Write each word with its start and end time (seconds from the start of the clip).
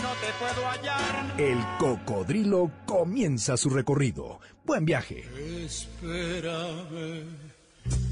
y 0.00 0.02
no 0.02 0.10
te 0.14 0.32
puedo 0.38 0.66
hallar. 0.68 1.34
El 1.38 1.58
Cocodrilo 1.78 2.70
comienza 2.86 3.56
su 3.56 3.70
recorrido. 3.70 4.40
Buen 4.64 4.84
viaje. 4.84 5.24
Espérame 5.64 7.24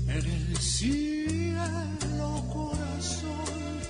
en 0.08 0.24
el 0.24 0.56
cielo, 0.56 2.44
corazón, 2.52 3.80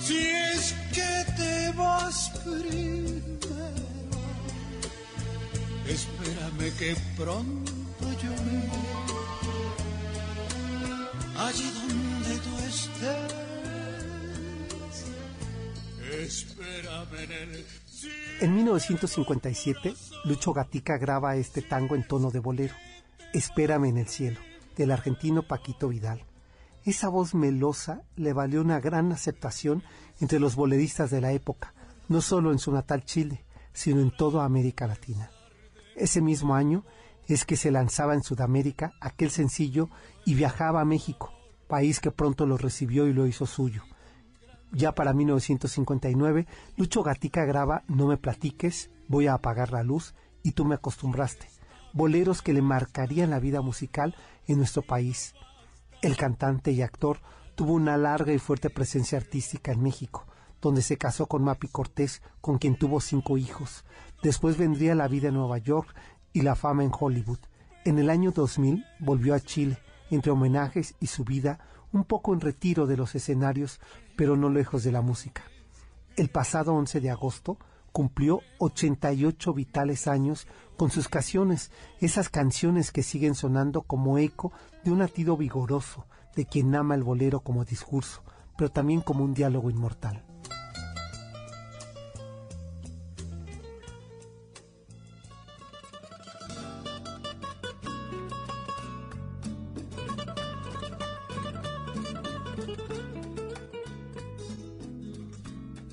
si 0.00 0.18
es 0.18 0.74
que 0.92 1.32
te 1.36 1.72
vas 1.76 2.30
primero. 2.44 3.34
Espérame 5.86 6.72
que 6.78 6.96
pronto 7.16 8.04
yo 8.22 8.30
me 8.30 9.04
allí 11.36 11.70
donde 11.72 12.38
tú 12.38 12.58
estés. 12.68 13.53
En 18.40 18.54
1957, 18.54 19.94
Lucho 20.24 20.52
Gatica 20.52 20.98
graba 20.98 21.36
este 21.36 21.62
tango 21.62 21.94
en 21.94 22.06
tono 22.06 22.30
de 22.30 22.40
bolero, 22.40 22.74
Espérame 23.32 23.86
en 23.86 23.98
el 23.98 24.08
cielo, 24.08 24.38
del 24.76 24.90
argentino 24.90 25.42
Paquito 25.42 25.88
Vidal. 25.88 26.24
Esa 26.84 27.08
voz 27.08 27.34
melosa 27.34 28.02
le 28.16 28.32
valió 28.32 28.60
una 28.60 28.80
gran 28.80 29.10
aceptación 29.12 29.82
entre 30.20 30.38
los 30.38 30.54
boleristas 30.54 31.10
de 31.10 31.20
la 31.20 31.32
época, 31.32 31.74
no 32.08 32.20
solo 32.20 32.52
en 32.52 32.58
su 32.58 32.70
natal 32.70 33.04
Chile, 33.04 33.44
sino 33.72 34.00
en 34.00 34.10
toda 34.10 34.44
América 34.44 34.86
Latina. 34.86 35.30
Ese 35.96 36.20
mismo 36.20 36.54
año 36.54 36.84
es 37.26 37.44
que 37.44 37.56
se 37.56 37.70
lanzaba 37.70 38.14
en 38.14 38.22
Sudamérica 38.22 38.92
aquel 39.00 39.30
sencillo 39.30 39.88
y 40.26 40.34
viajaba 40.34 40.80
a 40.80 40.84
México, 40.84 41.32
país 41.66 42.00
que 42.00 42.10
pronto 42.10 42.46
lo 42.46 42.58
recibió 42.58 43.06
y 43.06 43.12
lo 43.12 43.26
hizo 43.26 43.46
suyo. 43.46 43.82
Ya 44.74 44.92
para 44.92 45.12
1959, 45.12 46.48
Lucho 46.76 47.04
Gatica 47.04 47.44
graba 47.44 47.84
No 47.86 48.08
me 48.08 48.16
platiques, 48.16 48.90
voy 49.06 49.28
a 49.28 49.34
apagar 49.34 49.70
la 49.72 49.84
luz 49.84 50.14
y 50.42 50.52
tú 50.52 50.64
me 50.64 50.74
acostumbraste. 50.74 51.46
Boleros 51.92 52.42
que 52.42 52.52
le 52.52 52.60
marcarían 52.60 53.30
la 53.30 53.38
vida 53.38 53.60
musical 53.60 54.16
en 54.48 54.58
nuestro 54.58 54.82
país. 54.82 55.34
El 56.02 56.16
cantante 56.16 56.72
y 56.72 56.82
actor 56.82 57.20
tuvo 57.54 57.74
una 57.74 57.96
larga 57.96 58.32
y 58.32 58.38
fuerte 58.38 58.68
presencia 58.68 59.16
artística 59.16 59.70
en 59.70 59.80
México, 59.80 60.26
donde 60.60 60.82
se 60.82 60.98
casó 60.98 61.26
con 61.26 61.44
Mapi 61.44 61.68
Cortés, 61.68 62.20
con 62.40 62.58
quien 62.58 62.76
tuvo 62.76 63.00
cinco 63.00 63.38
hijos. 63.38 63.84
Después 64.24 64.56
vendría 64.56 64.96
la 64.96 65.06
vida 65.06 65.28
en 65.28 65.34
Nueva 65.34 65.58
York 65.58 65.94
y 66.32 66.42
la 66.42 66.56
fama 66.56 66.82
en 66.82 66.90
Hollywood. 66.98 67.38
En 67.84 68.00
el 68.00 68.10
año 68.10 68.32
2000 68.32 68.84
volvió 68.98 69.34
a 69.34 69.40
Chile, 69.40 69.78
entre 70.10 70.32
homenajes 70.32 70.96
y 70.98 71.06
su 71.06 71.22
vida, 71.22 71.60
un 71.94 72.04
poco 72.04 72.34
en 72.34 72.40
retiro 72.40 72.86
de 72.86 72.96
los 72.96 73.14
escenarios, 73.14 73.80
pero 74.16 74.36
no 74.36 74.50
lejos 74.50 74.82
de 74.82 74.92
la 74.92 75.00
música. 75.00 75.44
El 76.16 76.28
pasado 76.28 76.74
11 76.74 77.00
de 77.00 77.10
agosto 77.10 77.56
cumplió 77.92 78.40
88 78.58 79.54
vitales 79.54 80.08
años 80.08 80.48
con 80.76 80.90
sus 80.90 81.08
canciones, 81.08 81.70
esas 82.00 82.28
canciones 82.28 82.90
que 82.90 83.04
siguen 83.04 83.36
sonando 83.36 83.82
como 83.82 84.18
eco 84.18 84.52
de 84.82 84.90
un 84.90 84.98
latido 84.98 85.36
vigoroso 85.36 86.06
de 86.34 86.46
quien 86.46 86.74
ama 86.74 86.96
el 86.96 87.04
bolero 87.04 87.40
como 87.40 87.64
discurso, 87.64 88.24
pero 88.58 88.70
también 88.70 89.00
como 89.00 89.22
un 89.22 89.32
diálogo 89.32 89.70
inmortal. 89.70 90.24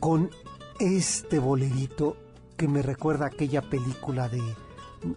Con 0.01 0.29
este 0.81 1.39
bolerito 1.39 2.17
que 2.57 2.67
me 2.67 2.81
recuerda 2.81 3.25
a 3.25 3.27
aquella 3.29 3.61
película 3.61 4.27
de, 4.29 4.41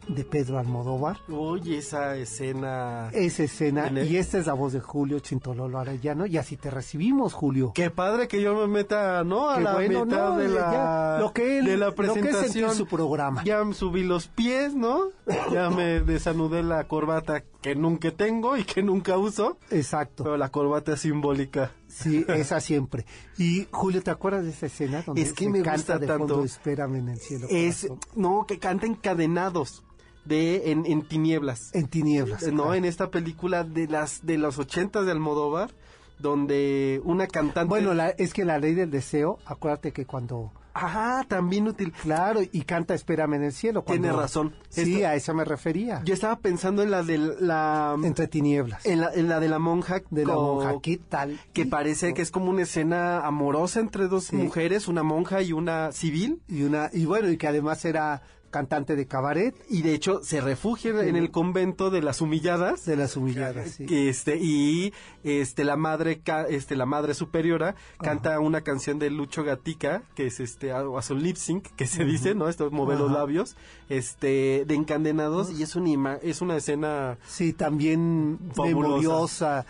de 0.09 0.25
Pedro 0.25 0.59
Almodóvar. 0.59 1.19
Oye, 1.31 1.79
esa 1.79 2.17
escena. 2.17 3.09
Esa 3.13 3.43
escena, 3.45 3.89
el- 3.89 4.11
y 4.11 4.17
esta 4.19 4.39
es 4.39 4.47
la 4.47 4.53
voz 4.55 4.73
de 4.73 4.81
Julio 4.81 5.19
Chintololo 5.21 5.79
Arellano, 5.79 6.25
y 6.27 6.37
así 6.39 6.57
te 6.57 6.71
recibimos, 6.71 7.33
Julio. 7.35 7.73
Qué 7.75 7.91
padre 7.91 8.29
que 8.29 8.41
yo 8.41 8.55
me 8.55 8.67
meta, 8.67 9.25
¿no? 9.25 9.51
A 9.51 9.57
Qué 9.59 9.63
la 9.65 9.75
bueno, 9.75 10.05
mitad 10.05 10.29
no, 10.31 10.37
de 10.39 10.49
ya, 10.49 10.55
la, 10.55 11.17
lo 11.21 11.33
que 11.33 11.59
él- 11.59 11.65
de 11.67 11.77
la 11.77 11.87
lo 11.87 11.95
que 11.95 12.03
es 12.07 12.13
presentación. 12.13 12.75
su 12.75 12.87
programa. 12.87 13.43
Ya 13.45 13.63
me 13.65 13.75
subí 13.75 14.05
los 14.05 14.27
pies, 14.29 14.75
¿no? 14.75 15.09
Ya 15.53 15.69
me 15.71 16.01
desanudé 16.01 16.63
la 16.63 16.85
corbata 16.85 17.43
que 17.63 17.75
nunca 17.75 18.11
tengo 18.11 18.57
y 18.59 18.65
que 18.65 18.83
nunca 18.83 19.17
uso. 19.19 19.59
Exacto. 19.71 20.25
Pero 20.25 20.37
la 20.37 20.51
corbata 20.51 20.93
es 20.95 21.01
simbólica. 21.01 21.73
Sí, 21.97 22.25
esa 22.29 22.61
siempre. 22.61 23.07
Y 23.39 23.69
Julio, 23.71 24.03
¿te 24.03 24.11
acuerdas 24.11 24.45
de 24.45 24.51
esa 24.51 24.67
escena 24.67 25.03
donde 25.03 25.23
Es 25.23 25.33
que 25.33 25.45
se 25.45 25.51
me 25.51 25.63
canta 25.63 25.77
gusta 25.77 25.99
de 26.01 26.07
tanto. 26.09 26.27
fondo 26.29 26.45
Espérame 26.45 26.97
en 26.97 27.09
el 27.11 27.19
cielo? 27.19 27.47
Es, 27.51 27.83
corazón"? 27.83 28.01
no, 28.17 28.45
que 28.49 28.59
canta 28.59 28.87
encadenados 28.87 29.85
de, 30.25 30.73
en, 30.73 30.87
en 30.87 31.03
tinieblas. 31.07 31.71
en 31.75 31.87
tinieblas. 31.87 32.43
Eh, 32.43 32.51
No, 32.51 32.63
claro. 32.65 32.75
en 32.75 32.85
esta 32.85 33.11
película 33.11 33.63
de 33.63 33.87
las, 33.87 34.27
de 34.27 34.39
los 34.39 34.59
ochentas 34.59 35.05
de 35.07 35.13
Almodóvar, 35.13 35.71
donde 36.19 37.01
una 37.05 37.27
cantante. 37.27 37.69
Bueno, 37.69 37.95
la- 37.95 38.11
es 38.11 38.33
que 38.33 38.45
la 38.45 38.59
ley 38.59 38.75
del 38.75 38.91
deseo, 38.91 39.39
acuérdate 39.47 39.93
que 39.93 40.07
cuando 40.07 40.53
Ajá, 40.75 41.25
también 41.29 41.69
útil. 41.69 41.93
Claro, 41.93 42.41
y 42.43 42.63
canta 42.63 42.95
Espérame 42.95 43.35
en 43.35 43.45
el 43.45 43.53
cielo. 43.53 43.85
cuando- 43.85 44.03
Tiene 44.09 44.17
razón. 44.17 44.55
Sí, 44.69 44.97
Esta- 44.97 45.11
a 45.11 45.15
eso 45.15 45.33
me 45.33 45.45
refería. 45.45 46.03
Yo 46.05 46.13
estaba 46.15 46.37
pensando 46.41 46.83
en 46.83 46.91
la 46.91 47.03
de 47.05 47.19
la 47.19 47.95
Entre 48.03 48.27
tinieblas. 48.27 48.85
en 48.85 49.01
la, 49.01 49.13
en 49.15 49.29
la 49.29 49.39
de 49.41 49.49
la 49.49 49.59
monja 49.61 50.03
de 50.11 50.27
la 50.27 50.35
co- 50.35 50.57
monja, 50.57 50.75
¿qué 50.83 50.99
tal? 51.09 51.39
que 51.53 51.65
parece 51.65 52.13
que 52.13 52.23
es 52.23 52.31
como 52.33 52.51
una 52.51 52.63
escena 52.63 53.21
amorosa 53.25 53.79
entre 53.81 54.09
dos 54.09 54.25
Sí. 54.25 54.37
mujeres, 54.37 54.89
una 54.89 55.03
monja 55.05 55.43
y 55.43 55.53
una 55.53 55.93
civil. 55.93 56.43
Y, 56.49 56.63
una, 56.65 56.91
y 56.93 57.05
bueno, 57.05 57.31
y 57.31 57.37
que 57.37 57.47
además 57.47 57.85
era 57.85 58.23
cantante 58.55 58.95
de 58.95 59.07
cabaret 59.07 59.53
Y 59.69 59.83
de 59.83 59.95
hecho 59.95 60.21
se 60.23 60.41
refugia 60.41 60.91
en 61.05 61.17
el 61.17 61.33
convento 61.33 61.91
de 61.91 62.03
las 62.03 62.21
humilladas. 62.21 62.87
de 62.87 62.95
las 62.95 63.17
humilladas. 63.17 63.73
sí. 63.73 63.87
Este, 63.91 64.37
y 64.41 64.93
este 65.25 65.65
la 65.65 65.77
madre 65.77 66.21
este 66.51 66.77
la 66.77 66.87
madre 66.87 67.15
superiora 67.15 67.75
canta 67.99 68.39
una 68.39 68.61
canción 68.61 69.01
de 69.01 69.11
Lucho 69.11 69.43
Gatica 69.43 70.03
que 70.15 70.27
es 70.27 70.39
este 70.39 70.71
a, 70.71 70.85
a 70.97 71.03
su 71.03 71.17
lip 71.17 71.37
sync 71.37 71.67
que 71.75 71.87
se 71.89 72.05
dice 72.05 72.37
no 72.37 72.49
esto 72.49 72.71
mover 72.71 72.99
los 73.01 73.11
labios 73.11 73.57
este 73.89 74.65
de 74.67 74.75
encadenados 74.75 75.51
y 75.51 75.65
es 75.65 75.75
una 75.75 76.15
es 76.23 76.41
una 76.41 76.57
escena 76.57 77.19
Sí, 77.27 77.53
también 77.53 78.39
Fabulosa. 78.55 78.67
memoriosa. 78.69 79.67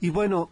Y 0.00 0.10
bueno, 0.10 0.50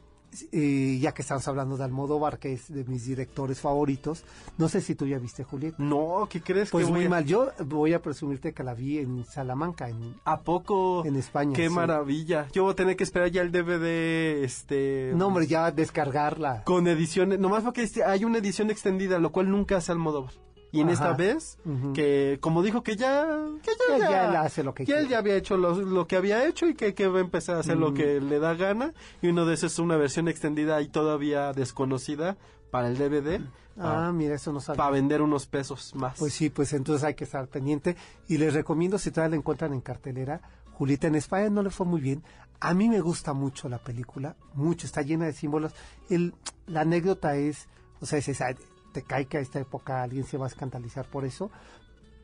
eh, 0.53 0.99
ya 1.01 1.13
que 1.13 1.23
estamos 1.23 1.47
hablando 1.49 1.77
de 1.77 1.85
Almodóvar, 1.85 2.39
que 2.39 2.53
es 2.53 2.73
de 2.73 2.85
mis 2.85 3.05
directores 3.07 3.61
favoritos, 3.61 4.25
no 4.59 4.69
sé 4.69 4.81
si 4.81 4.95
tú 4.95 5.07
ya 5.07 5.19
viste 5.19 5.45
Julieta. 5.45 5.77
no 5.83 6.27
qué 6.31 6.41
crees 6.41 6.71
Pues 6.71 6.87
que 6.87 6.93
muy 6.93 7.07
a- 7.07 7.09
mal. 7.09 7.25
Yo 7.25 7.51
voy 7.67 7.93
a 7.95 8.03
presumirte 8.03 8.53
que 8.53 8.63
la 8.65 8.75
vi 8.75 8.99
en 8.99 9.25
Salamanca, 9.25 9.89
en 9.89 10.15
¿A 10.25 10.41
poco? 10.41 11.05
En 11.05 11.17
España, 11.17 11.55
Qué 11.55 11.69
sí. 11.69 11.75
maravilla. 11.75 12.47
Yo 12.53 12.65
voy 12.65 12.73
a 12.73 12.77
tener 12.77 12.97
que 12.97 13.05
esperar 13.05 13.31
ya 13.31 13.43
el 13.43 13.51
DVD, 13.53 14.45
este... 14.45 15.13
No, 15.15 15.27
hombre, 15.29 15.47
ya 15.47 15.71
descargarla. 15.71 16.63
Con 16.65 16.87
ediciones, 16.87 17.39
nomás 17.39 17.63
porque 17.65 17.83
este- 17.83 18.05
hay 18.05 18.25
una 18.25 18.39
edición 18.39 18.71
extendida, 18.71 19.19
lo 19.19 19.31
cual 19.33 19.51
nunca 19.51 19.77
hace 19.77 19.93
Almodóvar. 19.93 20.33
Y 20.73 20.81
en 20.81 20.87
Ajá. 20.91 20.93
esta 20.93 21.13
vez, 21.15 21.59
que 21.95 22.39
como 22.41 22.63
dijo 22.63 22.83
que 22.83 22.95
ya... 22.97 23.27
Que 23.63 23.71
Ya- 23.89 23.99
ya, 23.99 24.11
ya 24.11 24.29
él 24.31 24.37
hace 24.37 24.63
lo 24.63 24.73
que 24.75 24.85
él 24.85 24.87
quiere. 24.87 25.09
ya 25.09 25.19
había 25.19 25.35
hecho 25.35 25.57
lo, 25.57 25.75
lo 25.75 26.07
que 26.07 26.17
había 26.17 26.47
hecho 26.47 26.67
y 26.69 26.75
que, 26.75 26.95
que 26.95 27.09
va 27.09 27.19
a 27.19 27.23
empezar 27.23 27.57
a 27.57 27.61
hacer 27.61 27.77
lo 27.77 27.93
que 27.93 28.21
le 28.21 28.39
da 28.39 28.55
gana. 28.55 28.95
Y 29.21 29.29
uno 29.29 29.47
de 29.47 29.55
esos 29.55 29.73
es 29.73 29.79
una 29.81 29.97
versión 29.97 30.29
extendida 30.29 30.81
y 30.81 30.89
todavía 30.89 31.53
desconocida 31.53 32.37
para 32.71 32.89
el 32.89 32.97
DVD. 32.99 33.41
Ah, 33.79 34.13
mira, 34.15 34.35
eso 34.37 34.53
no 34.53 34.61
sabía. 34.61 34.77
Para 34.79 34.91
vender 34.91 35.23
unos 35.23 35.47
pesos 35.47 35.95
más. 35.97 36.19
Pues 36.19 36.35
sí, 36.35 36.51
pues 36.51 36.73
entonces 36.73 37.03
hay 37.05 37.15
que 37.15 37.25
estar 37.25 37.49
pendiente. 37.49 37.97
Y 38.29 38.39
les 38.39 38.55
recomiendo, 38.55 38.99
si 38.99 39.11
todavía 39.11 39.31
la 39.31 39.37
encuentran 39.37 39.73
en 39.75 39.81
cartelera, 39.81 40.41
Julieta 40.73 41.07
en 41.09 41.15
España 41.17 41.51
no 41.51 41.63
le 41.63 41.71
fue 41.71 41.87
muy 41.87 42.01
bien. 42.01 42.23
A 42.61 42.75
mí 42.75 42.89
me 42.89 43.01
gusta 43.01 43.33
mucho 43.33 43.69
la 43.71 43.79
película, 43.79 44.37
mucho, 44.55 44.87
está 44.87 45.01
llena 45.03 45.25
de 45.25 45.33
símbolos. 45.33 45.73
El, 46.11 46.35
la 46.67 46.83
anécdota 46.83 47.35
es, 47.37 47.69
o 48.01 48.07
sea, 48.07 48.19
es 48.19 48.29
esa, 48.29 48.55
te 48.93 49.03
cae 49.03 49.27
que 49.27 49.39
a 49.39 49.41
esta 49.41 49.61
época 49.61 50.03
alguien 50.03 50.25
se 50.25 50.37
va 50.39 50.47
a 50.47 50.49
escandalizar 50.49 51.07
por 51.09 51.25
eso, 51.25 51.51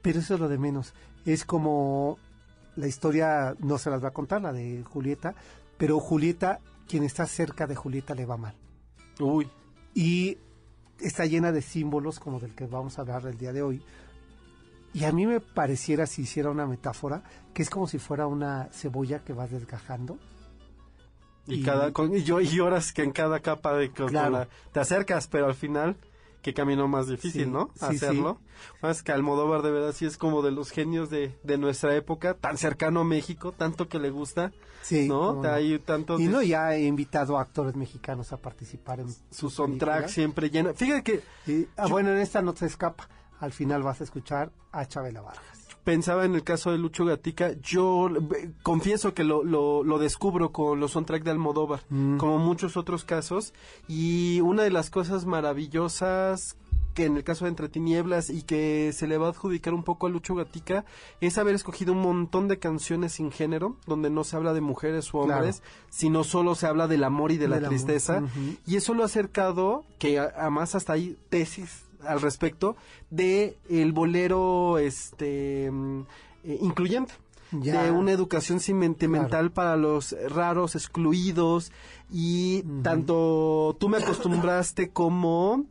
pero 0.03 0.21
eso 0.21 0.35
es 0.35 0.41
lo 0.41 0.49
de 0.49 0.59
menos. 0.59 0.95
Es 1.25 1.45
como 1.45 2.19
la 2.77 2.87
historia, 2.87 3.55
no 3.59 3.79
se 3.79 3.91
las 3.91 4.03
va 4.05 4.09
a 4.09 4.13
contar, 4.13 4.43
la 4.43 4.53
de 4.53 4.83
Julieta, 4.85 5.35
pero 5.79 5.99
Julieta, 6.01 6.61
quien 6.89 7.03
está 7.05 7.27
cerca 7.27 7.67
de 7.67 7.75
Julieta 7.77 8.15
le 8.15 8.27
va 8.27 8.37
mal. 8.37 8.55
Uy. 9.21 9.49
Y 9.95 10.39
está 11.01 11.25
llena 11.27 11.53
de 11.53 11.63
símbolos 11.63 12.21
como 12.21 12.39
del 12.41 12.55
que 12.55 12.67
vamos 12.67 12.99
a 12.99 13.03
hablar 13.03 13.27
el 13.27 13.39
día 13.39 13.53
de 13.53 13.63
hoy. 13.63 13.83
Y 14.93 15.05
a 15.05 15.13
mí 15.13 15.27
me 15.27 15.41
pareciera, 15.41 16.07
si 16.07 16.23
hiciera 16.23 16.51
una 16.51 16.67
metáfora, 16.67 17.23
que 17.53 17.63
es 17.63 17.69
como 17.71 17.87
si 17.87 17.99
fuera 17.99 18.27
una 18.27 18.69
cebolla 18.73 19.23
que 19.25 19.33
vas 19.35 19.51
desgajando. 19.51 20.19
Y, 21.47 21.57
Y- 21.57 21.63
cada 21.63 21.93
con, 21.93 22.15
y, 22.15 22.23
yo, 22.25 22.41
y 22.41 22.47
lloras 22.49 22.93
que 22.93 23.03
en 23.03 23.13
cada 23.13 23.41
capa 23.41 23.75
de 23.75 23.91
Claro. 23.93 24.31
la- 24.31 24.49
te 24.73 24.81
acercas, 24.81 25.29
pero 25.29 25.47
al 25.47 25.55
final 25.55 25.97
qué 26.47 26.55
camino 26.55 26.87
más 26.87 27.09
difícil, 27.09 27.45
Sí, 27.47 27.51
¿no? 27.51 27.71
sí, 27.75 27.85
Hacerlo. 27.85 28.39
Más 28.83 29.03
que 29.03 29.11
Almodóvar 29.13 29.63
de 29.63 29.71
verdad 29.73 29.93
sí 29.93 30.07
es 30.07 30.17
como 30.17 30.43
de 30.43 30.53
los 30.53 30.71
genios 30.71 31.11
de, 31.11 31.37
de 31.43 31.59
nuestra 31.59 31.95
época, 31.97 32.35
tan 32.35 32.57
cercano 32.57 33.01
a 33.01 33.05
México, 33.05 33.51
tanto 33.53 33.89
que 33.89 33.99
le 33.99 34.11
gusta, 34.11 34.53
Sí. 34.83 35.09
¿no? 35.09 35.29
cómo 35.31 35.43
no. 35.43 35.51
Hay 35.53 35.79
tantos 35.81 36.21
Y 36.21 36.29
no, 36.29 36.41
ya 36.43 36.73
he 36.77 36.85
invitado 36.85 37.37
a 37.37 37.41
actores 37.43 37.75
mexicanos 37.75 38.33
a 38.33 38.37
participar 38.37 39.01
en 39.01 39.09
su 39.11 39.19
sus 39.31 39.55
soundtrack 39.55 40.07
siempre 40.09 40.49
llena. 40.51 40.73
Fíjate 40.75 41.03
que 41.03 41.67
ah, 41.77 41.87
Yo- 41.87 41.91
bueno, 41.91 42.11
en 42.13 42.19
esta 42.19 42.41
no 42.43 42.55
se 42.55 42.67
escapa. 42.67 43.09
Al 43.41 43.51
final 43.53 43.83
vas 43.83 44.01
a 44.01 44.05
escuchar 44.05 44.53
a 44.71 44.87
Chabela 44.87 45.23
Vargas. 45.23 45.56
Pensaba 45.87 46.25
en 46.25 46.35
el 46.35 46.43
caso 46.43 46.73
de 46.73 46.79
Lucho 46.79 47.05
Gatica, 47.05 47.53
yo 47.63 48.09
eh, 48.09 48.51
confieso 48.65 49.15
que 49.15 49.23
lo, 49.23 49.45
lo, 49.45 49.85
lo 49.85 49.99
descubro 50.01 50.51
con 50.51 50.81
los 50.81 50.91
soundtrack 50.91 51.23
de 51.23 51.31
Almodóvar, 51.31 51.81
Mm. 51.89 52.17
como 52.19 52.39
muchos 52.39 52.77
otros 52.77 53.05
casos, 53.05 53.55
y 53.89 54.41
una 54.41 54.65
de 54.65 54.71
las 54.73 54.91
cosas 54.91 55.27
maravillosas 55.27 56.57
que 56.95 57.05
en 57.05 57.17
el 57.17 57.25
caso 57.25 57.45
de 57.45 57.51
Entre 57.51 57.69
Tinieblas 57.69 58.31
y 58.31 58.43
que 58.43 58.91
se 58.95 59.07
le 59.07 59.19
va 59.19 59.27
a 59.27 59.31
adjudicar 59.31 59.75
un 59.75 59.85
poco 59.85 60.07
a 60.07 60.11
Lucho 60.11 60.35
Gatica 60.35 60.87
es 61.21 61.37
haber 61.39 61.55
escogido 61.55 61.93
un 61.93 62.01
montón 62.01 62.49
de 62.49 62.59
canciones 62.59 63.13
sin 63.13 63.31
género, 63.31 63.77
donde 63.87 64.09
no 64.11 64.25
se 64.25 64.35
habla 64.35 64.55
de 64.55 64.63
mujeres 64.63 65.11
o 65.15 65.23
Claro. 65.25 65.35
hombres, 65.41 65.63
sino 65.91 66.25
solo 66.25 66.55
se 66.55 66.67
habla 66.67 66.89
del 66.89 67.05
amor 67.05 67.31
y 67.33 67.37
de 67.37 67.49
la 67.49 67.61
Del 67.61 67.69
tristeza. 67.69 68.23
Y 68.67 68.77
eso 68.77 68.93
lo 68.95 69.03
ha 69.03 69.07
acercado, 69.07 69.85
que 69.99 70.19
además 70.19 70.75
hasta 70.75 70.95
hay 70.95 71.17
tesis 71.29 71.83
al 72.05 72.21
respecto, 72.21 72.77
de 73.11 73.57
el 73.71 73.93
bolero 73.93 74.79
este 74.79 75.67
eh, 75.67 76.59
incluyente. 76.61 77.13
Ya. 77.53 77.85
De 77.85 77.91
una 77.93 78.11
educación 78.11 78.59
sentimental 78.59 79.53
para 79.53 79.77
los 79.77 80.17
raros, 80.31 80.75
excluidos. 80.75 81.71
Y 82.11 82.63
tanto 82.83 83.77
tú 83.79 83.89
me 83.89 83.99
acostumbraste 83.99 84.91
como. 84.91 85.65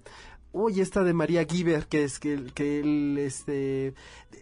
Uy, 0.54 0.80
esta 0.80 1.04
de 1.04 1.14
María 1.14 1.44
Giver, 1.46 1.86
que 1.88 2.06
es 2.06 2.18
que, 2.18 2.46
que 2.54 2.80
el, 2.80 3.18
este, 3.18 3.94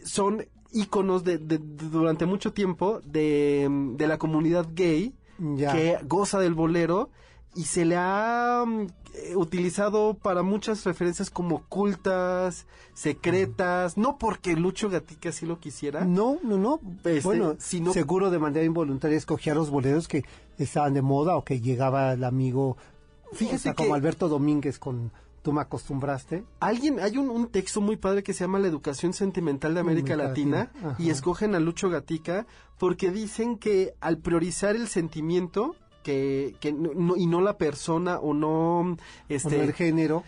son 0.06 0.46
íconos 0.72 1.24
de, 1.24 1.40
de- 1.40 1.58
de- 1.58 1.90
durante 1.90 2.28
mucho 2.28 2.54
tiempo 2.54 3.02
de, 3.04 3.68
de 3.96 4.08
la 4.08 4.20
comunidad 4.20 4.68
gay 4.76 5.16
Ya. 5.40 5.72
que 5.72 5.98
goza 6.08 6.40
del 6.40 6.54
bolero 6.54 7.10
y 7.56 7.64
se 7.66 7.86
le 7.86 7.96
ha 7.98 8.64
mm, 8.66 8.88
eh, 9.14 9.36
utilizado 9.36 10.16
para 10.16 10.42
muchas 10.44 10.84
referencias 10.86 11.30
como 11.30 11.58
ocultas, 11.58 12.66
secretas, 12.94 13.98
no 13.98 14.18
porque 14.18 14.56
Lucho 14.56 14.90
Gatica 14.90 15.30
así 15.30 15.46
lo 15.46 15.60
quisiera. 15.60 16.04
No, 16.06 16.38
no, 16.44 16.58
no. 16.58 16.80
Este, 17.04 17.22
bueno, 17.22 17.56
sino- 17.60 17.94
seguro 17.94 18.32
de 18.32 18.40
manera 18.40 18.66
involuntaria 18.66 19.18
escogía 19.18 19.54
los 19.54 19.70
boleros 19.70 20.08
que 20.08 20.24
estaban 20.58 20.94
de 20.94 21.02
moda 21.02 21.36
o 21.38 21.44
que 21.44 21.60
llegaba 21.62 22.14
el 22.14 22.24
amigo, 22.24 22.78
Fíjate 23.34 23.56
o 23.56 23.60
sea, 23.60 23.74
que- 23.74 23.84
como 23.84 23.96
Alberto 23.96 24.30
Domínguez 24.30 24.80
con 24.80 25.12
Tú 25.44 25.52
me 25.52 25.60
acostumbraste. 25.60 26.46
Alguien, 26.62 27.02
hay 27.02 27.18
un, 27.18 27.30
un 27.30 27.48
texto 27.50 27.82
muy 27.82 27.98
padre 27.98 28.24
que 28.24 28.32
se 28.32 28.46
llama 28.46 28.60
La 28.60 28.68
educación 28.70 29.12
sentimental 29.12 29.74
de 29.74 29.82
América 29.82 30.16
Latina, 30.16 30.70
Latina, 30.74 30.90
ajá. 30.94 30.96
y 31.04 31.10
escogen 31.10 31.54
a 31.54 31.60
Lucho 31.60 31.90
Gatica 31.90 32.48
porque 32.80 33.12
dicen 33.12 33.58
que 33.58 33.94
al 34.00 34.20
priorizar 34.20 34.78
el 34.78 34.88
sentimiento 34.88 35.76
que, 36.04 36.56
que 36.60 36.72
no- 36.74 36.92
no- 36.94 37.16
y 37.18 37.26
no 37.26 37.42
la 37.42 37.58
persona 37.58 38.20
o 38.20 38.34
no 38.34 38.98
este 39.30 39.60
el 39.62 39.74
género. 39.74 40.24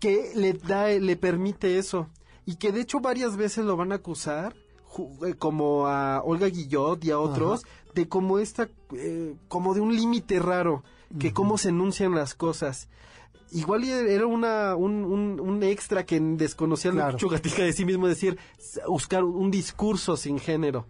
que 0.00 0.30
le 0.34 0.52
da 0.52 0.88
le 0.88 1.16
permite 1.16 1.78
eso. 1.78 2.08
Y 2.44 2.56
que 2.56 2.70
de 2.70 2.80
hecho 2.82 3.00
varias 3.00 3.36
veces 3.36 3.64
lo 3.64 3.76
van 3.76 3.90
a 3.92 3.96
acusar 3.96 4.54
eh, 5.26 5.34
como 5.38 5.86
a 5.88 6.22
Olga 6.22 6.46
Guillot 6.48 7.04
y 7.04 7.10
a 7.10 7.18
otros 7.18 7.64
de 7.94 8.08
como 8.08 8.38
esta 8.38 8.68
eh, 8.94 9.34
como 9.48 9.74
de 9.74 9.80
un 9.80 9.94
límite 9.96 10.38
raro 10.38 10.84
que 11.18 11.32
cómo 11.32 11.58
se 11.58 11.70
enuncian 11.70 12.14
las 12.14 12.34
cosas. 12.34 12.88
Igual 13.52 13.84
era 13.84 14.26
una 14.26 14.74
un, 14.76 15.04
un- 15.04 15.40
un 15.40 15.62
extra 15.62 16.04
que 16.04 16.18
desconocía 16.20 16.90
Claro. 16.90 17.12
Lucho 17.12 17.28
Gatica 17.28 17.62
de 17.62 17.72
sí 17.72 17.84
mismo 17.84 18.06
decir 18.08 18.38
buscar 18.88 19.22
un 19.24 19.50
discurso 19.50 20.16
sin 20.16 20.38
género 20.38 20.86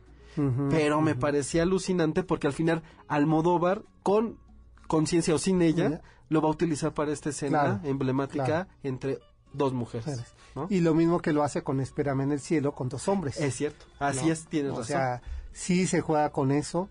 Pero 0.71 1.01
me 1.01 1.15
parecía 1.15 1.63
alucinante 1.63 2.23
porque 2.23 2.47
al 2.47 2.53
final 2.53 2.83
Almodóvar 3.09 3.83
con 4.03 4.39
conciencia 4.87 5.35
o 5.35 5.39
sin 5.39 5.63
ella 5.63 6.03
lo 6.29 6.41
va 6.43 6.49
a 6.49 6.53
utilizar 6.53 6.93
para 6.95 7.13
esta 7.13 7.31
escena 7.31 7.61
Claro, 7.61 7.81
emblemática 7.85 8.45
claro. 8.45 8.69
entre 8.83 9.19
dos 9.53 9.73
mujeres. 9.73 10.25
Y 10.71 10.81
lo 10.81 10.95
mismo 10.95 11.21
que 11.21 11.33
lo 11.33 11.43
hace 11.43 11.63
con 11.63 11.81
Espérame 11.81 12.23
en 12.23 12.33
el 12.33 12.41
cielo 12.41 12.73
con 12.73 12.89
dos 12.89 13.09
hombres. 13.09 13.39
Es 13.41 13.55
cierto, 13.57 13.87
así 13.99 14.27
¿no? 14.27 14.33
es, 14.33 14.47
tienes 14.47 14.73
o 14.73 14.77
razón. 14.79 14.87
sea, 14.87 15.23
sí 15.53 15.87
se 15.87 16.01
juega 16.01 16.31
con 16.31 16.51
eso. 16.51 16.89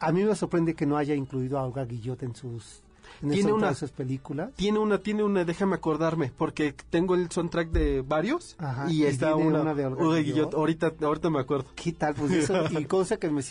A 0.00 0.12
mí 0.12 0.24
me 0.24 0.34
sorprende 0.34 0.74
que 0.74 0.84
no 0.86 0.96
haya 0.96 1.14
incluido 1.14 1.58
a 1.58 1.64
Olga 1.64 1.84
Guillot 1.84 2.22
en 2.22 2.34
sus, 2.34 2.82
en 3.22 3.30
Tiene 3.30 3.52
una- 3.52 3.68
de 3.70 3.74
sus 3.74 3.90
películas. 3.90 4.50
tiene 4.56 4.78
una, 4.78 4.98
tiene 4.98 5.22
una, 5.22 5.44
déjame 5.44 5.74
acordarme, 5.76 6.32
porque 6.36 6.74
tengo 6.90 7.14
el 7.14 7.30
soundtrack 7.30 7.70
de 7.70 8.02
varios 8.02 8.56
Ajá, 8.58 8.90
y 8.90 9.02
y 9.02 9.06
está 9.06 9.34
una, 9.34 9.60
una 9.62 9.74
de 9.74 9.86
Olga 9.86 10.18
Guillot. 10.20 10.54
Ahorita, 10.54 10.92
ahorita 11.02 11.30
me 11.30 11.40
acuerdo. 11.40 11.66
¿Qué 11.74 11.92
tal? 11.92 12.14
Pues 12.14 12.32
eso, 12.32 12.54
y 12.80 12.84
cosa 12.86 13.16
que 13.16 13.30
me, 13.30 13.42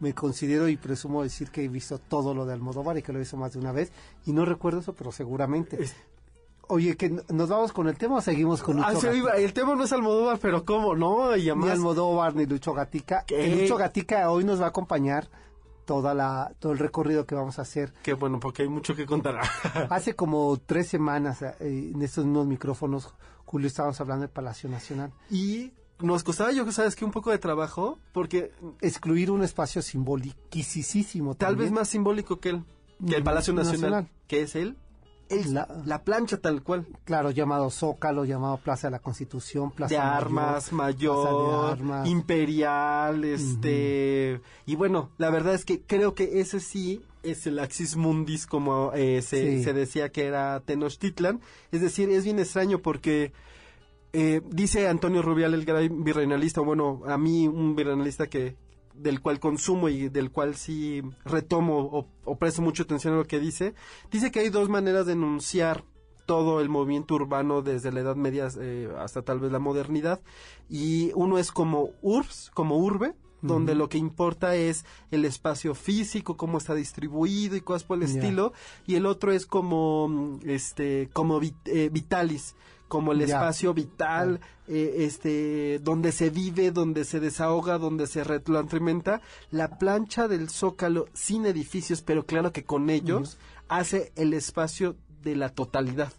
me 0.00 0.14
considero 0.14 0.68
y 0.68 0.76
presumo 0.76 1.22
decir 1.22 1.50
que 1.50 1.64
he 1.64 1.68
visto 1.68 1.98
todo 1.98 2.34
lo 2.34 2.46
de 2.46 2.52
Almodóvar 2.54 2.96
y 2.98 3.02
que 3.02 3.12
lo 3.12 3.20
hizo 3.20 3.36
más 3.36 3.52
de 3.52 3.58
una 3.58 3.72
vez. 3.72 3.92
Y 4.26 4.32
no 4.32 4.44
recuerdo 4.44 4.80
eso, 4.80 4.92
pero 4.94 5.12
seguramente. 5.12 5.82
Es- 5.82 5.94
Oye, 6.72 6.96
que 6.96 7.10
¿nos 7.30 7.48
vamos 7.48 7.72
con 7.72 7.88
el 7.88 7.96
tema 7.96 8.18
o 8.18 8.20
seguimos 8.20 8.62
con 8.62 8.76
Lucho 8.76 9.10
Ah, 9.10 9.12
iba- 9.12 9.32
el 9.32 9.52
tema 9.52 9.74
no 9.74 9.82
es 9.82 9.92
Almodóvar, 9.92 10.38
pero 10.40 10.64
¿cómo? 10.64 10.94
No, 10.94 11.36
y 11.36 11.40
Ni 11.42 11.48
además... 11.48 11.70
Almodóvar 11.70 12.36
ni 12.36 12.46
Lucho 12.46 12.72
Gatica. 12.74 13.24
¿Qué? 13.26 13.56
Lucho 13.62 13.76
Gatica 13.76 14.30
hoy 14.30 14.44
nos 14.44 14.60
va 14.60 14.66
a 14.66 14.68
acompañar 14.68 15.26
toda 15.90 16.14
la, 16.14 16.52
todo 16.60 16.70
el 16.70 16.78
recorrido 16.78 17.26
que 17.26 17.34
vamos 17.34 17.58
a 17.58 17.62
hacer. 17.62 17.92
Qué 18.04 18.12
bueno, 18.12 18.38
porque 18.38 18.62
hay 18.62 18.68
mucho 18.68 18.94
que 18.94 19.06
contar. 19.06 19.40
Hace 19.90 20.14
como 20.14 20.56
tres 20.64 20.86
semanas 20.86 21.42
eh, 21.42 21.56
en 21.92 22.00
estos 22.00 22.24
mismos 22.24 22.46
micrófonos, 22.46 23.12
Julio, 23.44 23.66
estábamos 23.66 24.00
hablando 24.00 24.20
del 24.20 24.30
Palacio 24.30 24.70
Nacional. 24.70 25.10
y 25.30 25.72
nos 25.98 26.22
costaba, 26.22 26.52
yo 26.52 26.70
sabes 26.70 26.94
que 26.94 27.04
un 27.04 27.10
poco 27.10 27.32
de 27.32 27.38
trabajo, 27.38 27.98
porque 28.12 28.52
Excluir 28.80 29.32
un 29.32 29.42
espacio 29.42 29.82
simboliquísimo. 29.82 31.34
tal 31.34 31.56
vez 31.56 31.72
más 31.72 31.88
simbólico 31.88 32.38
que 32.38 32.50
el, 32.50 32.62
que 33.04 33.16
el 33.16 33.22
Mm, 33.22 33.24
Palacio 33.24 33.52
Nacional, 33.52 33.80
Nacional. 33.90 34.08
que 34.28 34.42
es 34.42 34.54
el, 34.54 34.76
el- 35.30 35.54
La- 35.54 35.68
la, 35.86 36.02
plancha 36.04 36.36
tal 36.38 36.62
cual, 36.62 36.86
Claro, 37.04 37.30
llamado 37.30 37.70
Zócalo, 37.70 38.24
llamado 38.24 38.58
Plaza 38.58 38.88
de 38.88 38.92
la 38.92 38.98
Constitución, 38.98 39.70
Plaza 39.70 39.94
de 39.94 40.00
Mayor, 40.00 40.14
armas, 40.16 40.72
mayor, 40.72 41.22
Plaza 41.28 41.36
de 41.66 41.72
Armas. 41.72 42.08
imperial, 42.08 43.24
este, 43.24 44.40
y 44.66 44.76
bueno, 44.76 45.10
la 45.18 45.30
verdad 45.30 45.54
es 45.54 45.64
que 45.64 45.80
creo 45.82 46.14
que 46.14 46.40
ese 46.40 46.60
sí 46.60 47.02
es 47.22 47.46
el 47.46 47.58
Axis 47.58 47.96
Mundis 47.96 48.46
como 48.46 48.92
eh, 48.94 49.22
se, 49.22 49.58
Sí. 49.58 49.64
se 49.64 49.72
decía 49.72 50.10
que 50.10 50.26
era 50.26 50.60
Tenochtitlan, 50.60 51.40
es 51.72 51.80
decir, 51.80 52.08
es 52.10 52.24
bien 52.24 52.38
extraño 52.38 52.78
porque 52.80 53.32
eh, 54.12 54.40
dice 54.50 54.88
Antonio 54.88 55.22
Rubial, 55.22 55.54
el 55.54 55.64
gran 55.64 56.02
virreinalista, 56.02 56.60
bueno, 56.62 57.02
a 57.06 57.16
mí 57.16 57.46
un 57.46 57.76
virreinalista 57.76 58.26
que 58.28 58.56
del 59.02 59.20
cual 59.20 59.40
consumo 59.40 59.88
y 59.88 60.08
del 60.08 60.30
cual 60.30 60.54
sí 60.54 61.02
retomo 61.24 61.78
o, 61.80 62.06
o 62.24 62.38
presto 62.38 62.62
mucha 62.62 62.82
atención 62.82 63.14
a 63.14 63.18
lo 63.18 63.24
que 63.26 63.38
dice, 63.40 63.74
dice 64.10 64.30
que 64.30 64.40
hay 64.40 64.48
dos 64.50 64.68
maneras 64.68 65.06
de 65.06 65.12
enunciar 65.14 65.84
todo 66.26 66.60
el 66.60 66.68
movimiento 66.68 67.14
urbano 67.14 67.60
desde 67.62 67.90
la 67.90 68.00
Edad 68.00 68.14
Media 68.16 68.48
eh, 68.60 68.88
hasta 68.98 69.22
tal 69.22 69.40
vez 69.40 69.50
la 69.50 69.58
modernidad 69.58 70.20
y 70.68 71.10
uno 71.14 71.38
es 71.38 71.50
como 71.50 71.90
URBS, 72.02 72.50
como 72.54 72.76
urbe, 72.78 73.14
donde 73.42 73.74
lo 73.74 73.88
que 73.88 73.96
importa 73.98 74.54
es 74.54 74.84
el 75.10 75.24
espacio 75.24 75.74
físico, 75.74 76.36
cómo 76.36 76.58
está 76.58 76.74
distribuido 76.74 77.56
y 77.56 77.62
cosas 77.62 77.84
por 77.84 77.96
el 77.96 78.04
estilo, 78.16 78.52
y 78.86 78.96
el 78.96 79.06
otro 79.06 79.32
es 79.32 79.46
como 79.46 80.38
este 80.44 81.08
como 81.14 81.40
vit- 81.40 81.56
eh, 81.64 81.88
vitalis, 81.90 82.54
como 82.90 83.12
el 83.12 83.20
Ya. 83.20 83.36
espacio 83.36 83.72
vital, 83.72 84.40
eh, 84.68 84.96
este, 84.98 85.78
donde 85.78 86.12
se 86.12 86.28
vive, 86.28 86.72
donde 86.72 87.04
se 87.06 87.20
desahoga, 87.20 87.78
donde 87.78 88.06
se 88.06 88.22
retroalimenta. 88.24 89.22
La 89.50 89.78
plancha 89.78 90.28
del 90.28 90.50
zócalo 90.50 91.06
sin 91.14 91.46
edificios, 91.46 92.02
pero 92.02 92.26
claro 92.26 92.52
que 92.52 92.64
con 92.64 92.90
ellos, 92.90 93.38
hace 93.68 94.12
el 94.16 94.34
espacio 94.34 94.96
de 95.22 95.36
la 95.36 95.48
totalidad. 95.50 96.12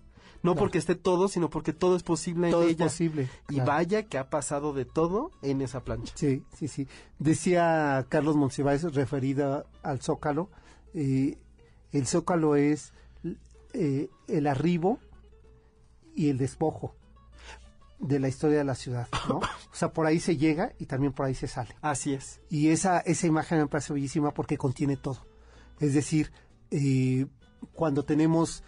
No 0.43 0.55
porque 0.55 0.77
esté 0.79 0.95
todo, 0.95 1.27
sino 1.27 1.49
porque 1.51 1.71
todo 1.73 1.95
es 1.95 2.01
posible 2.03 2.49
Todo 2.49 2.63
en 2.63 2.69
es 2.69 2.75
ella. 2.75 2.85
posible. 2.85 3.29
Y 3.49 3.55
claro. 3.55 3.71
vaya 3.73 4.03
que 4.03 4.17
ha 4.17 4.29
pasado 4.31 4.73
de 4.73 4.85
todo 4.85 5.29
en 5.43 5.61
esa 5.61 5.83
plancha. 5.83 6.13
Sí, 6.15 6.43
sí, 6.57 6.67
sí. 6.67 6.87
Decía 7.19 8.05
Carlos 8.09 8.35
Monsiváis, 8.37 8.81
referido 8.93 9.67
al 9.83 10.01
Zócalo, 10.01 10.49
eh, 10.95 11.37
el 11.91 12.07
Zócalo 12.07 12.55
es 12.55 12.91
eh, 13.73 14.09
el 14.27 14.47
arribo 14.47 14.97
y 16.15 16.29
el 16.29 16.37
despojo 16.37 16.95
de 17.99 18.19
la 18.19 18.27
historia 18.27 18.57
de 18.57 18.63
la 18.63 18.75
ciudad, 18.75 19.07
¿no? 19.29 19.37
O 19.37 19.75
sea, 19.75 19.93
por 19.93 20.05
ahí 20.05 20.19
se 20.19 20.37
llega 20.37 20.73
y 20.79 20.85
también 20.85 21.13
por 21.13 21.25
ahí 21.25 21.35
se 21.35 21.47
sale. 21.47 21.75
Así 21.81 22.13
es. 22.13 22.41
Y 22.49 22.69
esa, 22.69 22.99
esa 22.99 23.27
imagen 23.27 23.59
me 23.59 23.67
parece 23.67 23.93
bellísima 23.93 24.33
porque 24.33 24.57
contiene 24.57 24.97
todo. 24.97 25.19
Es 25.79 25.93
decir, 25.93 26.31
eh, 26.71 27.27
cuando 27.73 28.03
tenemos 28.03 28.63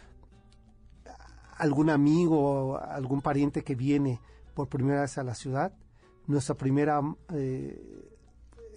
algún 1.57 1.89
amigo 1.89 2.39
o 2.39 2.77
algún 2.77 3.21
pariente 3.21 3.63
que 3.63 3.75
viene 3.75 4.19
por 4.53 4.69
primera 4.69 5.01
vez 5.01 5.17
a 5.17 5.23
la 5.23 5.35
ciudad, 5.35 5.73
nuestra 6.27 6.55
primera 6.55 7.01
eh, 7.33 8.12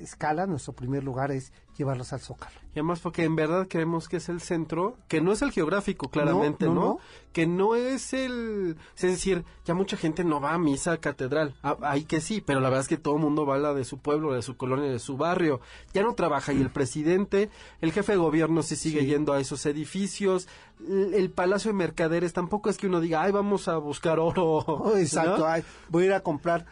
escala, 0.00 0.46
nuestro 0.46 0.72
primer 0.72 1.04
lugar 1.04 1.30
es 1.30 1.52
llevarlos 1.76 2.12
al 2.12 2.20
Zócalo. 2.20 2.56
Y 2.74 2.78
además 2.78 3.00
porque 3.00 3.24
en 3.24 3.36
verdad 3.36 3.66
creemos 3.68 4.08
que 4.08 4.16
es 4.16 4.28
el 4.28 4.40
centro, 4.40 4.96
que 5.08 5.20
no 5.20 5.32
es 5.32 5.42
el 5.42 5.52
geográfico, 5.52 6.10
claramente, 6.10 6.66
¿no? 6.66 6.74
no, 6.74 6.98
Que 7.32 7.46
no 7.46 7.74
es 7.74 8.12
el... 8.12 8.76
Es 8.96 9.02
decir, 9.02 9.44
ya 9.64 9.74
mucha 9.74 9.96
gente 9.96 10.24
no 10.24 10.40
va 10.40 10.54
a 10.54 10.58
misa 10.58 10.92
a 10.92 10.96
catedral. 10.98 11.54
Ah, 11.62 11.76
ahí 11.82 12.04
que 12.04 12.20
sí, 12.20 12.42
pero 12.44 12.60
la 12.60 12.68
verdad 12.68 12.82
es 12.82 12.88
que 12.88 12.96
todo 12.96 13.16
el 13.16 13.22
mundo 13.22 13.46
va 13.46 13.56
a 13.56 13.58
la 13.58 13.74
de 13.74 13.84
su 13.84 13.98
pueblo, 13.98 14.32
de 14.32 14.42
su 14.42 14.56
colonia, 14.56 14.90
de 14.90 14.98
su 14.98 15.16
barrio. 15.16 15.60
Ya 15.92 16.02
no 16.02 16.14
trabaja 16.14 16.52
y 16.52 16.60
el 16.60 16.70
presidente, 16.70 17.50
el 17.80 17.92
jefe 17.92 18.12
de 18.12 18.18
gobierno 18.18 18.62
sí 18.62 18.76
sigue 18.76 19.06
yendo 19.06 19.32
a 19.32 19.40
esos 19.40 19.64
edificios. 19.66 20.48
El, 20.88 21.30
Palacio 21.30 21.70
de 21.70 21.76
Mercaderes 21.76 22.32
tampoco 22.32 22.70
es 22.70 22.78
que 22.78 22.86
uno 22.86 23.00
diga, 23.00 23.22
ay, 23.22 23.32
vamos 23.32 23.68
a 23.68 23.76
buscar 23.78 24.18
oro. 24.18 24.44
Oh, 24.66 24.96
exacto, 24.96 25.46
ay, 25.46 25.62
voy 25.88 26.04
a 26.04 26.06
ir 26.06 26.12
a 26.12 26.20
comprar, 26.20 26.66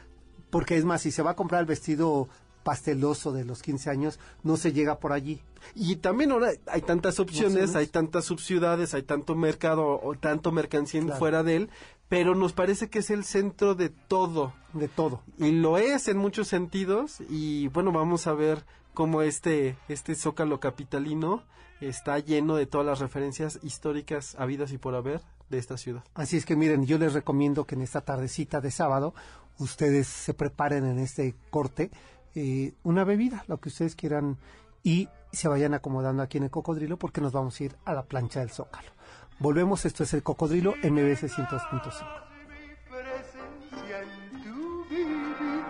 porque 0.50 0.76
es 0.76 0.84
más, 0.84 1.02
si 1.02 1.10
se 1.10 1.22
va 1.22 1.32
a 1.32 1.36
comprar 1.36 1.60
el 1.60 1.66
vestido 1.66 2.28
pasteloso 2.64 3.32
de 3.32 3.44
los 3.44 3.62
15 3.62 3.90
años, 3.90 4.18
no 4.42 4.56
se 4.56 4.72
llega 4.72 4.98
por 4.98 5.12
allí. 5.12 5.40
Y 5.76 5.96
también 5.96 6.32
ahora 6.32 6.50
hay 6.66 6.80
tantas 6.82 7.20
opciones, 7.20 7.76
hay 7.76 7.86
tantas 7.86 8.24
subciudades, 8.24 8.94
hay 8.94 9.02
tanto 9.02 9.36
mercado 9.36 10.00
o 10.02 10.14
tanto 10.14 10.50
mercancía 10.50 11.02
Claro. 11.02 11.18
fuera 11.18 11.42
de 11.44 11.56
él, 11.56 11.70
pero 12.08 12.34
nos 12.34 12.52
parece 12.52 12.88
que 12.88 12.98
es 12.98 13.10
el 13.10 13.24
centro 13.24 13.74
de 13.74 13.90
todo. 13.90 14.52
De 14.72 14.88
todo. 14.88 15.22
Y 15.38 15.52
lo 15.52 15.78
es 15.78 16.08
en 16.08 16.16
muchos 16.18 16.48
sentidos. 16.48 17.18
Y 17.30 17.68
bueno, 17.68 17.92
vamos 17.92 18.26
a 18.26 18.32
ver 18.32 18.64
cómo 18.92 19.22
este, 19.22 19.76
este 19.88 20.14
zócalo 20.14 20.58
capitalino 20.60 21.42
está 21.80 22.18
lleno 22.18 22.56
de 22.56 22.66
todas 22.66 22.86
las 22.86 22.98
referencias 23.00 23.58
históricas 23.62 24.36
habidas 24.38 24.72
y 24.72 24.78
por 24.78 24.94
haber 24.94 25.20
de 25.50 25.58
esta 25.58 25.76
ciudad. 25.76 26.02
Así 26.14 26.36
es 26.36 26.46
que 26.46 26.56
miren, 26.56 26.86
yo 26.86 26.98
les 26.98 27.12
recomiendo 27.12 27.64
que 27.66 27.74
en 27.74 27.82
esta 27.82 28.00
tardecita 28.00 28.60
de 28.60 28.70
sábado 28.70 29.14
ustedes 29.58 30.06
se 30.06 30.34
preparen 30.34 30.84
en 30.86 30.98
este 30.98 31.34
corte 31.50 31.90
eh, 32.34 32.74
una 32.82 33.04
bebida, 33.04 33.44
lo 33.46 33.58
que 33.58 33.68
ustedes 33.68 33.94
quieran, 33.96 34.38
y 34.82 35.08
se 35.32 35.48
vayan 35.48 35.74
acomodando 35.74 36.22
aquí 36.22 36.38
en 36.38 36.44
el 36.44 36.50
cocodrilo 36.50 36.98
porque 36.98 37.20
nos 37.20 37.32
vamos 37.32 37.58
a 37.58 37.64
ir 37.64 37.76
a 37.84 37.94
la 37.94 38.04
plancha 38.04 38.40
del 38.40 38.50
Zócalo. 38.50 38.90
Volvemos, 39.38 39.84
esto 39.84 40.04
es 40.04 40.14
el 40.14 40.22
cocodrilo 40.22 40.74
MBS 40.76 41.24
102.5. 41.24 42.24
mi 42.48 42.66
presencia 42.88 44.02
en 44.02 44.42
tu 44.42 44.84
vivir. 44.88 45.64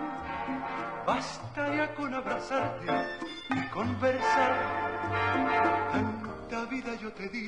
Basta 1.07 1.75
ya 1.75 1.95
con 1.95 2.13
abrazarte 2.13 2.91
y 3.49 3.69
conversar. 3.69 4.51
Tanta 5.91 6.65
vida 6.65 6.95
yo 7.01 7.11
te 7.13 7.27
di 7.29 7.47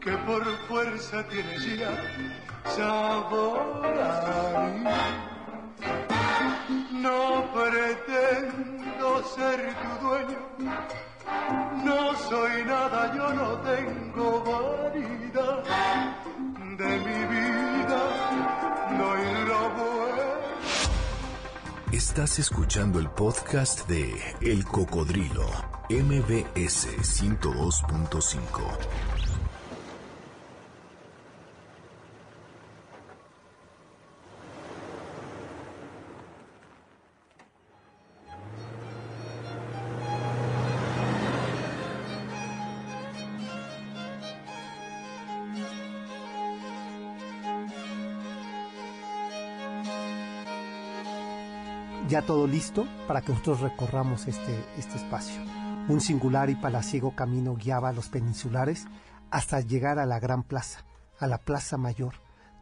que 0.00 0.12
por 0.26 0.44
fuerza 0.68 1.26
tienes 1.28 1.78
ya 1.78 1.96
sabor 2.64 3.86
a 3.86 4.68
mí. 4.68 6.13
No 6.68 7.52
pretendo 7.52 9.22
ser 9.34 9.74
tu 9.74 9.88
dueño, 10.06 10.38
no 11.84 12.14
soy 12.16 12.64
nada, 12.64 13.14
yo 13.14 13.34
no 13.34 13.60
tengo 13.60 14.42
vanidad 14.44 15.62
de 16.78 16.98
mi 16.98 17.26
vida, 17.34 18.00
lo 18.98 19.14
bueno. 19.70 20.26
Estás 21.92 22.38
escuchando 22.38 22.98
el 22.98 23.10
podcast 23.10 23.86
de 23.86 24.14
El 24.40 24.64
Cocodrilo, 24.64 25.46
MBS 25.90 26.88
102.5. 26.98 29.33
ya 52.14 52.22
todo 52.22 52.46
listo 52.46 52.86
para 53.08 53.22
que 53.22 53.32
nosotros 53.32 53.58
recorramos 53.60 54.28
este, 54.28 54.64
este 54.78 54.98
espacio. 54.98 55.34
Un 55.88 56.00
singular 56.00 56.48
y 56.48 56.54
palaciego 56.54 57.16
camino 57.16 57.56
guiaba 57.56 57.88
a 57.88 57.92
los 57.92 58.08
peninsulares 58.08 58.86
hasta 59.32 59.58
llegar 59.60 59.98
a 59.98 60.06
la 60.06 60.20
Gran 60.20 60.44
Plaza, 60.44 60.84
a 61.18 61.26
la 61.26 61.38
Plaza 61.38 61.76
Mayor, 61.76 62.14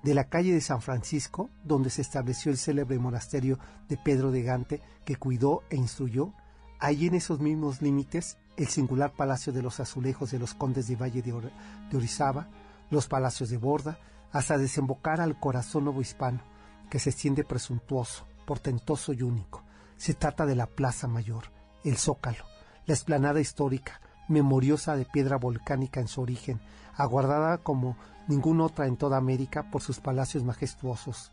de 0.03 0.15
la 0.15 0.25
calle 0.31 0.55
de 0.55 0.63
San 0.63 0.81
Francisco, 0.81 1.51
donde 1.65 1.91
se 1.91 2.01
estableció 2.01 2.51
el 2.51 2.57
célebre 2.57 2.99
monasterio 2.99 3.59
de 3.91 3.99
Pedro 3.99 4.31
de 4.31 4.43
Gante, 4.43 4.81
que 5.05 5.17
cuidó 5.17 5.65
e 5.69 5.77
instruyó, 5.77 6.33
allí 6.81 7.09
en 7.09 7.15
esos 7.17 7.39
mismos 7.41 7.83
límites, 7.83 8.39
el 8.57 8.69
singular 8.69 9.13
palacio 9.13 9.53
de 9.53 9.61
los 9.61 9.81
azulejos 9.81 10.31
de 10.31 10.39
los 10.39 10.55
condes 10.55 10.89
de 10.89 10.97
Valle 10.97 11.21
de, 11.21 11.35
Or- 11.35 11.53
de 11.91 11.97
Orizaba, 11.99 12.49
los 12.89 13.07
palacios 13.07 13.51
de 13.51 13.59
Borda, 13.59 13.99
hasta 14.33 14.57
desembocar 14.57 15.21
al 15.21 15.39
corazón 15.39 15.85
novohispano, 15.85 16.41
que 16.89 16.99
se 16.99 17.11
extiende 17.11 17.45
presuntuoso, 17.45 18.25
portentoso 18.45 19.13
y 19.13 19.23
único. 19.23 19.63
Se 19.97 20.15
trata 20.15 20.47
de 20.47 20.57
la 20.57 20.67
Plaza 20.67 21.09
Mayor, 21.09 21.45
el 21.85 21.97
Zócalo, 21.97 22.45
la 22.87 22.95
explanada 22.95 23.41
histórica, 23.41 24.01
memoriosa 24.29 24.97
de 24.97 25.05
piedra 25.05 25.37
volcánica 25.37 26.01
en 26.01 26.09
su 26.09 26.21
origen, 26.21 26.61
aguardada 26.95 27.59
como 27.59 27.97
ninguna 28.29 28.65
otra 28.65 28.87
en 28.87 28.97
toda 28.97 29.17
América 29.17 29.71
por 29.71 29.83
sus 29.83 30.01
palacios 30.01 30.45
majestuosos. 30.45 31.33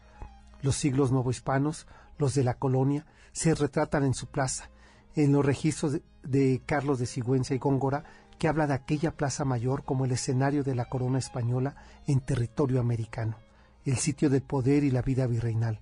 Los 0.62 0.76
siglos 0.76 1.12
novohispanos, 1.12 1.88
los 2.18 2.36
de 2.36 2.44
la 2.44 2.56
colonia, 2.56 3.06
se 3.32 3.56
retratan 3.56 4.04
en 4.04 4.14
su 4.14 4.28
plaza, 4.28 4.70
en 5.16 5.32
los 5.32 5.46
registros 5.46 6.00
de 6.24 6.62
Carlos 6.66 7.00
de 7.00 7.06
Sigüenza 7.06 7.54
y 7.54 7.58
Góngora, 7.58 8.04
que 8.38 8.48
habla 8.48 8.68
de 8.68 8.74
aquella 8.74 9.12
plaza 9.12 9.46
mayor 9.46 9.84
como 9.84 10.06
el 10.06 10.12
escenario 10.12 10.64
de 10.64 10.76
la 10.76 10.86
corona 10.86 11.20
española 11.20 11.76
en 12.08 12.22
territorio 12.22 12.80
americano, 12.80 13.38
el 13.86 13.98
sitio 13.98 14.30
del 14.30 14.42
poder 14.42 14.84
y 14.84 14.92
la 14.92 15.02
vida 15.02 15.28
virreinal 15.28 15.80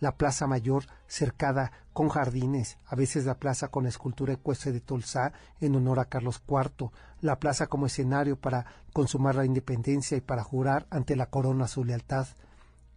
la 0.00 0.16
plaza 0.16 0.46
mayor 0.46 0.84
cercada 1.06 1.72
con 1.92 2.08
jardines, 2.08 2.78
a 2.86 2.94
veces 2.94 3.26
la 3.26 3.34
plaza 3.34 3.68
con 3.68 3.86
escultura 3.86 4.32
ecuestre 4.32 4.72
de 4.72 4.80
Tolsá 4.80 5.32
en 5.60 5.74
honor 5.74 5.98
a 5.98 6.04
Carlos 6.04 6.42
IV, 6.48 6.90
la 7.20 7.40
plaza 7.40 7.66
como 7.66 7.86
escenario 7.86 8.36
para 8.36 8.66
consumar 8.92 9.34
la 9.34 9.44
independencia 9.44 10.16
y 10.16 10.20
para 10.20 10.44
jurar 10.44 10.86
ante 10.90 11.16
la 11.16 11.26
corona 11.26 11.66
su 11.66 11.84
lealtad. 11.84 12.28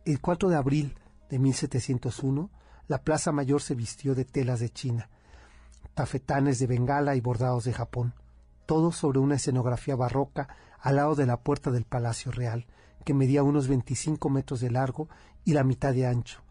El 0.05 0.21
4 0.21 0.49
de 0.49 0.55
abril 0.55 0.95
de 1.29 1.39
1701, 1.39 2.49
la 2.87 3.01
plaza 3.01 3.31
mayor 3.31 3.61
se 3.61 3.73
vistió 3.73 4.13
de 4.13 4.25
telas 4.25 4.59
de 4.59 4.69
China, 4.69 5.09
tafetanes 5.93 6.59
de 6.59 6.67
Bengala 6.67 7.15
y 7.15 7.21
bordados 7.21 7.63
de 7.63 7.73
Japón, 7.73 8.13
todo 8.65 8.91
sobre 8.91 9.19
una 9.19 9.35
escenografía 9.35 9.95
barroca 9.95 10.49
al 10.79 10.97
lado 10.97 11.15
de 11.15 11.25
la 11.25 11.37
puerta 11.37 11.71
del 11.71 11.85
Palacio 11.85 12.31
Real, 12.31 12.67
que 13.03 13.13
medía 13.13 13.43
unos 13.43 13.67
25 13.67 14.29
metros 14.29 14.59
de 14.59 14.71
largo 14.71 15.09
y 15.43 15.53
la 15.53 15.63
mitad 15.63 15.93
de 15.93 16.05
ancho. 16.05 16.41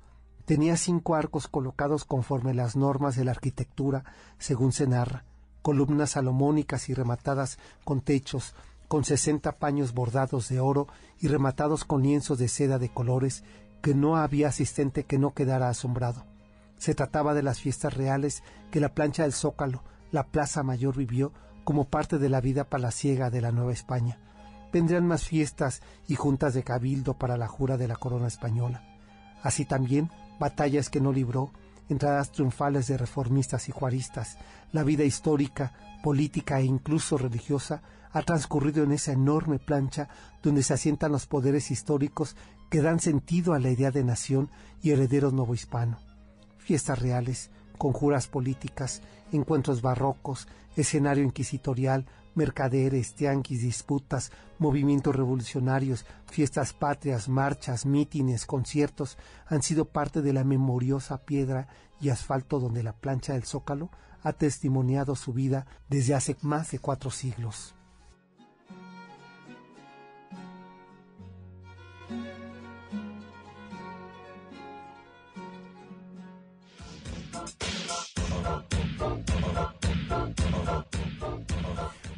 Tenía 0.50 0.76
cinco 0.76 1.14
arcos 1.14 1.46
colocados 1.46 2.04
conforme 2.04 2.54
las 2.54 2.74
normas 2.74 3.14
de 3.14 3.24
la 3.24 3.30
arquitectura, 3.30 4.02
según 4.40 4.72
se 4.72 4.88
narra, 4.88 5.22
columnas 5.62 6.10
salomónicas 6.10 6.88
y 6.88 6.94
rematadas 6.94 7.60
con 7.84 8.00
techos, 8.00 8.56
con 8.88 9.04
sesenta 9.04 9.52
paños 9.52 9.94
bordados 9.94 10.48
de 10.48 10.58
oro 10.58 10.88
y 11.20 11.28
rematados 11.28 11.84
con 11.84 12.02
lienzos 12.02 12.40
de 12.40 12.48
seda 12.48 12.80
de 12.80 12.88
colores, 12.88 13.44
que 13.80 13.94
no 13.94 14.16
había 14.16 14.48
asistente 14.48 15.04
que 15.04 15.20
no 15.20 15.34
quedara 15.34 15.68
asombrado. 15.68 16.24
Se 16.78 16.96
trataba 16.96 17.32
de 17.32 17.44
las 17.44 17.60
fiestas 17.60 17.94
reales 17.94 18.42
que 18.72 18.80
la 18.80 18.92
plancha 18.92 19.22
del 19.22 19.32
Zócalo, 19.32 19.84
la 20.10 20.26
Plaza 20.26 20.64
Mayor 20.64 20.96
vivió 20.96 21.32
como 21.62 21.84
parte 21.84 22.18
de 22.18 22.28
la 22.28 22.40
vida 22.40 22.64
palaciega 22.64 23.30
de 23.30 23.40
la 23.40 23.52
Nueva 23.52 23.72
España. 23.72 24.18
Vendrían 24.72 25.06
más 25.06 25.22
fiestas 25.22 25.80
y 26.08 26.16
juntas 26.16 26.54
de 26.54 26.64
cabildo 26.64 27.14
para 27.14 27.36
la 27.36 27.46
jura 27.46 27.76
de 27.76 27.86
la 27.86 27.94
corona 27.94 28.26
española. 28.26 28.82
Así 29.44 29.64
también 29.64 30.10
batallas 30.40 30.88
que 30.88 31.00
no 31.00 31.12
libró, 31.12 31.52
entradas 31.88 32.32
triunfales 32.32 32.88
de 32.88 32.96
reformistas 32.96 33.68
y 33.68 33.72
juaristas, 33.72 34.38
la 34.72 34.82
vida 34.82 35.04
histórica, 35.04 35.72
política 36.02 36.58
e 36.58 36.64
incluso 36.64 37.18
religiosa 37.18 37.82
ha 38.10 38.22
transcurrido 38.22 38.82
en 38.82 38.92
esa 38.92 39.12
enorme 39.12 39.58
plancha 39.58 40.08
donde 40.42 40.62
se 40.62 40.74
asientan 40.74 41.12
los 41.12 41.26
poderes 41.26 41.70
históricos 41.70 42.36
que 42.70 42.80
dan 42.80 43.00
sentido 43.00 43.52
a 43.52 43.58
la 43.58 43.70
idea 43.70 43.90
de 43.90 44.02
nación 44.02 44.50
y 44.82 44.90
heredero 44.90 45.30
novohispano. 45.30 45.98
Fiestas 46.58 46.98
reales, 46.98 47.50
conjuras 47.76 48.26
políticas, 48.26 49.02
encuentros 49.32 49.82
barrocos, 49.82 50.48
escenario 50.76 51.22
inquisitorial, 51.22 52.06
mercaderes, 52.34 53.14
tianguis, 53.14 53.62
disputas, 53.62 54.30
movimientos 54.58 55.14
revolucionarios, 55.14 56.06
fiestas 56.26 56.72
patrias, 56.72 57.28
marchas, 57.28 57.86
mítines, 57.86 58.46
conciertos 58.46 59.18
han 59.46 59.62
sido 59.62 59.86
parte 59.86 60.22
de 60.22 60.32
la 60.32 60.44
memoriosa 60.44 61.24
piedra 61.24 61.68
y 62.00 62.10
asfalto 62.10 62.60
donde 62.60 62.82
la 62.82 62.92
plancha 62.92 63.32
del 63.34 63.44
Zócalo 63.44 63.90
ha 64.22 64.32
testimoniado 64.32 65.16
su 65.16 65.32
vida 65.32 65.66
desde 65.88 66.14
hace 66.14 66.36
más 66.42 66.70
de 66.70 66.78
cuatro 66.78 67.10
siglos. 67.10 67.74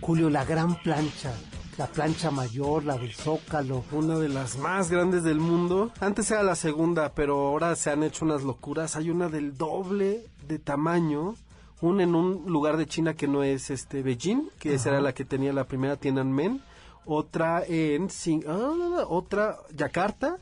Julio, 0.02 0.28
la 0.30 0.44
gran 0.44 0.74
plancha, 0.82 1.32
la 1.78 1.86
plancha 1.86 2.30
mayor, 2.30 2.84
la 2.84 2.98
del 2.98 3.14
Zócalo. 3.14 3.84
Una 3.92 4.18
de 4.18 4.28
las 4.28 4.58
más 4.58 4.90
grandes 4.90 5.22
del 5.22 5.38
mundo. 5.38 5.92
Antes 6.00 6.30
era 6.30 6.42
la 6.42 6.56
segunda, 6.56 7.12
pero 7.14 7.46
ahora 7.48 7.76
se 7.76 7.90
han 7.90 8.02
hecho 8.02 8.24
unas 8.24 8.42
locuras. 8.42 8.96
Hay 8.96 9.10
una 9.10 9.28
del 9.28 9.56
doble 9.56 10.26
de 10.48 10.58
tamaño. 10.58 11.36
Una 11.80 12.02
en 12.02 12.14
un 12.14 12.44
lugar 12.46 12.76
de 12.76 12.86
China 12.86 13.14
que 13.14 13.26
no 13.28 13.42
es 13.42 13.70
este 13.70 14.02
Beijing, 14.02 14.50
que 14.58 14.74
esa 14.74 14.90
era 14.90 15.00
la 15.00 15.14
que 15.14 15.24
tenía 15.24 15.52
la 15.52 15.64
primera 15.64 15.96
Tiananmen. 15.96 16.62
Otra 17.06 17.64
en 17.66 18.08
Sing- 18.08 18.44
ah, 18.46 19.04
otra 19.08 19.56
Yakarta, 19.74 20.36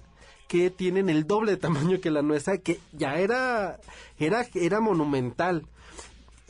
que 0.49 0.69
tienen 0.71 1.09
el 1.09 1.27
doble 1.27 1.53
de 1.53 1.57
tamaño 1.59 2.01
que 2.01 2.11
la 2.11 2.21
nuestra, 2.23 2.59
que 2.59 2.81
ya 2.93 3.15
era, 3.17 3.79
era, 4.19 4.47
era 4.55 4.81
monumental. 4.81 5.65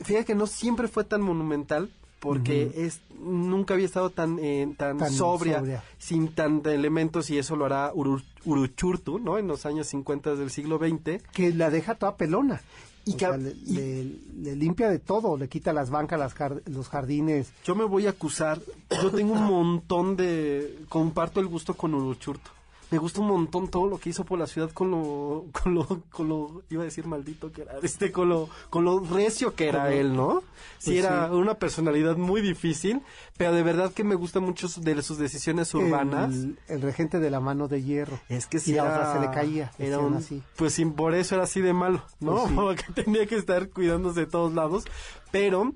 Fíjate 0.03 0.25
que 0.25 0.35
no 0.35 0.47
siempre 0.47 0.87
fue 0.89 1.03
tan 1.05 1.21
monumental, 1.21 1.89
porque 2.21 2.71
es, 2.75 3.01
nunca 3.19 3.73
había 3.73 3.85
estado 3.87 4.09
tan, 4.11 4.37
eh, 4.39 4.73
tan, 4.77 4.97
Tan 4.99 5.11
sobria, 5.11 5.59
sobria. 5.59 5.83
sin 5.97 6.29
tan 6.29 6.61
de 6.61 6.75
elementos, 6.75 7.29
y 7.31 7.37
eso 7.37 7.55
lo 7.57 7.65
hará 7.65 7.91
Uru- 7.93 8.23
Uruchurtu, 8.45 9.19
¿no? 9.19 9.37
En 9.37 9.47
los 9.47 9.65
años 9.65 9.87
50 9.87 10.35
del 10.35 10.49
siglo 10.51 10.77
XX. 10.77 11.21
que 11.33 11.51
la 11.53 11.69
deja 11.69 11.95
toda 11.95 12.15
pelona. 12.15 12.61
Y 13.03 13.13
O 13.13 13.17
que- 13.17 13.25
sea, 13.25 13.35
le, 13.37 13.49
y- 13.65 13.73
le- 13.73 14.03
le 14.43 14.55
limpia 14.55 14.87
de 14.87 14.99
todo, 14.99 15.35
le 15.35 15.49
quita 15.49 15.73
las 15.73 15.89
bancas, 15.89 16.19
las 16.19 16.35
jar- 16.35 16.61
los 16.67 16.87
jardines. 16.87 17.51
Yo 17.65 17.73
me 17.73 17.83
voy 17.83 18.05
a 18.05 18.11
acusar, 18.11 18.61
yo 19.01 19.09
tengo 19.09 19.33
un 19.33 19.43
montón 19.43 20.15
de, 20.15 20.77
comparto 20.87 21.39
el 21.39 21.47
gusto 21.47 21.73
con 21.73 21.95
Uruchurtu. 21.95 22.51
Me 22.91 22.97
gusta 22.97 23.21
un 23.21 23.27
montón 23.27 23.69
todo 23.69 23.87
lo 23.87 23.97
que 23.97 24.09
hizo 24.09 24.25
por 24.25 24.37
la 24.37 24.47
ciudad 24.47 24.69
con 24.71 24.91
lo, 24.91 25.45
con 25.63 25.73
lo, 25.73 25.87
con 26.11 26.27
lo, 26.29 26.61
iba 26.69 26.81
a 26.81 26.85
decir 26.85 27.07
maldito 27.07 27.51
que 27.51 27.61
era, 27.63 27.73
este, 27.81 28.11
con 28.11 28.29
lo, 28.29 28.49
con 28.69 28.83
lo 28.85 28.99
recio 28.99 29.55
que 29.55 29.67
era 29.69 29.91
él, 29.93 30.13
¿no? 30.15 30.41
Sí, 30.77 30.91
Pues 30.91 30.97
era 31.05 31.27
sí. 31.29 31.33
una 31.35 31.53
personalidad 31.55 32.17
muy 32.17 32.41
difícil, 32.41 33.01
pero 33.37 33.53
de 33.53 33.63
verdad 33.63 33.91
que 33.93 34.03
me 34.03 34.15
gustan 34.15 34.43
mucho 34.43 34.67
de 34.67 35.01
sus 35.01 35.17
decisiones 35.17 35.73
urbanas. 35.73 36.33
El, 36.33 36.59
el 36.67 36.81
regente 36.81 37.19
de 37.19 37.29
la 37.31 37.39
mano 37.39 37.67
de 37.67 37.81
hierro. 37.81 38.19
Es 38.29 38.45
que 38.47 38.59
sí 38.59 38.71
y 38.71 38.75
la 38.75 38.83
era- 38.85 38.93
otra 38.95 39.13
se 39.13 39.19
le 39.19 39.31
caía. 39.31 39.71
Era 39.79 39.99
un, 39.99 40.15
así. 40.15 40.43
Pues 40.57 40.73
sin 40.73 40.93
por 40.93 41.15
eso 41.15 41.35
era 41.35 41.45
así 41.45 41.61
de 41.61 41.73
malo, 41.73 42.03
¿no? 42.19 42.33
Pues 42.35 42.49
sí. 42.49 42.53
Porque 42.55 42.83
tenía 43.03 43.25
que 43.25 43.35
estar 43.37 43.69
cuidándose 43.69 44.21
de 44.21 44.25
todos 44.27 44.53
lados. 44.53 44.83
Pero 45.31 45.73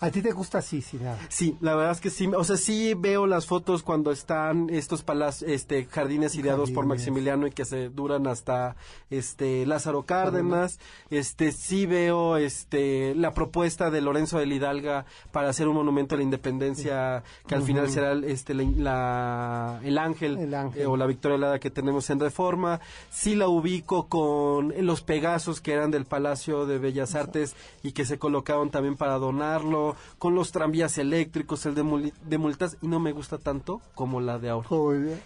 ¿A 0.00 0.10
ti 0.10 0.20
te 0.22 0.32
gusta 0.32 0.58
así, 0.58 0.82
sin 0.82 1.04
nada? 1.04 1.18
Sí, 1.28 1.56
la 1.60 1.74
verdad 1.74 1.92
es 1.92 2.00
que 2.00 2.10
sí, 2.10 2.26
o 2.26 2.44
sea, 2.44 2.56
sí 2.56 2.94
veo 2.94 3.26
las 3.26 3.46
fotos 3.46 3.82
cuando 3.82 4.10
están 4.10 4.68
estos 4.70 5.02
palacios, 5.02 5.50
este, 5.50 5.84
jardines 5.86 6.34
ideados 6.34 6.70
por. 6.70 6.84
Maximiliano 6.86 7.46
y 7.46 7.50
que 7.50 7.64
se 7.64 7.88
duran 7.88 8.26
hasta, 8.26 8.76
este, 9.10 9.64
Lázaro 9.66 10.02
Cárdenas, 10.02 10.78
este, 11.10 11.50
sí 11.52 11.86
veo, 11.86 12.36
este, 12.36 13.14
la 13.14 13.32
propuesta 13.32 13.90
de 13.90 14.00
Lorenzo 14.02 14.38
de 14.38 14.46
Hidalga 14.46 15.06
para 15.32 15.48
hacer 15.48 15.66
un 15.68 15.76
monumento 15.76 16.14
a 16.14 16.18
la 16.18 16.24
independencia, 16.24 17.22
que 17.46 17.54
al 17.54 17.62
final 17.62 17.88
será, 17.90 18.12
el, 18.12 18.24
este, 18.24 18.52
la, 18.54 18.64
la- 18.76 19.80
el 19.82 19.96
ángel, 19.98 20.38
El 20.38 20.54
ángel. 20.54 20.82
eh, 20.82 20.86
o 20.86 20.96
la 20.96 21.06
Victoria 21.06 21.36
Helada 21.36 21.58
que 21.58 21.70
tenemos 21.70 22.10
en 22.10 22.20
Reforma, 22.20 22.80
sí 23.10 23.34
la 23.34 23.48
ubico 23.48 24.06
con 24.08 24.74
los 24.86 25.02
Pegasos 25.02 25.60
que 25.60 25.72
eran 25.72 25.90
del 25.90 26.04
Palacio 26.04 26.66
de 26.66 26.78
Bellas 26.78 27.14
Artes 27.14 27.54
y 27.82 27.92
que 27.92 28.04
se 28.04 28.18
colocaron 28.18 28.70
también 28.70 28.96
para 28.96 29.18
donarlo, 29.18 29.93
con 30.18 30.34
los 30.34 30.52
tranvías 30.52 30.98
eléctricos, 30.98 31.66
el 31.66 31.74
de, 31.74 32.12
de 32.24 32.38
multas, 32.38 32.76
y 32.82 32.88
no 32.88 33.00
me 33.00 33.12
gusta 33.12 33.38
tanto 33.38 33.80
como 33.94 34.20
la 34.20 34.38
de 34.38 34.50
ahora. 34.50 34.68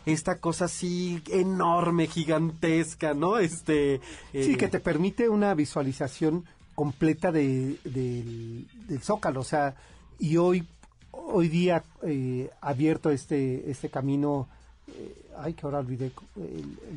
Esta 0.06 0.38
cosa 0.38 0.66
así 0.66 1.22
enorme, 1.28 2.06
gigantesca, 2.06 3.14
¿no? 3.14 3.38
Este... 3.38 4.00
Sí, 4.32 4.52
eh, 4.52 4.56
que 4.56 4.68
te 4.68 4.80
permite 4.80 5.28
una 5.28 5.54
visualización 5.54 6.44
completa 6.74 7.32
de, 7.32 7.78
del, 7.84 8.66
del 8.86 9.00
Zócalo. 9.02 9.40
O 9.40 9.44
sea, 9.44 9.74
y 10.18 10.36
hoy, 10.36 10.66
hoy 11.10 11.48
día 11.48 11.82
eh, 12.02 12.50
abierto 12.60 13.10
este, 13.10 13.70
este 13.70 13.88
camino, 13.88 14.48
eh, 14.88 15.30
ay, 15.38 15.54
que 15.54 15.66
ahora 15.66 15.78
olvidé, 15.78 16.12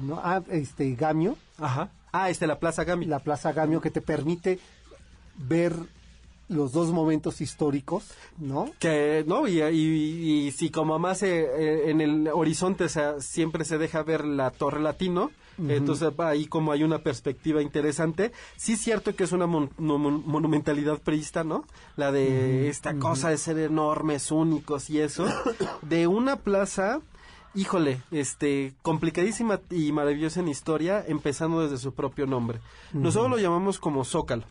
no, 0.01 0.19
ah, 0.23 0.41
este 0.49 0.93
Gamio, 0.95 1.37
Ajá. 1.57 1.89
Ah, 2.13 2.29
este, 2.29 2.45
la 2.45 2.59
Plaza 2.59 2.83
Gami. 2.83 3.05
la 3.05 3.19
Plaza 3.19 3.53
Gamio, 3.53 3.79
que 3.79 3.89
te 3.89 4.01
permite 4.01 4.59
ver 5.37 5.73
los 6.51 6.71
dos 6.73 6.91
momentos 6.91 7.41
históricos, 7.41 8.03
¿no? 8.37 8.69
Que, 8.79 9.23
no, 9.25 9.47
y, 9.47 9.61
y, 9.61 10.47
y 10.47 10.51
si 10.51 10.69
como 10.69 10.99
más 10.99 11.19
se, 11.19 11.41
eh, 11.45 11.89
en 11.89 12.01
el 12.01 12.27
horizonte 12.27 12.89
se- 12.89 13.21
siempre 13.21 13.65
se 13.65 13.77
deja 13.77 14.03
ver 14.03 14.25
la 14.25 14.51
Torre 14.51 14.79
Latino, 14.81 15.31
entonces 15.67 16.11
ahí 16.19 16.45
como 16.47 16.71
hay 16.71 16.83
una 16.83 16.99
perspectiva 16.99 17.61
interesante. 17.61 18.31
Sí 18.57 18.73
es 18.73 18.81
cierto 18.81 19.15
que 19.15 19.23
es 19.25 19.31
una 19.31 19.45
mon- 19.47 19.69
monumentalidad 19.77 20.99
priista, 20.99 21.43
¿no? 21.43 21.65
La 21.97 22.11
de 22.11 22.67
esta 22.69 22.95
cosa 22.95 23.29
de 23.29 23.37
ser 23.37 23.57
enormes, 23.59 24.31
únicos 24.31 24.89
y 24.89 24.99
eso. 24.99 25.25
de 25.83 26.07
una 26.07 26.35
plaza... 26.37 27.01
Híjole, 27.53 28.01
este, 28.11 28.73
complicadísima 28.81 29.59
y 29.69 29.91
maravillosa 29.91 30.39
en 30.39 30.47
historia, 30.47 31.03
empezando 31.05 31.61
desde 31.61 31.77
su 31.77 31.93
propio 31.93 32.25
nombre. 32.25 32.59
Nosotros 32.93 33.29
lo 33.29 33.37
llamamos 33.39 33.77
como 33.77 34.05
Zócalo 34.05 34.43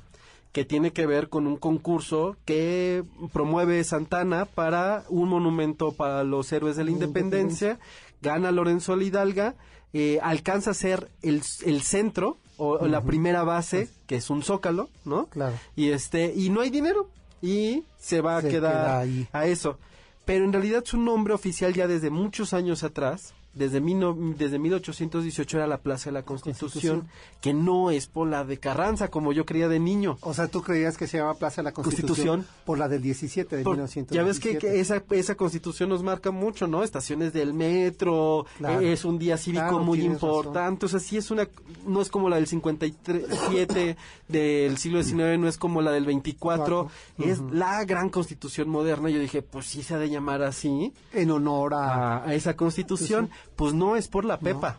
que 0.53 0.65
tiene 0.65 0.93
que 0.93 1.07
ver 1.07 1.29
con 1.29 1.47
un 1.47 1.57
concurso 1.57 2.37
que 2.45 3.05
promueve 3.33 3.83
Santana 3.85 4.47
para 4.47 5.05
un 5.09 5.29
monumento 5.29 5.93
para 5.93 6.25
los 6.25 6.53
héroes 6.53 6.77
de 6.77 6.85
la 6.85 6.91
independencia. 6.91 7.79
Gana 8.21 8.51
Lorenzo 8.51 9.01
Hidalga, 9.01 9.55
eh, 9.93 10.19
alcanza 10.23 10.73
a 10.73 10.75
ser 10.75 11.09
el, 11.23 11.43
el 11.65 11.83
centro 11.83 12.37
o, 12.57 12.87
la 12.87 13.01
primera 13.01 13.43
base, 13.43 13.89
que 14.07 14.17
es 14.17 14.29
un 14.29 14.43
zócalo, 14.43 14.91
¿no? 15.05 15.27
Claro. 15.27 15.57
Y 15.77 15.91
este 15.91 16.33
y 16.37 16.51
no 16.51 16.61
hay 16.61 16.69
dinero 16.69 17.09
y 17.41 17.85
se 17.99 18.21
va 18.21 18.37
a 18.37 18.43
quedar 18.43 18.51
queda 18.51 18.99
ahí. 19.01 19.29
a 19.33 19.47
eso. 19.47 19.79
Pero 20.27 20.45
en 20.45 20.53
realidad 20.53 20.85
su 20.85 20.99
nombre 20.99 21.33
oficial 21.33 21.73
ya 21.73 21.87
desde 21.87 22.11
muchos 22.11 22.53
años 22.53 22.85
atrás, 22.85 23.33
desde, 23.53 23.81
mil 23.81 24.01
desde 24.37 24.59
1818 24.59 25.57
era 25.57 25.67
la 25.67 25.79
Plaza 25.79 26.11
de 26.11 26.15
la 26.15 26.23
Constitución, 26.23 27.09
que 27.41 27.53
no 27.53 27.91
es 27.91 28.07
por 28.07 28.29
la 28.29 28.45
de 28.45 28.59
Carranza, 28.59 29.09
como 29.09 29.33
yo 29.33 29.45
creía 29.45 29.69
de 29.69 29.81
niño. 29.81 30.19
O 30.21 30.35
sea, 30.35 30.49
tú 30.49 30.63
creías 30.63 30.97
que 30.97 31.07
se 31.07 31.19
llama 31.19 31.35
Plaza 31.35 31.57
de 31.63 31.65
la 31.65 31.73
Constitución, 31.73 32.07
Constitución. 32.39 32.47
por 32.65 32.79
la 32.79 32.89
del 32.89 33.03
17 33.03 33.57
de 33.57 33.63
Por- 33.65 33.75
1917. 33.77 34.15
ya 34.15 34.23
ves 34.23 34.39
que, 34.41 34.59
que 34.59 34.81
esa, 34.81 35.03
esa 35.11 35.35
constitución 35.35 35.89
nos 35.89 36.03
marca 36.03 36.31
mucho, 36.31 36.67
¿no? 36.67 36.83
Estaciones 36.85 37.33
del 37.33 37.53
metro, 37.55 38.47
Claro. 38.59 38.81
eh, 38.81 38.93
es 38.93 39.05
un 39.05 39.19
día 39.19 39.37
cívico 39.37 39.63
Claro, 39.69 39.81
muy 39.85 40.01
importante, 40.03 40.87
o 40.87 40.89
sea, 40.89 41.01
sí 41.01 41.17
es 41.17 41.31
una, 41.31 41.49
no 41.87 42.01
es 42.01 42.09
como 42.09 42.29
la 42.29 42.37
del 42.37 42.47
57 42.47 43.97
del 44.29 44.79
siglo 44.79 45.03
XIX, 45.03 45.39
no 45.39 45.49
es 45.49 45.59
como 45.59 45.83
la 45.83 45.91
del 45.91 46.05
24, 46.07 46.41
Cuatro. 46.41 46.91
es 47.19 47.41
la 47.53 47.85
gran 47.85 48.09
constitución 48.11 48.69
moderna. 48.69 49.11
Yo 49.11 49.19
dije, 49.19 49.43
pues 49.43 49.67
sí 49.67 49.83
se 49.83 49.95
ha 49.95 49.99
de 49.99 50.09
llamar 50.09 50.43
así 50.43 50.93
En 51.13 51.31
honor 51.31 51.75
a... 51.75 52.19
a, 52.19 52.25
a 52.29 52.35
esa 52.35 52.55
constitución, 52.57 53.31
pues 53.57 53.75
no 53.75 53.97
es 53.97 54.09
por 54.09 54.25
la 54.25 54.39
Pepa. 54.39 54.79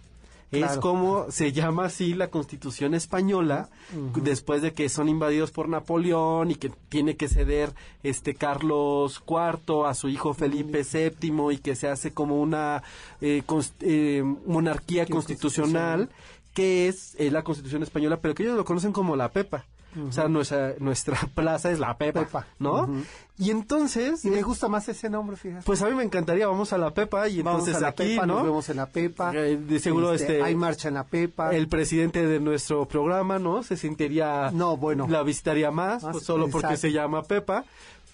Es 0.52 0.60
Claro. 0.66 0.82
como 0.82 1.32
se 1.32 1.54
llama 1.54 1.86
así 1.86 2.14
la 2.14 2.28
constitución 2.28 2.94
española 2.94 3.70
después 4.22 4.62
de 4.62 4.74
que 4.74 4.90
son 4.90 5.08
invadidos 5.08 5.50
por 5.52 5.70
Napoleón 5.70 6.52
y 6.52 6.56
que 6.56 6.70
tiene 6.90 7.16
que 7.16 7.30
ceder 7.30 7.72
este 8.04 8.36
Carlos 8.36 9.24
IV 9.26 9.86
a 9.88 9.94
su 9.94 10.10
hijo 10.10 10.34
Felipe 10.34 10.84
VII 10.84 11.54
y 11.54 11.58
que 11.60 11.76
se 11.78 11.88
hace 11.88 12.12
como 12.14 12.42
una 12.42 12.84
eh, 13.22 13.44
cons- 13.48 13.72
eh, 13.80 14.24
monarquía 14.46 15.06
constitucional 15.06 16.10
que 16.54 16.90
es 16.90 17.16
eh, 17.18 17.32
la 17.32 17.44
constitución 17.44 17.82
española 17.84 18.20
pero 18.22 18.36
que 18.36 18.44
ellos 18.44 18.58
lo 18.58 18.66
conocen 18.66 18.92
como 18.92 19.16
la 19.16 19.30
Pepa. 19.30 19.64
O 20.08 20.12
sea, 20.12 20.28
nuestra, 20.28 20.76
nuestra 20.80 21.18
plaza 21.36 21.72
es 21.72 21.80
la 21.80 21.98
Pepa, 21.98 22.22
Pepa. 22.22 22.48
¿no? 22.60 22.90
Y 23.38 23.50
entonces, 23.50 24.24
Y 24.24 24.30
me 24.30 24.42
gusta 24.42 24.68
más 24.68 24.88
ese 24.88 25.10
nombre, 25.10 25.36
fíjate. 25.36 25.64
pues 25.66 25.82
a 25.82 25.90
mí 25.90 25.96
me 25.96 26.04
encantaría, 26.04 26.48
vamos 26.48 26.74
a 26.74 26.78
la 26.78 26.94
Pepa 26.94 27.28
y 27.28 27.42
Vamos 27.42 27.62
entonces 27.62 27.78
a 27.78 27.80
la 27.82 27.88
aquí, 27.90 28.04
Pepa, 28.16 28.26
¿no? 28.26 28.36
nos 28.36 28.44
vemos 28.44 28.70
en 28.70 28.78
la 28.78 28.86
Pepa. 28.86 29.34
Eh, 29.36 29.58
de 29.58 29.80
seguro, 29.80 30.14
este, 30.14 30.42
Hay 30.44 30.56
marcha 30.56 30.88
en 30.90 30.94
la 30.94 31.04
Pepa. 31.06 31.54
El 31.56 31.68
presidente 31.68 32.26
de 32.28 32.40
nuestro 32.40 32.86
programa, 32.88 33.40
¿no? 33.40 33.64
Se 33.64 33.76
sentiría... 33.78 34.52
No, 34.54 34.78
bueno. 34.78 35.08
La 35.10 35.24
visitaría 35.24 35.72
más, 35.72 36.04
Más, 36.04 36.12
pues, 36.14 36.24
solo 36.26 36.50
porque 36.50 36.78
se 36.78 36.92
llama 36.92 37.24
Pepa. 37.24 37.66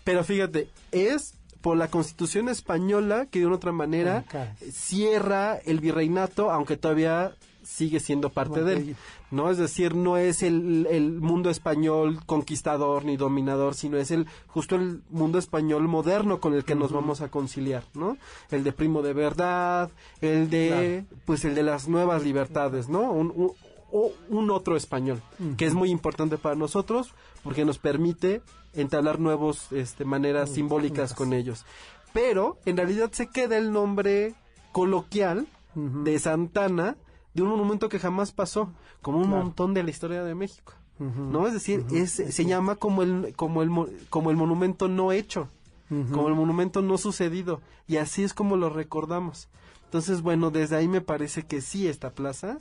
Pero 0.03 0.23
fíjate, 0.23 0.69
es 0.91 1.33
por 1.61 1.75
la 1.75 1.89
Constitución 1.89 2.47
española 2.47 3.25
que 3.29 3.39
de 3.39 3.47
una 3.47 3.55
otra 3.57 3.71
manera 3.73 4.23
Ah, 4.33 4.45
cierra 4.71 5.57
el 5.65 5.79
virreinato, 5.81 6.49
aunque 6.51 6.77
todavía 6.77 7.31
sigue 7.67 7.99
siendo 7.99 8.29
parte 8.29 8.63
de 8.63 8.73
él. 8.73 8.95
¿no? 9.29 9.51
Es 9.51 9.57
decir, 9.57 9.93
no 9.93 10.17
es 10.17 10.41
el, 10.41 10.87
el 10.89 11.11
mundo 11.19 11.49
español 11.49 12.19
conquistador 12.25 13.03
ni 13.03 13.17
dominador, 13.17 13.75
sino 13.75 13.97
es 13.97 14.11
el 14.11 14.25
justo 14.47 14.75
el 14.75 15.01
mundo 15.09 15.37
español 15.37 15.87
moderno 15.87 16.39
con 16.39 16.53
el 16.53 16.63
que 16.63 16.75
nos 16.75 16.91
vamos 16.91 17.21
a 17.21 17.29
conciliar, 17.29 17.83
¿no? 17.93 18.17
El 18.51 18.63
de 18.63 18.71
primo 18.71 19.01
de 19.01 19.13
verdad, 19.13 19.91
el 20.21 20.49
de, 20.49 21.05
pues 21.25 21.43
el 21.43 21.55
de 21.55 21.63
las 21.63 21.87
nuevas 21.89 22.23
libertades, 22.23 22.87
¿no? 22.87 23.11
Un, 23.11 23.33
un, 23.35 23.51
o 23.91 24.11
un 24.29 24.49
otro 24.49 24.75
español, 24.75 25.21
que 25.55 25.65
es 25.65 25.73
muy 25.73 25.89
importante 25.89 26.37
para 26.37 26.55
nosotros 26.55 27.13
porque 27.43 27.63
nos 27.63 27.77
permite 27.79 28.41
entablar 28.73 29.19
nuevos 29.19 29.71
este, 29.71 30.03
maneras 30.03 30.51
simbólicas 30.51 31.13
con 31.13 31.33
ellos. 31.33 31.65
Pero 32.13 32.57
en 32.65 32.77
realidad 32.77 33.11
se 33.11 33.27
queda 33.27 33.57
el 33.57 33.71
nombre 33.71 34.35
coloquial 34.71 35.47
de 35.75 36.19
Santana 36.19 36.97
de 37.37 37.43
un 37.43 37.49
monumento 37.49 37.87
que 37.89 37.99
jamás 37.99 38.31
pasó, 38.31 38.69
como 39.01 39.19
un 39.19 39.29
montón 39.29 39.73
de 39.73 39.83
la 39.83 39.89
historia 39.91 40.23
de 40.23 40.35
México. 40.35 40.73
¿No? 40.99 41.45
Es 41.47 41.53
decir, 41.53 41.85
es, 41.91 42.11
se 42.11 42.45
llama 42.45 42.75
como 42.75 43.03
el, 43.03 43.33
como, 43.35 43.61
el, 43.61 43.69
mo- 43.69 43.87
como 44.09 44.31
el 44.31 44.35
monumento 44.37 44.87
no 44.87 45.11
hecho. 45.11 45.47
como 45.89 46.27
el 46.27 46.33
monumento 46.35 46.81
no 46.81 46.97
sucedido, 46.97 47.61
y 47.87 47.97
así 47.97 48.23
es 48.23 48.33
como 48.33 48.57
lo 48.57 48.69
recordamos. 48.69 49.47
Entonces, 49.85 50.21
bueno, 50.21 50.49
desde 50.51 50.75
ahí 50.75 50.87
me 50.87 50.99
parece 51.01 51.43
que 51.43 51.61
sí, 51.61 51.87
esta 51.87 52.09
plaza 52.09 52.57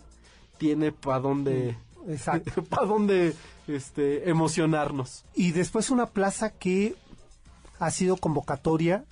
tiene 0.58 0.92
para 0.92 1.18
dónde, 1.20 1.76
Exacto. 2.08 2.62
para 2.68 2.86
dónde 2.86 3.34
este, 3.66 4.28
emocionarnos. 4.30 5.24
Y 5.34 5.52
después 5.52 5.90
una 5.90 6.06
plaza 6.06 6.50
que 6.50 6.94
ha 7.78 7.90
sido 7.90 8.16
convocatoria, 8.18 9.04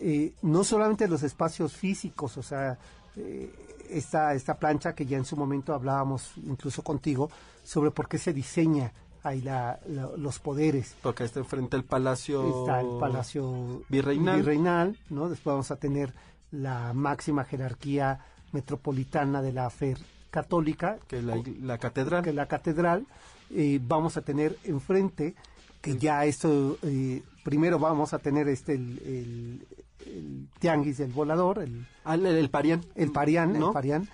eh, 0.00 0.32
no 0.40 0.62
solamente 0.64 1.04
de 1.04 1.10
los 1.10 1.24
espacios 1.24 1.72
físicos, 1.74 2.36
o 2.38 2.42
sea, 2.44 2.78
eh, 3.16 3.52
esta, 3.90 4.34
esta 4.34 4.58
plancha 4.58 4.94
que 4.94 5.06
ya 5.06 5.16
en 5.16 5.24
su 5.24 5.36
momento 5.36 5.74
hablábamos 5.74 6.32
incluso 6.36 6.82
contigo 6.82 7.30
sobre 7.64 7.90
por 7.90 8.08
qué 8.08 8.18
se 8.18 8.32
diseña 8.32 8.92
ahí 9.22 9.40
la, 9.42 9.78
la- 9.86 10.10
los 10.16 10.38
poderes. 10.38 10.94
Porque 11.02 11.24
está 11.24 11.40
enfrente 11.40 11.76
el 11.76 11.84
palacio, 11.84 12.60
Está 12.62 12.80
el 12.80 12.98
Palacio 13.00 13.82
Virreinal. 13.88 14.36
Virreinal, 14.36 14.98
¿no? 15.10 15.28
Después 15.28 15.52
vamos 15.52 15.70
a 15.70 15.76
tener 15.76 16.14
la 16.50 16.92
máxima 16.94 17.44
jerarquía 17.44 18.20
metropolitana 18.52 19.42
de 19.42 19.52
la 19.52 19.68
fe 19.70 19.96
católica, 20.30 20.98
que 21.06 21.22
la, 21.22 21.42
la 21.60 21.78
catedral. 21.78 22.22
que 22.22 22.30
es 22.30 22.36
la 22.36 22.46
catedral. 22.46 23.06
Eh, 23.50 23.80
vamos 23.82 24.16
a 24.16 24.22
tener 24.22 24.58
enfrente, 24.64 25.34
que 25.80 25.96
ya 25.96 26.24
esto, 26.26 26.76
eh, 26.82 27.22
primero 27.44 27.78
vamos 27.78 28.12
a 28.12 28.18
tener 28.18 28.46
este, 28.48 28.74
el, 28.74 28.98
el- 29.04 29.66
el 30.06 30.48
tianguis 30.58 30.98
del 30.98 31.12
volador, 31.12 31.58
el, 31.60 31.86
Ah, 32.04 32.14
el, 32.14 32.26
el 32.26 32.50
Parián. 32.50 32.84
el 32.94 33.10
parián, 33.12 33.58
¿No? 33.58 33.68
el 33.68 33.72
parián, 33.72 34.08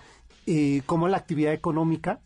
eh, 0.47 0.81
como 0.85 1.07
la 1.07 1.17
actividad 1.17 1.53
económica, 1.53 2.19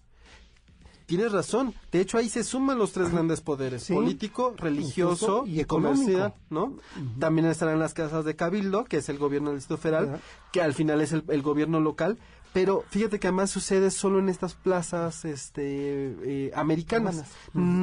Tienes 1.05 1.31
razón. 1.31 1.73
De 1.91 2.01
hecho, 2.01 2.19
ahí 2.19 2.29
se 2.29 2.43
suman 2.43 2.77
los 2.77 2.91
tres 2.91 3.09
grandes 3.11 3.41
poderes: 3.41 3.81
Sí. 3.81 3.95
político, 3.95 4.53
religioso 4.55 5.43
y 5.47 5.63
comercial. 5.63 6.35
¿no? 6.51 6.77
También 7.17 7.47
estarán 7.47 7.79
las 7.79 7.95
casas 7.95 8.25
de 8.25 8.35
Cabildo, 8.35 8.85
que 8.85 8.97
es 8.97 9.09
el 9.09 9.17
gobierno 9.17 9.49
del 9.49 9.57
Distrito 9.57 9.81
Federal, 9.81 10.21
que 10.51 10.61
al 10.61 10.75
final 10.75 11.01
es 11.01 11.11
el, 11.11 11.23
el 11.29 11.41
gobierno 11.41 11.79
local. 11.79 12.19
Pero 12.51 12.83
fíjate 12.89 13.19
que 13.19 13.27
además 13.27 13.51
sucede 13.51 13.91
solo 13.91 14.17
en 14.19 14.27
estas 14.27 14.55
plazas 14.55 15.23
este, 15.23 16.15
eh, 16.47 16.51
americanas. 16.55 17.23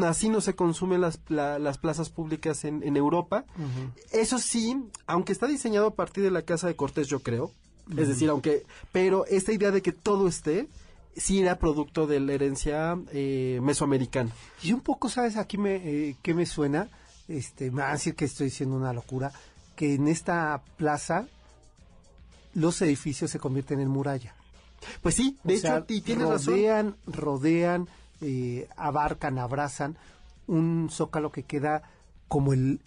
Así 0.05 0.29
no 0.29 0.41
se 0.41 0.55
consumen 0.57 1.01
las, 1.01 1.21
la- 1.29 1.59
las 1.61 1.79
plazas 1.79 2.11
públicas 2.11 2.65
en, 2.65 2.83
en 2.83 2.97
Europa. 2.97 3.45
Eso 4.13 4.39
sí, 4.39 4.77
aunque 5.07 5.33
está 5.33 5.47
diseñado 5.47 5.87
a 5.87 5.95
partir 5.95 6.25
de 6.25 6.31
la 6.33 6.43
Casa 6.43 6.67
de 6.67 6.75
Cortés, 6.75 7.07
yo 7.07 7.21
creo. 7.21 7.53
Es 7.97 8.09
decir, 8.09 8.29
aunque... 8.29 8.65
Pero 8.91 9.25
esta 9.27 9.53
idea 9.53 9.71
de 9.71 9.83
que 9.83 9.93
todo 9.93 10.27
esté, 10.27 10.67
sí 11.17 11.39
era 11.41 11.61
producto 11.61 12.09
de 12.09 12.19
la 12.19 12.33
herencia 12.33 12.99
eh, 13.13 13.61
mesoamericana. 13.63 14.33
Y 14.65 14.73
un 14.73 14.81
poco, 14.81 15.09
¿sabes? 15.09 15.37
Aquí 15.37 15.59
me, 15.59 15.77
eh, 15.77 16.17
¿qué 16.23 16.35
me 16.35 16.45
suena? 16.45 16.89
Este, 17.29 17.71
me 17.71 17.83
va 17.83 17.91
a 17.91 17.93
decir 17.93 18.17
que 18.17 18.25
estoy 18.25 18.47
diciendo 18.47 18.75
una 18.77 18.93
locura, 18.93 19.31
que 19.77 19.95
en 19.95 20.09
esta 20.09 20.61
plaza 20.77 21.29
los 22.55 22.83
edificios 22.83 23.31
se 23.31 23.39
convierten 23.39 23.79
en 23.79 23.89
muralla. 23.89 24.35
Pues 25.03 25.15
sí, 25.15 25.37
de 25.45 25.55
O 25.55 25.57
hecho, 25.57 25.67
sea, 25.67 25.85
y 25.89 26.01
tienes 26.01 26.29
razón. 26.29 26.55
rodean, 26.55 26.97
rodean, 27.07 27.89
eh, 28.21 28.69
abarcan, 28.77 29.39
abrazan 29.39 29.97
un 30.47 30.89
zócalo 30.91 31.33
que 31.33 31.43
queda 31.43 31.83
como 32.29 32.53
el, 32.53 32.81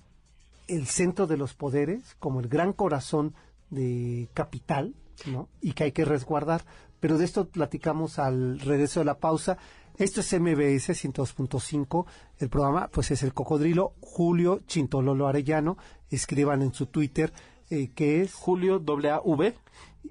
el 0.67 0.87
centro 0.87 1.27
de 1.27 1.37
los 1.37 1.53
poderes, 1.53 2.15
como 2.19 2.39
el 2.39 2.47
gran 2.47 2.73
corazón 2.73 3.33
de 3.69 4.29
capital, 4.33 4.95
¿no? 5.25 5.49
Y 5.61 5.73
que 5.73 5.85
hay 5.85 5.91
que 5.91 6.05
resguardar. 6.05 6.63
Pero 6.99 7.17
de 7.17 7.25
esto 7.25 7.47
platicamos 7.47 8.19
al 8.19 8.59
regreso 8.59 8.99
de 8.99 9.05
la 9.05 9.19
pausa. 9.19 9.57
Esto 9.97 10.21
es 10.21 10.33
MBS 10.33 10.89
102.5. 10.89 12.05
El 12.39 12.49
programa, 12.49 12.87
pues 12.89 13.11
es 13.11 13.23
el 13.23 13.33
Cocodrilo. 13.33 13.93
Julio 14.01 14.61
Chintololo 14.67 15.27
Arellano. 15.27 15.77
Escriban 16.09 16.61
en 16.61 16.73
su 16.73 16.87
Twitter 16.87 17.31
eh, 17.69 17.91
que 17.93 18.21
es 18.21 18.33
Julio 18.33 18.79
W. 18.79 19.53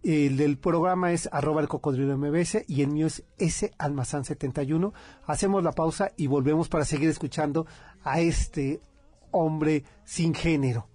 el 0.03 0.37
del 0.37 0.59
programa 0.59 1.13
es 1.13 1.29
arroba 1.33 1.61
el 1.61 1.69
cocodrilo 1.69 2.17
MBS 2.17 2.65
y 2.69 2.83
el 2.83 2.89
mío 2.89 3.07
es 3.07 3.25
S 3.39 3.73
Almazán 3.79 4.25
71. 4.25 4.93
Hacemos 5.27 5.63
la 5.63 5.73
pausa 5.73 6.13
y 6.17 6.27
volvemos 6.27 6.69
para 6.69 6.85
seguir 6.85 7.09
escuchando 7.09 7.67
a 8.05 8.21
este 8.21 8.81
hombre 9.31 9.85
sin 10.05 10.35
género. 10.35 10.87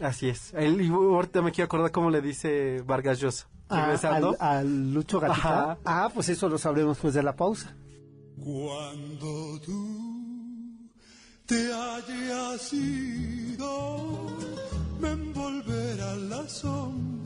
Así 0.00 0.28
es. 0.28 0.52
Él, 0.54 0.80
y 0.80 0.88
ahorita 0.88 1.42
me 1.42 1.50
quiero 1.52 1.66
acordar 1.66 1.90
cómo 1.90 2.10
le 2.10 2.20
dice 2.20 2.82
Vargas 2.86 3.18
Llosa. 3.20 3.48
A- 3.68 3.82
Regresando. 3.86 4.36
al, 4.40 4.56
al 4.58 4.94
Lucho 4.94 5.20
Gatica. 5.20 5.48
Ajá. 5.72 5.78
Ah, 5.84 6.10
pues 6.14 6.28
eso 6.28 6.48
lo 6.48 6.56
sabremos 6.58 6.96
después 6.96 7.14
de 7.14 7.22
la 7.22 7.36
pausa. 7.36 7.76
Cuando 8.42 9.60
tú 9.60 10.88
te 11.46 11.72
hayas 11.72 12.72
ido, 12.72 14.26
me 15.00 15.10
envolverá 15.10 16.14
la 16.16 16.48
sombra. 16.48 17.17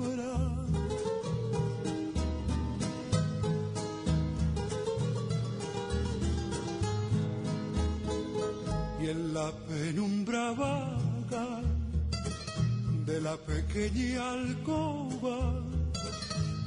La 9.32 9.50
penumbra 9.66 10.52
vaga 10.52 11.62
de 13.06 13.20
la 13.20 13.36
pequeña 13.36 14.32
alcoba, 14.32 15.54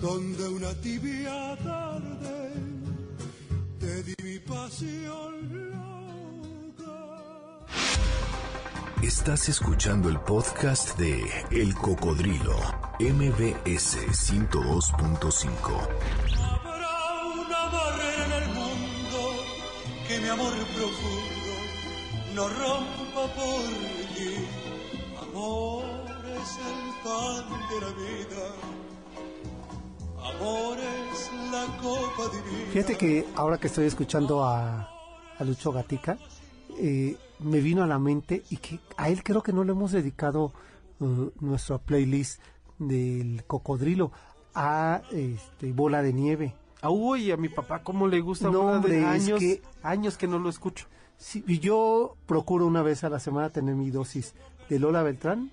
donde 0.02 0.48
una 0.48 0.74
tibia 0.82 1.56
tarde 1.64 2.54
te 3.80 4.04
di 4.04 4.16
mi 4.24 4.40
pasión 4.40 5.34
loca. 5.70 6.98
Estás 9.04 9.50
escuchando 9.50 10.10
el 10.10 10.20
podcast 10.22 10.98
de 10.98 11.24
El 11.52 11.76
Cocodrilo, 11.76 12.58
MBS 13.00 13.98
102.5. 14.10 15.88
Habrá 16.40 16.98
una 17.44 17.62
barrera 17.76 18.26
en 18.26 18.32
el 18.42 18.48
mundo 18.56 19.20
que 20.08 20.20
mi 20.20 20.30
amor 20.30 20.54
profundo 20.76 21.25
no 22.36 22.48
rompa 22.50 23.34
por. 23.36 23.62
Amor 25.28 25.84
es 26.38 26.58
el 26.58 27.04
pan 27.04 27.46
de 27.70 27.82
la 27.82 27.92
vida. 27.94 28.46
Amor 30.36 30.78
es 30.80 31.32
la 31.52 31.66
copa 31.82 32.36
divina. 32.36 32.72
Fíjate 32.72 32.98
que 32.98 33.26
ahora 33.36 33.58
que 33.58 33.68
estoy 33.68 33.86
escuchando 33.86 34.44
a, 34.44 34.90
a 35.38 35.44
Lucho 35.44 35.72
Gatica, 35.72 36.18
eh, 36.78 37.18
me 37.40 37.60
vino 37.60 37.84
a 37.84 37.88
la 37.88 38.00
mente 38.00 38.44
y 38.50 38.58
que 38.58 38.80
a 38.98 39.10
él 39.10 39.24
creo 39.24 39.42
que 39.44 39.54
no 39.54 39.64
le 39.64 39.72
hemos 39.72 39.92
dedicado 39.92 40.52
uh, 41.00 41.30
nuestra 41.40 41.78
playlist 41.78 42.42
del 42.80 43.44
cocodrilo 43.46 44.12
a 44.54 45.02
este, 45.12 45.72
Bola 45.72 46.02
de 46.02 46.14
Nieve. 46.14 46.56
Uy, 46.88 47.32
a 47.32 47.38
mi 47.38 47.50
papá 47.50 47.82
cómo 47.82 48.08
le 48.08 48.20
gusta 48.22 48.50
No, 48.50 48.60
Bola 48.62 48.72
de 48.72 48.78
hombre, 48.78 49.00
es 49.00 49.06
años, 49.06 49.40
que- 49.40 49.62
años 49.84 50.18
que 50.18 50.28
no 50.28 50.38
lo 50.40 50.50
escucho. 50.50 50.88
Sí, 51.18 51.44
yo 51.60 52.16
procuro 52.26 52.66
una 52.66 52.82
vez 52.82 53.04
a 53.04 53.10
la 53.10 53.20
semana 53.20 53.50
tener 53.50 53.76
mi 53.76 53.90
dosis 53.90 54.36
de 54.70 54.80
Lola 54.80 55.02
Beltrán, 55.04 55.52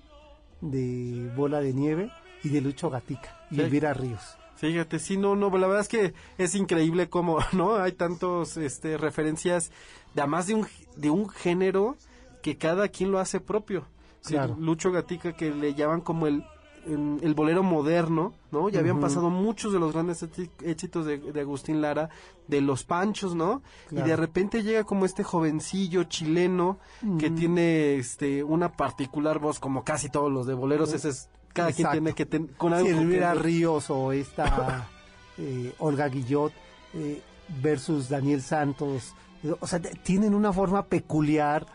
de 0.61 1.31
Bola 1.35 1.59
de 1.61 1.73
Nieve 1.73 2.11
y 2.43 2.49
de 2.49 2.61
Lucho 2.61 2.89
Gatica 2.89 3.45
y 3.51 3.55
Sí. 3.55 3.61
Elvira 3.61 3.93
Ríos. 3.93 4.37
Fíjate, 4.55 4.99
sí, 4.99 5.17
no, 5.17 5.35
no, 5.35 5.49
la 5.57 5.67
verdad 5.67 5.81
es 5.81 5.89
que 5.89 6.13
es 6.37 6.55
increíble 6.55 7.09
cómo, 7.09 7.39
¿no? 7.53 7.75
Hay 7.75 7.93
tantos, 7.93 8.55
este, 8.57 8.97
referencias, 8.97 9.71
de, 10.13 10.21
además 10.21 10.47
de 10.47 10.55
un, 10.55 10.67
de 10.95 11.09
un 11.09 11.27
género 11.29 11.97
que 12.41 12.57
cada 12.57 12.87
quien 12.87 13.11
lo 13.11 13.19
hace 13.19 13.39
propio. 13.39 13.85
Sí, 14.21 14.33
Claro. 14.35 14.55
Lucho 14.57 14.91
Gatica 14.91 15.33
que 15.33 15.51
le 15.51 15.73
llaman 15.73 15.99
como 16.01 16.27
el, 16.27 16.45
em, 16.85 17.17
el 17.21 17.33
bolero 17.33 17.63
moderno, 17.63 18.33
¿no? 18.51 18.69
Ya 18.69 18.79
habían 18.79 18.99
pasado 18.99 19.29
muchos 19.29 19.71
de 19.73 19.79
los 19.79 19.93
grandes 19.93 20.23
éxi- 20.23 20.49
éxitos 20.63 21.05
de, 21.05 21.17
de 21.17 21.41
Agustín 21.41 21.81
Lara, 21.81 22.09
de 22.47 22.61
Los 22.61 22.83
Panchos, 22.83 23.35
¿no? 23.35 23.61
Claro. 23.89 24.05
Y 24.05 24.09
de 24.09 24.15
repente 24.15 24.63
llega 24.63 24.83
como 24.83 25.05
este 25.05 25.23
jovencillo 25.23 26.03
chileno 26.05 26.77
que 27.19 27.29
tiene, 27.29 27.95
este, 27.95 28.43
una 28.43 28.71
particular 28.71 29.39
voz 29.39 29.59
como 29.59 29.83
casi 29.83 30.09
todos 30.09 30.31
los 30.31 30.45
de 30.45 30.53
boleros, 30.53 30.93
ese 30.93 31.09
es, 31.09 31.29
cada 31.53 31.71
quien 31.71 31.87
tiene 31.93 32.13
que 32.13 32.25
tener, 32.25 32.49
con 32.57 32.73
algo 32.73 32.87
que- 33.35 33.41
Ríos 33.41 33.89
o 33.89 34.11
esta 34.11 34.87
eh, 35.37 35.73
Olga 35.79 36.07
Guillot 36.09 36.51
eh, 36.95 37.21
versus 37.61 38.09
Daniel 38.09 38.41
Santos. 38.41 39.13
O 39.59 39.67
sea, 39.67 39.79
tienen 39.81 40.33
una 40.33 40.53
forma 40.53 40.85
peculiar, 40.85 41.65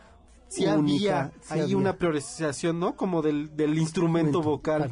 sí 0.49 0.67
única. 0.67 1.21
había 1.21 1.33
sí 1.43 1.55
ahí 1.55 1.61
había. 1.61 1.77
una 1.77 1.97
priorización, 1.97 2.81
¿no? 2.81 2.97
Como 2.97 3.23
del, 3.23 3.57
del 3.57 3.79
instrumento 3.79 4.43
vocal. 4.43 4.91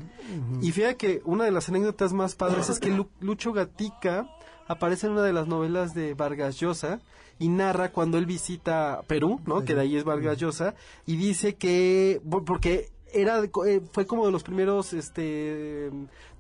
Y 0.63 0.73
fíjate 0.73 0.97
que 0.97 1.23
una 1.25 1.45
de 1.45 1.51
las 1.51 1.69
anécdotas 1.69 2.13
más 2.13 2.35
padres 2.35 2.69
es 2.69 2.79
que 2.81 2.91
Lu- 2.91 3.09
Lucho 3.21 3.53
Gatica 3.53 4.29
aparece 4.69 5.07
en 5.07 5.13
una 5.13 5.23
de 5.23 5.33
las 5.33 5.47
novelas 5.47 5.95
de 5.95 6.15
Vargas 6.15 6.57
Llosa 6.59 7.01
y 7.39 7.49
narra 7.49 7.93
cuando 7.93 8.19
él 8.19 8.27
visita 8.27 9.03
Perú, 9.07 9.41
¿no? 9.47 9.65
Que 9.65 9.75
de 9.75 9.83
ahí 9.83 9.97
es 9.97 10.05
Vargas 10.05 10.39
Llosa 10.39 10.75
y 11.07 11.17
dice 11.17 11.55
que 11.55 12.21
porque 12.47 12.91
era 13.13 13.43
eh, 13.67 13.81
fue 13.93 14.07
como 14.07 14.27
de 14.27 14.33
los 14.33 14.43
primeros 14.43 14.93
este 14.93 15.91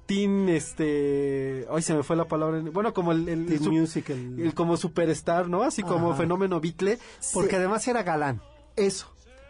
teen 0.07 0.49
este 0.49 1.67
hoy 1.71 1.83
se 1.83 1.95
me 1.95 2.03
fue 2.03 2.17
la 2.17 2.27
palabra 2.27 2.61
bueno 2.73 2.93
como 2.93 3.13
el, 3.13 3.29
el, 3.29 3.59
su- 3.61 3.73
Music, 3.73 4.11
el- 4.11 4.41
el 4.41 4.55
como 4.55 4.77
superstar 4.77 5.49
no 5.49 5.63
así 5.63 5.83
como 5.83 6.11
Ajá. 6.11 6.19
fenómeno 6.23 6.61
Beatle 6.61 6.99
Porque 7.33 7.51
Se- 7.51 7.57
además 7.57 7.87
era 7.89 8.03
galán. 8.03 8.41
Eso. 8.77 9.07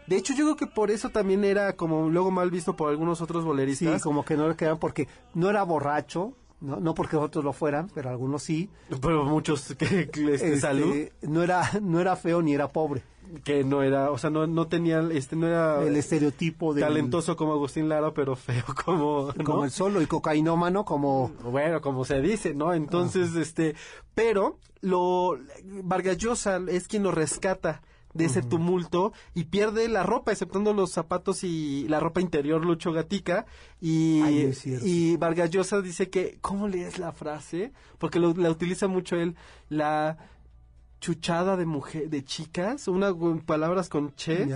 De 0.07 0.15
hecho, 0.15 0.33
yo 0.33 0.45
creo 0.45 0.55
que 0.55 0.67
por 0.67 0.89
eso 0.89 1.09
también 1.09 1.43
era 1.43 1.73
como 1.75 2.09
luego 2.09 2.31
mal 2.31 2.49
visto 2.49 2.75
por 2.75 2.89
algunos 2.89 3.21
otros 3.21 3.43
Sí, 3.43 3.47
boleristas. 3.47 4.01
como 4.01 4.23
que 4.23 4.37
no 4.37 4.47
le 4.47 4.55
quedaban 4.55 4.79
porque 4.79 5.07
no 5.33 5.49
era 5.49 5.63
borracho, 5.63 6.31
no, 6.61 6.77
no 6.79 6.93
porque 6.93 7.17
otros 7.17 7.43
lo 7.43 7.51
fueran, 7.51 7.89
pero 7.93 8.09
algunos 8.09 8.41
sí. 8.43 8.69
Pero 9.01 9.25
muchos 9.25 9.75
que, 9.77 10.09
que, 10.09 10.33
este, 10.33 10.33
Este, 10.33 10.59
salud, 10.61 10.95
No 11.21 11.43
era, 11.43 11.69
no 11.81 11.99
era 11.99 12.15
feo 12.15 12.41
ni 12.41 12.53
era 12.53 12.69
pobre. 12.69 13.03
que 13.43 13.65
no 13.65 13.83
era, 13.83 14.09
o 14.09 14.17
sea, 14.17 14.29
no, 14.29 14.47
no 14.47 14.67
tenía, 14.67 15.01
este, 15.11 15.35
no 15.35 15.45
era 15.45 15.83
El 15.83 15.97
estereotipo 15.97 16.73
de 16.73 16.79
talentoso 16.79 17.35
como 17.35 17.51
Agustín 17.51 17.89
Lara, 17.89 18.13
pero 18.13 18.37
feo 18.37 18.63
como, 18.85 19.33
¿no? 19.35 19.43
como 19.43 19.65
el 19.65 19.71
solo 19.71 20.01
y 20.01 20.05
cocainómano 20.05 20.85
como 20.85 21.33
Bueno, 21.43 21.81
como 21.81 22.05
se 22.05 22.21
dice, 22.21 22.55
¿no? 22.55 22.73
Entonces, 22.73 23.35
este, 23.35 23.75
pero 24.15 24.57
lo 24.79 25.37
Vargas 25.83 26.17
Llosa 26.17 26.61
es 26.69 26.87
quien 26.87 27.03
lo 27.03 27.11
rescata 27.11 27.81
de 28.17 28.25
ese 28.25 28.41
tumulto 28.41 29.13
y 29.33 29.45
pierde 29.45 29.87
la 29.87 30.03
ropa, 30.03 30.31
exceptando 30.31 30.73
los 30.73 30.91
zapatos 30.91 31.43
y 31.43 31.87
la 31.87 31.99
ropa 31.99 32.21
interior 32.21 32.65
Lucho 32.65 32.91
Gatica 32.91 33.45
y, 33.79 34.21
Ay, 34.21 34.53
y 34.83 35.17
Vargas 35.17 35.49
Llosa 35.51 35.81
dice 35.81 36.09
que, 36.09 36.37
¿cómo 36.41 36.67
lees 36.67 36.99
la 36.99 37.11
frase? 37.11 37.71
Porque 37.97 38.19
lo, 38.19 38.33
la 38.33 38.49
utiliza 38.49 38.87
mucho 38.87 39.15
él, 39.15 39.35
la 39.69 40.17
chuchada 40.99 41.55
de 41.57 41.65
mujer, 41.65 42.09
de 42.09 42.23
chicas, 42.23 42.87
unas 42.87 43.13
palabras 43.45 43.87
con 43.87 44.15
che, 44.15 44.47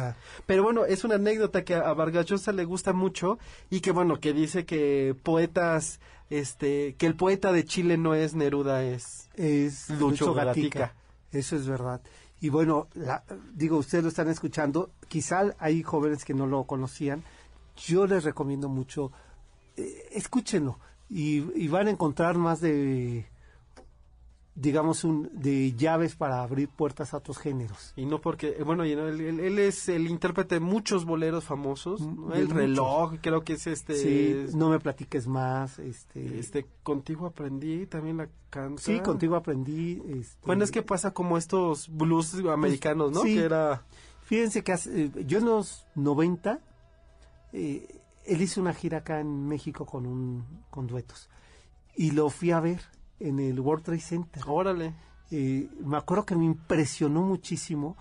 pero 0.46 0.64
bueno, 0.64 0.86
es 0.86 1.04
una 1.04 1.16
anécdota 1.16 1.64
que 1.64 1.76
a 1.76 1.94
Vargas 1.94 2.26
Llosa 2.26 2.52
le 2.52 2.66
gusta 2.66 2.94
mucho 2.94 3.38
y 3.70 3.82
que 3.82 3.92
bueno, 3.92 4.20
que 4.20 4.34
dice 4.34 4.66
que 4.66 5.16
poetas, 5.22 6.00
este, 6.30 6.96
que 6.96 7.06
el 7.06 7.16
poeta 7.16 7.52
de 7.52 7.64
Chile 7.64 7.98
no 7.98 8.16
es 8.16 8.34
Neruda, 8.34 8.84
es 8.84 9.30
es 9.36 9.90
Lucho 9.92 10.10
Lucho 10.10 10.34
Gatica. 10.34 10.80
Gatica. 10.80 11.02
Eso 11.32 11.56
es 11.56 11.68
verdad. 11.68 12.02
Y 12.42 12.50
bueno, 12.50 12.88
la- 12.96 13.24
digo, 13.54 13.78
ustedes 13.78 14.04
lo 14.04 14.10
están 14.10 14.28
escuchando, 14.30 14.90
quizá 15.08 15.56
hay 15.60 15.84
jóvenes 15.84 16.26
que 16.26 16.34
no 16.34 16.48
lo 16.48 16.64
conocían. 16.66 17.24
Yo 17.78 18.08
les 18.08 18.24
recomiendo 18.24 18.68
mucho, 18.68 19.12
eh, 19.78 20.10
escúchenlo 20.12 20.80
y, 21.10 21.44
y 21.56 21.68
van 21.68 21.88
a 21.88 21.92
encontrar 21.92 22.38
más 22.38 22.60
de, 22.60 23.26
digamos, 24.54 25.06
un, 25.06 25.30
de 25.34 25.74
llaves 25.74 26.16
para 26.16 26.44
abrir 26.44 26.68
puertas 26.68 27.14
a 27.14 27.18
otros 27.18 27.38
géneros. 27.38 27.94
y 27.96 28.06
no 28.06 28.20
porque, 28.20 28.56
eh, 28.60 28.64
bueno, 28.64 28.86
y 28.86 28.96
no, 28.96 29.08
él, 29.08 29.22
él- 29.22 29.40
él 29.40 29.60
es 29.60 29.88
el 29.88 30.08
intérprete 30.10 30.56
de 30.56 30.60
muchos 30.62 31.06
boleros 31.06 31.46
famosos, 31.46 32.02
¿no? 32.02 32.08
Mm, 32.28 32.30
de 32.32 32.36
el 32.40 32.44
muchos. 32.46 32.58
reloj, 32.58 33.14
creo 33.22 33.44
que 33.46 33.54
es 33.54 33.68
este, 33.68 33.96
Sí, 34.50 34.58
no 34.58 34.70
me 34.70 34.80
platiques 34.80 35.26
más. 35.28 35.80
Este, 35.80 36.38
este, 36.38 36.66
contigo 36.84 37.26
aprendí, 37.28 37.86
también 37.86 38.18
la 38.18 38.28
canta. 38.50 38.82
sí, 38.82 39.00
contigo 39.00 39.38
aprendí. 39.38 40.02
este, 40.20 40.46
Bueno, 40.46 40.66
es 40.66 40.72
que 40.72 40.82
pasa 40.82 41.12
como 41.12 41.38
estos 41.38 41.88
blues 41.90 42.34
americanos, 42.52 43.12
¿no? 43.14 43.22
sí. 43.22 43.36
Que 43.36 43.42
era, 43.46 43.84
Fíjense 44.26 44.64
que 44.64 44.72
hace- 44.74 45.06
eh, 45.06 45.12
yo 45.26 45.40
en 45.40 45.46
los 45.46 45.86
90, 45.96 46.60
eh, 47.54 47.86
él 48.26 48.42
hizo 48.42 48.62
una 48.62 48.74
gira 48.74 49.00
acá 49.00 49.20
en 49.20 49.48
México 49.48 49.86
con, 49.86 50.06
un, 50.06 50.46
con 50.70 50.88
duetos. 50.88 51.30
Y 51.96 52.12
lo 52.12 52.30
fui 52.30 52.52
a 52.52 52.60
ver 52.60 52.82
en 53.22 53.40
el 53.40 53.60
World 53.60 53.84
Trade 53.84 54.00
Center. 54.02 54.44
órale, 54.48 54.94
Eh, 55.32 55.70
me 55.80 55.96
acuerdo 55.98 56.26
que 56.26 56.36
me 56.36 56.44
impresionó 56.46 57.22
muchísimo 57.22 57.96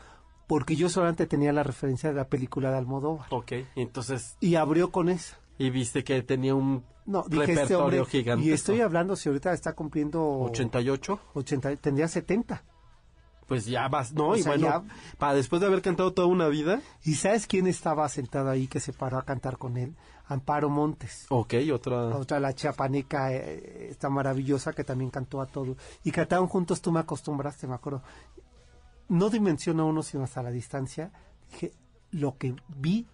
porque 0.48 0.74
yo 0.74 0.88
solamente 0.88 1.26
tenía 1.28 1.52
la 1.52 1.62
referencia 1.62 2.08
de 2.10 2.16
la 2.16 2.26
película 2.28 2.70
de 2.72 2.78
Almodóvar. 2.78 3.26
ok, 3.30 3.52
entonces, 3.76 4.36
Y 4.40 4.56
abrió 4.56 4.90
con 4.90 5.08
esa. 5.08 5.38
y 5.58 5.70
viste 5.70 6.02
que 6.02 6.22
tenía 6.22 6.54
un 6.56 6.82
No, 7.06 7.24
dije 7.28 7.42
este 7.44 7.54
repertorio 7.62 8.02
hombre, 8.02 8.04
gigante. 8.06 8.44
y 8.44 8.50
estoy 8.52 8.80
hablando, 8.80 9.14
si 9.16 9.28
ahorita 9.28 9.52
está 9.52 9.74
cumpliendo 9.74 10.40
88. 10.40 11.20
80, 11.34 11.76
tendría 11.76 12.08
70. 12.08 12.64
Pues 13.46 13.66
ya 13.66 13.88
vas, 13.88 14.12
¿no? 14.12 14.28
O 14.30 14.36
y 14.36 14.42
sea, 14.42 14.52
bueno, 14.52 14.66
ya- 14.68 15.16
para 15.18 15.34
después 15.34 15.60
de 15.60 15.66
haber 15.66 15.82
cantado 15.82 16.12
toda 16.12 16.28
una 16.28 16.46
vida. 16.48 16.80
¿Y 17.04 17.14
sabes 17.14 17.46
quién 17.48 17.66
estaba 17.66 18.08
sentado 18.08 18.48
ahí 18.50 18.68
que 18.68 18.78
se 18.80 18.92
paró 18.92 19.18
a 19.18 19.24
cantar 19.24 19.56
con 19.58 19.76
él? 19.76 19.96
Amparo 20.30 20.70
Montes. 20.70 21.26
Ok, 21.28 21.54
otra. 21.72 22.06
otra 22.16 22.40
la 22.40 22.54
chiapaneca 22.54 23.32
eh, 23.34 23.88
esta 23.90 24.08
maravillosa 24.08 24.72
que 24.72 24.84
también 24.84 25.10
cantó 25.10 25.40
a 25.40 25.46
todo 25.46 25.76
y 26.04 26.10
cantaron 26.12 26.46
juntos 26.46 26.80
tú 26.80 26.92
me 26.92 27.00
acostumbraste 27.00 27.66
me 27.66 27.74
acuerdo 27.74 28.02
no 29.08 29.28
dimensiono 29.28 29.86
uno 29.86 30.02
sino 30.02 30.24
hasta 30.24 30.42
la 30.42 30.50
distancia 30.50 31.10
lo 32.12 32.38
que 32.38 32.54
vi 32.68 33.06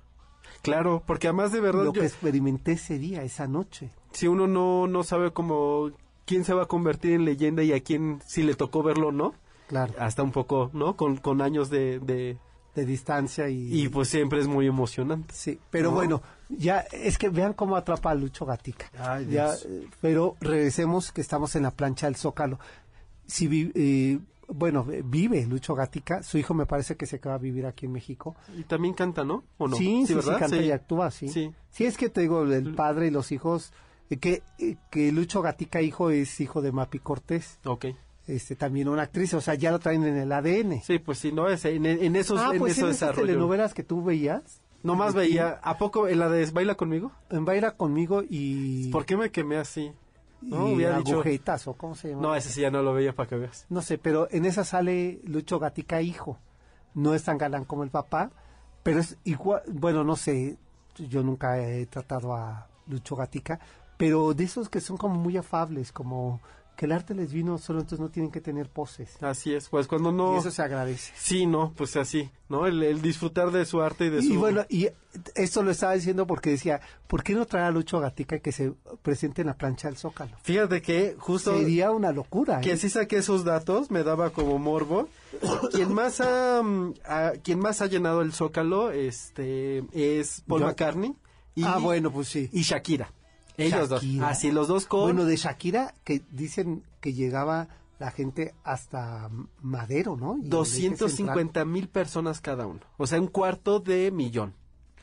Claro, 0.62 1.02
porque 1.04 1.26
además 1.26 1.50
de 1.52 1.60
verdad, 1.60 1.84
lo 1.84 1.92
yo- 1.92 2.00
que 2.00 2.06
experimenté 2.06 2.72
ese 2.72 2.98
día 2.98 3.22
esa 3.22 3.46
noche 3.48 3.90
si 4.12 4.28
uno 4.28 4.46
no, 4.46 4.86
no 4.86 5.02
sabe 5.02 5.32
cómo 5.32 5.90
quién 6.26 6.44
se 6.44 6.54
va 6.54 6.64
a 6.64 6.66
convertir 6.66 7.12
en 7.14 7.24
leyenda 7.24 7.62
y 7.62 7.72
a 7.72 7.82
quién 7.82 8.20
si 8.26 8.42
le 8.42 8.54
tocó 8.54 8.82
verlo 8.82 9.08
o 9.08 9.12
no, 9.12 9.32
claro 9.68 9.94
hasta 9.98 10.22
un 10.22 10.32
poco, 10.32 10.70
¿no? 10.72 10.96
Con, 10.96 11.16
con 11.16 11.40
años 11.42 11.70
de, 11.70 11.98
de... 12.00 12.38
de 12.76 12.86
distancia 12.86 13.48
y, 13.48 13.82
Y 13.82 13.88
pues 13.88 14.08
siempre 14.08 14.38
es 14.40 14.46
muy 14.46 14.66
emocionante. 14.66 15.34
sí 15.34 15.58
pero 15.70 15.90
¿no? 15.90 15.96
bueno 15.96 16.22
ya 16.48 16.80
es 16.92 17.18
que 17.18 17.28
vean 17.28 17.52
cómo 17.54 17.74
atrapa 17.76 18.10
a 18.10 18.14
Lucho 18.14 18.46
Gatica 18.46 18.86
Ay, 18.98 19.26
ya 19.26 19.46
Dios. 19.46 19.66
eh, 19.68 19.88
pero 20.00 20.36
regresemos 20.40 21.10
que 21.12 21.20
estamos 21.20 21.56
en 21.56 21.64
la 21.64 21.70
plancha 21.72 22.06
del 22.06 22.16
Zócalo 22.16 22.58
si 23.26 23.48
vi- 23.48 23.72
eh, 23.74 24.18
bueno 24.48 24.86
eh, 24.92 25.02
vive 25.04 25.44
Lucho 25.46 25.74
Gatica 25.74 26.22
su 26.22 26.38
hijo 26.38 26.54
me 26.54 26.66
parece 26.66 26.96
que 26.96 27.06
se 27.06 27.16
acaba 27.16 27.38
de 27.38 27.42
vivir 27.44 27.66
aquí 27.66 27.86
en 27.86 27.92
México 27.92 28.36
Y 28.56 28.62
también 28.62 28.94
canta, 28.94 29.24
¿no? 29.24 29.42
¿O 29.58 29.66
no? 29.66 29.76
Sí, 29.76 30.04
sí, 30.06 30.14
sí, 30.14 30.30
canta 30.38 30.56
y 30.58 30.70
actúa, 30.70 31.10
sí. 31.10 31.28
Sí. 31.28 31.52
Sí, 31.70 31.84
es 31.84 31.96
que 31.96 32.08
te 32.10 32.20
digo, 32.20 32.44
el 32.44 32.74
padre 32.74 33.08
y 33.08 33.10
los 33.10 33.32
hijos, 33.32 33.72
eh, 34.08 34.18
que, 34.18 34.42
que 34.90 35.10
Lucho 35.10 35.42
Gatica, 35.42 35.82
hijo, 35.82 36.10
es 36.10 36.40
hijo 36.40 36.62
de 36.62 36.70
Mapi 36.72 37.00
Cortés, 37.00 37.58
Ok. 37.64 37.86
Este, 38.26 38.56
también 38.56 38.88
una 38.88 39.02
actriz, 39.02 39.34
o 39.34 39.40
sea, 39.40 39.54
ya 39.54 39.70
lo 39.70 39.78
traen 39.78 40.04
en 40.04 40.16
el 40.16 40.32
ADN. 40.32 40.82
Sí, 40.82 40.98
pues 40.98 41.18
sí, 41.18 41.32
¿no? 41.32 41.48
Es, 41.48 41.64
en, 41.64 41.86
en 41.86 42.16
esos, 42.16 42.40
ah, 42.40 42.50
en 42.52 42.58
pues 42.58 42.76
eso 42.76 42.86
en 42.86 42.92
esas 42.92 43.14
telenovelas 43.14 43.74
que 43.74 43.82
tú 43.82 44.02
veías, 44.02 44.60
Nomás 44.86 45.14
veía, 45.14 45.58
¿a 45.64 45.78
poco 45.78 46.06
en 46.06 46.20
la 46.20 46.28
de 46.28 46.46
Baila 46.52 46.76
conmigo? 46.76 47.10
en 47.30 47.44
Baila 47.44 47.72
conmigo 47.72 48.22
y... 48.28 48.88
¿Por 48.90 49.04
qué 49.04 49.16
me 49.16 49.32
quemé 49.32 49.56
así? 49.56 49.92
No, 50.40 50.68
y 50.68 50.74
hubiera 50.74 50.98
dicho... 50.98 51.24
cómo 51.76 51.96
se 51.96 52.10
llama. 52.10 52.22
No, 52.22 52.34
ese 52.36 52.50
sí 52.50 52.60
ya 52.60 52.70
no 52.70 52.82
lo 52.82 52.94
veía 52.94 53.12
para 53.12 53.28
que 53.28 53.36
veas. 53.36 53.66
No 53.68 53.82
sé, 53.82 53.98
pero 53.98 54.28
en 54.30 54.44
esa 54.44 54.64
sale 54.64 55.20
Lucho 55.24 55.58
Gatica, 55.58 56.02
hijo. 56.02 56.38
No 56.94 57.14
es 57.14 57.24
tan 57.24 57.36
galán 57.36 57.64
como 57.64 57.82
el 57.82 57.90
papá, 57.90 58.30
pero 58.84 59.00
es 59.00 59.18
igual, 59.24 59.62
bueno, 59.66 60.04
no 60.04 60.14
sé, 60.14 60.56
yo 60.96 61.24
nunca 61.24 61.58
he 61.58 61.86
tratado 61.86 62.34
a 62.34 62.68
Lucho 62.86 63.16
Gatica, 63.16 63.58
pero 63.96 64.34
de 64.34 64.44
esos 64.44 64.68
que 64.68 64.80
son 64.80 64.96
como 64.96 65.16
muy 65.16 65.36
afables, 65.36 65.90
como 65.90 66.40
que 66.76 66.84
el 66.84 66.92
arte 66.92 67.14
les 67.14 67.32
vino 67.32 67.58
solo, 67.58 67.80
entonces 67.80 68.00
no 68.00 68.10
tienen 68.10 68.30
que 68.30 68.40
tener 68.40 68.68
poses. 68.68 69.16
Así 69.22 69.54
es, 69.54 69.68
pues 69.68 69.86
cuando 69.86 70.12
no... 70.12 70.34
Y 70.34 70.38
eso 70.38 70.50
se 70.50 70.62
agradece. 70.62 71.12
Sí, 71.16 71.46
no, 71.46 71.72
pues 71.74 71.96
así, 71.96 72.30
¿no? 72.48 72.66
El, 72.66 72.82
el 72.82 73.00
disfrutar 73.02 73.50
de 73.50 73.64
su 73.64 73.80
arte 73.80 74.06
y 74.06 74.10
de 74.10 74.22
su... 74.22 74.32
Y 74.34 74.36
bueno, 74.36 74.64
y 74.68 74.88
esto 75.34 75.62
lo 75.62 75.70
estaba 75.70 75.94
diciendo 75.94 76.26
porque 76.26 76.50
decía, 76.50 76.80
¿por 77.06 77.22
qué 77.22 77.34
no 77.34 77.46
traer 77.46 77.66
a 77.66 77.70
Lucho 77.70 77.98
Gatica 77.98 78.38
que 78.38 78.52
se 78.52 78.74
presente 79.02 79.40
en 79.40 79.48
la 79.48 79.54
plancha 79.54 79.88
del 79.88 79.96
Zócalo? 79.96 80.36
Fíjate 80.42 80.82
que 80.82 81.16
justo... 81.18 81.56
Sería 81.56 81.90
una 81.90 82.12
locura. 82.12 82.60
Que 82.60 82.72
¿eh? 82.72 82.76
sí 82.76 82.90
saqué 82.90 83.16
esos 83.18 83.44
datos, 83.44 83.90
me 83.90 84.04
daba 84.04 84.30
como 84.30 84.58
morbo. 84.58 85.08
quien 85.72 85.92
más 85.94 86.20
ha, 86.20 86.62
mm, 86.62 86.94
quien 87.42 87.58
más 87.58 87.80
ha 87.80 87.86
llenado 87.86 88.20
el 88.22 88.32
Zócalo 88.32 88.90
este, 88.90 89.82
es 89.92 90.42
Paul 90.46 90.60
Yo- 90.60 90.66
McCartney 90.66 91.14
y, 91.54 91.64
ah, 91.64 91.78
bueno, 91.78 92.10
pues 92.12 92.28
sí. 92.28 92.50
y 92.52 92.62
Shakira. 92.62 93.10
Ellos 93.58 93.88
Shakira. 93.90 94.22
dos. 94.26 94.30
Así, 94.30 94.50
los 94.50 94.68
dos 94.68 94.86
con... 94.86 95.02
Bueno, 95.02 95.24
de 95.24 95.36
Shakira, 95.36 95.94
que 96.04 96.22
dicen 96.30 96.82
que 97.00 97.12
llegaba 97.14 97.68
la 97.98 98.10
gente 98.10 98.54
hasta 98.64 99.30
Madero, 99.62 100.16
¿no? 100.16 100.36
Y 100.36 100.46
el 100.48 100.52
eje 100.52 100.64
central. 100.64 100.98
250 100.98 101.64
mil 101.64 101.88
personas 101.88 102.40
cada 102.40 102.66
uno. 102.66 102.80
O 102.98 103.06
sea, 103.06 103.20
un 103.20 103.28
cuarto 103.28 103.80
de 103.80 104.10
millón. 104.10 104.54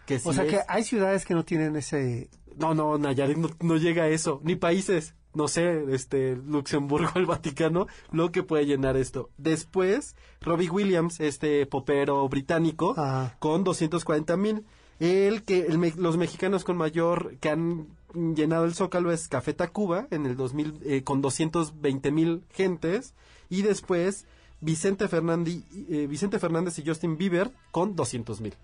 Que 0.05 0.19
sí 0.19 0.29
O 0.29 0.33
sea 0.33 0.43
es- 0.45 0.51
que 0.51 0.59
hay 0.67 0.83
ciudades 0.83 1.25
que 1.25 1.33
no 1.33 1.43
tienen 1.45 1.75
ese... 1.75 2.29
No, 2.57 2.75
no, 2.75 2.97
Nayarit 2.99 3.37
no, 3.37 3.49
no 3.61 3.77
llega 3.77 4.03
a 4.03 4.07
eso. 4.09 4.39
Ni 4.43 4.55
países. 4.55 5.15
No 5.33 5.47
sé, 5.47 5.85
este, 5.91 6.35
Luxemburgo, 6.35 7.09
el 7.15 7.25
Vaticano, 7.25 7.87
lo 8.11 8.31
que 8.31 8.43
puede 8.43 8.67
llenar 8.67 8.95
esto. 8.97 9.31
Después, 9.37 10.15
Robbie 10.41 10.69
Williams, 10.69 11.19
este 11.19 11.65
popero 11.65 12.29
británico, 12.29 12.93
Ah. 12.95 13.33
con 13.39 13.63
240 13.63 14.37
mil. 14.37 14.63
El 14.99 15.41
que, 15.41 15.61
el 15.61 15.93
los 15.97 16.17
mexicanos 16.17 16.63
con 16.63 16.77
mayor 16.77 17.37
que 17.39 17.49
han 17.49 17.87
llenado 18.13 18.65
el 18.65 18.73
Zócalo 18.73 19.11
es 19.11 19.27
Café 19.27 19.53
Tacuba, 19.53 20.07
en 20.11 20.25
el 20.25 20.35
2000, 20.35 20.79
eh, 20.83 21.03
con 21.03 21.21
220 21.21 22.11
mil 22.11 22.43
gentes. 22.51 23.13
Y 23.49 23.61
después, 23.61 24.25
Vicente 24.61 25.07
Fernández, 25.07 25.63
eh, 25.89 26.07
Vicente 26.07 26.39
Fernández 26.39 26.79
y 26.79 26.85
Justin 26.85 27.17
Bieber, 27.17 27.51
con 27.71 27.95
200 27.95 28.41
mil. 28.41 28.55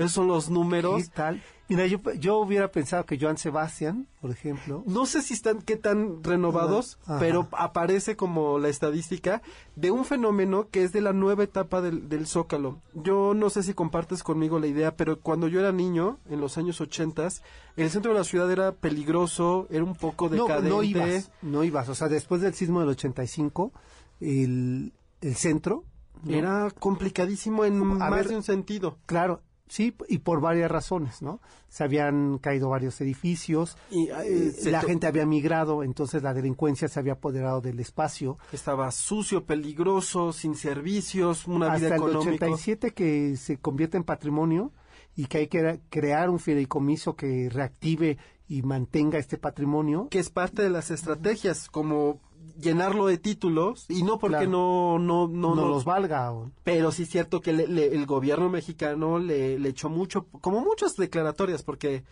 Esos 0.00 0.12
son 0.12 0.28
los 0.28 0.50
números. 0.50 1.04
¿Qué 1.04 1.08
tal? 1.14 1.42
Mira, 1.68 1.86
yo, 1.86 2.00
yo 2.18 2.38
hubiera 2.38 2.72
pensado 2.72 3.06
que 3.06 3.16
Joan 3.16 3.38
Sebastián, 3.38 4.08
por 4.20 4.32
ejemplo... 4.32 4.82
No 4.86 5.06
sé 5.06 5.22
si 5.22 5.34
están 5.34 5.62
qué 5.62 5.76
tan 5.76 6.24
renovados, 6.24 6.98
pero 7.20 7.46
aparece 7.52 8.16
como 8.16 8.58
la 8.58 8.68
estadística 8.68 9.40
de 9.76 9.92
un 9.92 10.04
fenómeno 10.04 10.66
que 10.68 10.82
es 10.82 10.92
de 10.92 11.00
la 11.00 11.12
nueva 11.12 11.44
etapa 11.44 11.80
del, 11.80 12.08
del 12.08 12.26
Zócalo. 12.26 12.80
Yo 12.94 13.34
no 13.34 13.50
sé 13.50 13.62
si 13.62 13.72
compartes 13.72 14.24
conmigo 14.24 14.58
la 14.58 14.66
idea, 14.66 14.96
pero 14.96 15.20
cuando 15.20 15.46
yo 15.46 15.60
era 15.60 15.70
niño, 15.70 16.18
en 16.28 16.40
los 16.40 16.58
años 16.58 16.80
ochentas, 16.80 17.40
el 17.76 17.88
centro 17.88 18.12
de 18.12 18.18
la 18.18 18.24
ciudad 18.24 18.50
era 18.50 18.72
peligroso, 18.72 19.68
era 19.70 19.84
un 19.84 19.94
poco 19.94 20.28
No, 20.28 20.42
decadente. 20.46 20.70
no 20.70 20.82
ibas, 20.82 21.30
no 21.40 21.62
ibas. 21.62 21.88
O 21.88 21.94
sea, 21.94 22.08
después 22.08 22.40
del 22.40 22.54
sismo 22.54 22.80
del 22.80 22.88
85, 22.88 23.72
el, 24.20 24.92
el 25.20 25.34
centro... 25.36 25.84
¿no? 26.24 26.34
Era 26.36 26.68
complicadísimo 26.78 27.64
en 27.64 27.80
A 27.80 28.10
más 28.10 28.10
ver, 28.10 28.28
de 28.28 28.36
un 28.36 28.42
sentido. 28.42 28.98
Claro, 29.06 29.40
Sí, 29.70 29.94
y 30.08 30.18
por 30.18 30.40
varias 30.40 30.68
razones, 30.68 31.22
¿no? 31.22 31.40
Se 31.68 31.84
habían 31.84 32.38
caído 32.38 32.68
varios 32.70 33.00
edificios, 33.00 33.76
Y, 33.88 34.08
eh, 34.08 34.52
la 34.64 34.80
gente 34.82 35.06
había 35.06 35.24
migrado, 35.26 35.84
entonces 35.84 36.24
la 36.24 36.34
delincuencia 36.34 36.88
se 36.88 36.98
había 36.98 37.12
apoderado 37.12 37.60
del 37.60 37.78
espacio. 37.78 38.36
Estaba 38.52 38.90
sucio, 38.90 39.44
peligroso, 39.44 40.32
sin 40.32 40.56
servicios, 40.56 41.46
una 41.46 41.76
vida 41.76 41.86
Hasta 41.86 41.86
el 41.86 42.02
económica. 42.02 42.46
87 42.46 42.90
que 42.90 43.36
se 43.36 43.58
convierte 43.58 43.96
en 43.96 44.02
patrimonio 44.02 44.72
y 45.14 45.26
que 45.26 45.38
hay 45.38 45.46
que 45.46 45.80
crear 45.88 46.30
un 46.30 46.40
fideicomiso 46.40 47.14
que 47.14 47.48
reactive 47.48 48.18
y 48.48 48.62
mantenga 48.62 49.20
este 49.20 49.38
patrimonio. 49.38 50.08
que 50.10 50.18
es 50.18 50.30
parte 50.30 50.62
de 50.62 50.70
las 50.70 50.90
estrategias, 50.90 51.68
como 51.68 52.20
llenarlo 52.60 53.06
de 53.06 53.16
títulos, 53.18 53.86
y 53.88 54.02
no 54.02 54.18
porque 54.18 54.36
Claro. 54.36 54.50
no, 54.50 54.98
no, 54.98 55.28
no, 55.28 55.54
no, 55.54 55.62
no- 55.62 55.68
los 55.68 55.84
valga. 55.84 56.32
o- 56.32 56.50
pero 56.64 56.92
sí 56.92 57.04
es 57.04 57.08
cierto 57.10 57.40
que 57.40 57.52
le- 57.52 57.66
le- 57.68 57.94
el 57.94 58.06
gobierno 58.06 58.48
mexicano 58.50 59.18
le, 59.18 59.58
le 59.58 59.68
echó 59.70 59.88
mucho, 59.88 60.26
como 60.40 60.60
muchas 60.60 60.96
declaratorias, 60.96 61.62
porque 61.62 62.04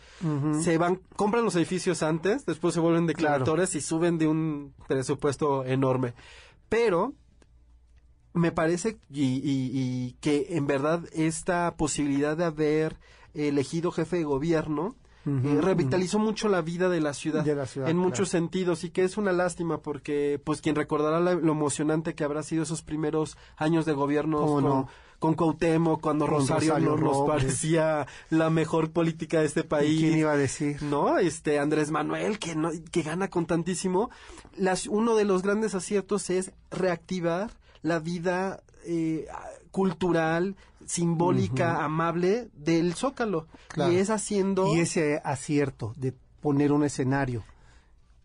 se 0.61 0.79
van, 0.79 1.01
compran 1.17 1.45
los 1.45 1.55
edificios 1.57 2.03
antes, 2.03 2.47
después 2.47 2.73
se 2.75 2.81
vuelven 2.81 3.07
declaratorias 3.07 3.75
y 3.75 3.81
suben 3.81 4.17
de 4.19 4.27
un 4.29 4.75
presupuesto 4.87 5.64
enorme. 5.64 6.14
Pero 6.69 7.14
me 8.35 8.53
parece 8.53 8.99
y, 9.11 9.23
y- 9.25 9.71
y 9.73 10.12
que 10.21 10.47
en 10.51 10.67
verdad 10.67 11.05
esta 11.12 11.75
posibilidad 11.77 12.37
de 12.37 12.45
haber 12.45 12.97
elegido 13.35 13.91
jefe 13.91 14.17
de 14.19 14.25
gobierno 14.25 14.97
eh, 15.27 15.59
revitalizó 15.61 16.19
mucho 16.19 16.49
la 16.49 16.63
vida 16.63 16.89
de 16.89 17.01
la 17.01 17.13
ciudad, 17.13 17.45
De 17.45 17.55
la 17.55 17.67
ciudad, 17.67 17.89
en 17.91 17.97
claro. 17.97 18.09
muchos 18.09 18.29
sentidos 18.31 18.85
y 18.85 18.91
que 18.91 19.05
es 19.05 19.17
una 19.19 19.33
lástima 19.33 19.79
porque 19.83 20.41
pues 20.43 20.61
quien 20.63 20.75
recordará 20.77 21.21
la- 21.21 21.35
lo 21.35 21.53
emocionante 21.53 22.15
que 22.15 22.25
habrá 22.25 22.43
sido 22.43 22.63
esos 22.63 22.83
primeros 22.83 23.37
años 23.57 23.85
de 23.85 23.93
gobierno 23.93 24.39
¿Cómo 24.39 24.53
con, 24.55 24.65
no? 24.65 24.89
con 25.19 25.35
Cuauhtémoc 25.35 26.01
cuando 26.01 26.27
Con 26.27 26.35
Rosario, 26.37 26.75
Rosario 26.77 26.97
nos 26.97 27.27
parecía 27.29 28.07
la 28.31 28.49
mejor 28.51 28.91
política 28.93 29.41
de 29.41 29.47
este 29.47 29.65
país 29.65 29.99
¿Quién 30.01 30.19
iba 30.19 30.33
a 30.33 30.37
decir? 30.37 30.81
¿no? 30.83 31.19
Este 31.19 31.59
Andrés 31.59 31.91
Manuel 31.91 32.39
que 32.39 32.55
no, 32.55 32.71
que 32.93 33.03
gana 33.03 33.29
con 33.29 33.45
tantísimo. 33.47 34.11
Las, 34.57 34.87
uno 34.87 35.15
de 35.17 35.25
los 35.25 35.43
grandes 35.43 35.75
aciertos 35.75 36.31
es 36.31 36.53
reactivar 36.71 37.51
la 37.83 37.99
vida 37.99 38.63
eh, 38.87 39.27
cultural, 39.73 40.57
simbólica, 40.88 41.85
amable 41.85 42.48
del 42.55 42.94
Zócalo. 42.94 43.46
Claro. 43.68 43.92
Y 43.92 43.96
es 43.96 44.11
haciendo 44.11 44.74
Y 44.74 44.81
ese 44.81 45.20
acierto 45.24 45.92
de 45.96 46.14
poner 46.40 46.72
un 46.72 46.85
escenario 46.85 47.44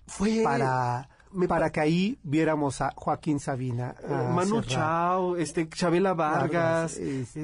fue 0.08 0.42
para, 0.44 1.10
me 1.32 1.48
para 1.48 1.72
que 1.72 1.80
ahí 1.80 2.20
viéramos 2.24 2.82
a 2.82 2.92
Joaquín 2.96 3.40
Sabina, 3.40 3.96
eh, 4.04 4.14
a 4.14 4.32
Manu 4.34 4.56
Serrat, 4.62 4.68
Chao, 4.70 5.36
este 5.38 5.68
Chabela 5.70 6.14
Vargas, 6.14 6.98
este, 6.98 7.44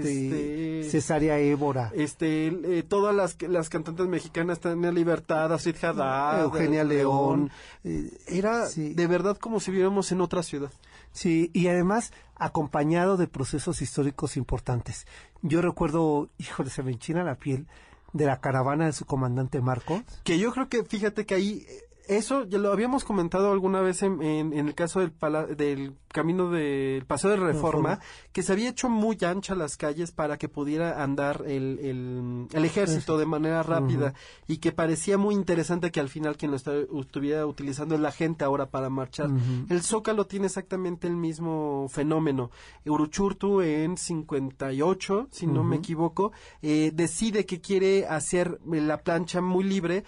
este, 0.81 0.89
Cesárea 0.89 1.39
Évora, 1.39 1.91
este, 1.95 2.47
eh, 2.47 2.83
todas 2.83 3.15
las, 3.15 3.41
las 3.41 3.69
cantantes 3.69 4.07
mexicanas, 4.07 4.59
Tania 4.59 4.91
Libertad, 4.91 5.51
Astrid 5.53 5.83
Haddad, 5.83 6.41
Eugenia 6.41 6.83
León. 6.83 7.49
eh, 7.83 8.11
era 8.27 8.67
Sí. 8.67 8.93
de 8.93 9.07
verdad 9.07 9.37
como 9.37 9.59
si 9.59 9.71
viviéramos 9.71 10.11
en 10.11 10.21
otra 10.21 10.43
ciudad. 10.43 10.69
Sí, 11.11 11.51
y 11.53 11.67
además 11.67 12.13
acompañado 12.35 13.17
de 13.17 13.27
procesos 13.27 13.81
históricos 13.81 14.37
importantes. 14.37 15.05
Yo 15.41 15.61
recuerdo, 15.61 16.29
híjole, 16.37 16.69
se 16.69 16.83
me 16.83 16.91
enchina 16.91 17.23
la 17.23 17.35
piel 17.35 17.67
de 18.13 18.25
la 18.25 18.39
caravana 18.39 18.85
de 18.85 18.93
su 18.93 19.05
comandante 19.05 19.61
Marcos. 19.61 20.01
Que 20.23 20.39
yo 20.39 20.51
creo 20.51 20.69
que, 20.69 20.83
fíjate 20.83 21.25
que 21.25 21.35
ahí, 21.35 21.65
eso 22.09 22.43
ya 22.45 22.57
lo 22.57 22.71
habíamos 22.71 23.03
comentado 23.05 23.51
alguna 23.51 23.81
vez 23.81 24.01
en, 24.03 24.21
en- 24.21 24.51
en 24.53 24.67
el 24.67 24.75
caso 24.75 24.99
del, 24.99 25.11
pala- 25.11 25.45
del 25.45 25.93
camino 26.09 26.49
del 26.49 27.05
Paseo 27.05 27.29
de 27.29 27.35
Reforma, 27.37 27.91
Reforma. 27.91 27.99
que 28.33 28.41
se 28.43 28.51
había 28.51 28.69
hecho 28.69 28.89
muy 28.89 29.15
ancha 29.23 29.53
las 29.53 29.77
calles 29.77 30.11
para 30.11 30.37
que 30.37 30.49
pudiera 30.49 31.03
andar 31.03 31.43
el, 31.45 31.77
el, 31.79 32.47
el 32.51 32.65
ejército 32.65 33.17
de 33.19 33.27
manera 33.27 33.61
rápida 33.63 34.13
y 34.47 34.57
que 34.57 34.71
parecía 34.71 35.17
muy 35.19 35.35
interesante 35.35 35.91
que 35.91 35.99
al 35.99 36.09
final 36.09 36.35
quien 36.35 36.49
lo 36.51 36.57
está- 36.57 36.73
estuviera 36.99 37.45
utilizando 37.45 37.93
es 37.95 38.01
la 38.01 38.11
gente 38.11 38.43
ahora 38.43 38.65
para 38.71 38.89
marchar. 38.89 39.29
El 39.69 39.81
Zócalo 39.83 40.25
tiene 40.25 40.47
exactamente 40.47 41.07
el 41.07 41.15
mismo 41.15 41.87
fenómeno. 41.89 42.49
Uruchurtu 42.85 43.61
en 43.61 43.95
58, 43.97 45.27
si 45.31 45.45
no 45.47 45.63
me 45.63 45.75
equivoco, 45.77 46.31
eh, 46.61 46.91
decide 46.93 47.45
que 47.45 47.61
quiere 47.61 48.07
hacer 48.07 48.59
la 48.65 48.97
plancha 49.03 49.41
muy 49.41 49.63
libre 49.63 50.03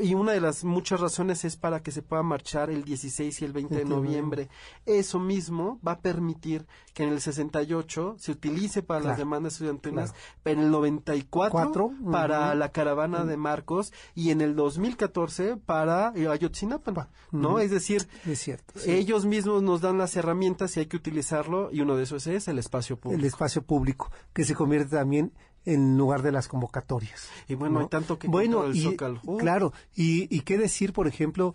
y 0.00 0.14
una 0.14 0.32
de 0.32 0.40
las 0.40 0.64
muchas 0.64 1.00
razones 1.00 1.44
es 1.44 1.56
para 1.56 1.82
que 1.82 1.90
se 1.92 2.02
pueda 2.02 2.22
marchar 2.22 2.70
el 2.70 2.84
16 2.84 3.40
y 3.40 3.44
el 3.44 3.52
20 3.52 3.74
de 3.76 3.84
noviembre. 3.84 4.48
Eso 4.84 5.18
mismo 5.18 5.80
va 5.86 5.92
a 5.92 6.00
permitir 6.00 6.66
que 6.94 7.02
en 7.04 7.10
el 7.10 7.20
68 7.20 8.16
se 8.18 8.32
utilice 8.32 8.82
para 8.82 9.00
las 9.00 9.18
demandas 9.18 9.54
estudiantiles, 9.54 10.14
pero 10.42 10.60
en 10.60 10.66
el 10.66 10.70
94 10.72 11.50
Cuatro, 11.50 11.92
para 12.10 12.54
la 12.54 12.70
caravana 12.70 13.24
de 13.24 13.36
Marcos 13.36 13.92
y 14.14 14.30
en 14.30 14.40
el 14.40 14.56
2014 14.56 15.56
para 15.56 16.08
Ayotzinapa, 16.08 17.08
¿no? 17.32 17.58
Es 17.58 17.70
decir, 17.70 18.08
Es 18.24 18.38
cierto. 18.40 18.74
sí. 18.78 18.90
ellos 18.90 19.26
mismos 19.26 19.62
nos 19.62 19.80
dan 19.80 19.98
las 19.98 20.16
herramientas 20.16 20.76
y 20.76 20.80
hay 20.80 20.86
que 20.86 20.96
utilizarlo 20.96 21.70
y 21.70 21.80
uno 21.82 21.96
de 21.96 22.04
esos 22.04 22.26
es 22.26 22.48
el 22.48 22.58
espacio 22.58 22.98
público. 22.98 23.20
el 23.20 23.26
espacio 23.26 23.62
público, 23.62 24.10
que 24.32 24.44
se 24.44 24.54
convierte 24.54 24.96
también 24.96 25.32
en 25.66 25.98
lugar 25.98 26.22
de 26.22 26.32
las 26.32 26.48
convocatorias. 26.48 27.28
Y 27.48 27.54
bueno, 27.54 27.74
¿no? 27.74 27.80
hay 27.80 27.88
tanto 27.88 28.18
que 28.18 28.28
bueno, 28.28 28.72
y, 28.72 28.80
Zócalo. 28.82 29.20
Uh. 29.24 29.36
Claro, 29.36 29.72
y, 29.94 30.34
y 30.34 30.40
qué 30.40 30.56
decir, 30.56 30.94
por 30.94 31.06
ejemplo, 31.06 31.54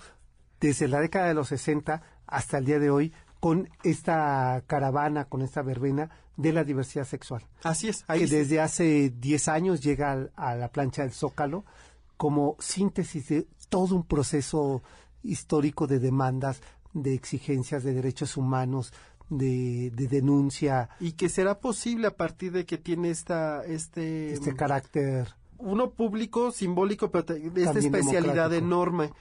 desde 0.60 0.88
la 0.88 1.00
década 1.00 1.28
de 1.28 1.34
los 1.34 1.48
60 1.48 2.04
hasta 2.28 2.58
el 2.60 2.66
día 2.66 2.78
de 2.78 2.92
hoy, 2.92 3.12
con 3.40 3.68
esta 3.84 4.62
caravana, 4.68 5.26
con 5.26 5.42
esta 5.42 5.64
verbena 5.64 6.12
de 6.38 6.54
la 6.54 6.64
diversidad 6.64 7.06
sexual. 7.06 7.48
Así 7.64 7.88
es, 7.90 8.04
ahí 8.08 8.20
que 8.20 8.28
sí. 8.28 8.36
desde 8.36 8.60
hace 8.62 9.10
10 9.10 9.48
años 9.48 9.82
llega 9.82 10.12
al- 10.12 10.32
a 10.36 10.54
la 10.56 10.68
plancha 10.72 11.02
del 11.02 11.12
Zócalo 11.12 11.66
como 12.18 12.56
síntesis 12.60 13.30
de 13.30 13.48
todo 13.70 13.96
un 13.96 14.04
proceso 14.06 14.84
histórico 15.24 15.88
de 15.88 16.00
demandas, 16.00 16.62
de 16.94 17.14
exigencias 17.16 17.84
de 17.84 17.94
derechos 17.94 18.38
humanos, 18.38 18.94
de, 19.32 19.92
de 19.96 20.08
denuncia, 20.08 20.90
y 21.00 21.14
que 21.14 21.30
será 21.30 21.60
posible 21.60 22.06
a 22.08 22.16
partir 22.16 22.52
de 22.52 22.66
que 22.66 22.78
tiene 22.78 23.10
esta 23.10 23.64
este 23.66 24.34
este 24.34 24.56
carácter 24.56 25.34
uno 25.58 25.92
público 25.92 26.52
simbólico 26.52 27.10
pero 27.12 27.26
te- 27.26 27.50
de 27.50 27.64
esta 27.64 27.80
especialidad 27.80 28.54
enorme 28.54 29.12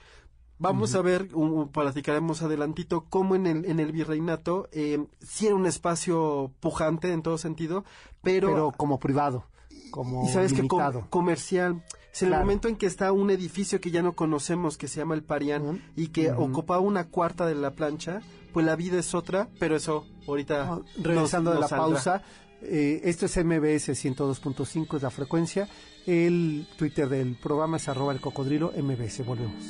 vamos 0.59 0.93
a 0.95 1.01
ver 1.01 1.29
un- 1.33 1.69
platicaremos 1.71 2.41
adelantito 2.41 3.05
cómo 3.09 3.35
en 3.35 3.47
el 3.47 3.65
en 3.65 3.79
el 3.79 3.91
virreinato 3.91 4.67
eh, 4.71 5.03
sí 5.21 5.47
era 5.47 5.55
un 5.55 5.65
espacio 5.65 6.51
pujante 6.59 7.11
en 7.13 7.21
todo 7.23 7.37
sentido 7.37 7.83
pero, 8.21 8.49
pero 8.49 8.71
como 8.75 8.99
privado, 8.99 9.45
como 9.91 10.25
y 10.25 10.29
sabes 10.29 10.51
que 10.51 10.57
limitado. 10.63 11.07
comercial 11.09 11.83
es 12.13 12.21
en 12.23 12.27
el 12.27 12.31
Claro. 12.33 12.43
momento 12.43 12.67
en 12.67 12.75
que 12.75 12.85
está 12.87 13.13
un 13.13 13.29
edificio 13.31 13.79
que 13.79 13.89
ya 13.91 14.01
no 14.01 14.13
conocemos 14.13 14.77
que 14.77 14.87
se 14.89 14.97
llama 14.99 15.15
el 15.15 15.23
Parián 15.23 15.81
y 15.95 16.07
que 16.09 16.31
Ujú. 16.31 16.43
ocupaba 16.43 16.81
una 16.81 17.07
cuarta 17.07 17.45
de 17.45 17.55
la 17.55 17.71
plancha 17.71 18.21
pues 18.53 18.65
la 18.65 18.75
vida 18.75 18.99
es 18.99 19.13
otra 19.15 19.47
pero 19.59 19.75
eso 19.75 20.05
ahorita 20.27 20.63
Ah, 20.63 20.75
nos- 20.75 21.03
Regresando 21.03 21.51
de 21.51 21.55
nos 21.55 21.61
la 21.63 21.67
saldrá. 21.67 21.87
pausa, 21.95 22.21
eh, 22.61 23.01
esto 23.05 23.25
es 23.25 23.37
MBS 23.37 23.93
102.5, 23.95 24.97
es 24.97 25.03
la 25.03 25.09
frecuencia. 25.09 25.67
El 26.05 26.65
Twitter 26.77 27.07
del 27.09 27.35
programa 27.35 27.77
es 27.77 27.87
arroba 27.87 28.13
el 28.13 28.19
cocodrilo 28.21 28.71
MBS. 28.75 29.23
Volvemos. 29.23 29.63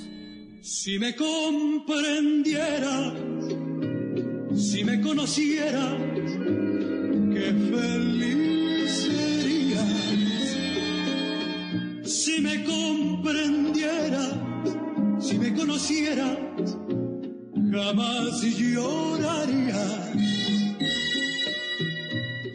Si 0.62 0.98
me 1.00 1.16
comprendiera, 1.16 3.14
si 4.56 4.84
me 4.84 5.02
conociera, 5.02 5.98
qué 7.34 7.54
feliz 7.72 8.92
sería. 8.92 9.84
Si 12.06 12.42
me 12.42 12.64
comprendiera, 12.64 14.22
si 15.20 15.38
me 15.40 15.54
conociera, 15.54 16.51
jamás 17.72 18.42
lloraría. 18.42 19.86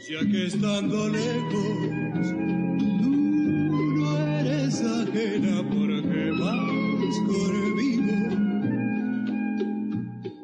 Ya 0.09 0.20
que 0.30 0.47
estando 0.47 1.09
lejos, 1.09 2.28
tú 3.01 3.11
no 3.97 4.18
eres 4.18 4.80
ajena 4.80 5.57
porque 5.68 6.30
vas 6.38 7.16
conmigo. 7.30 8.16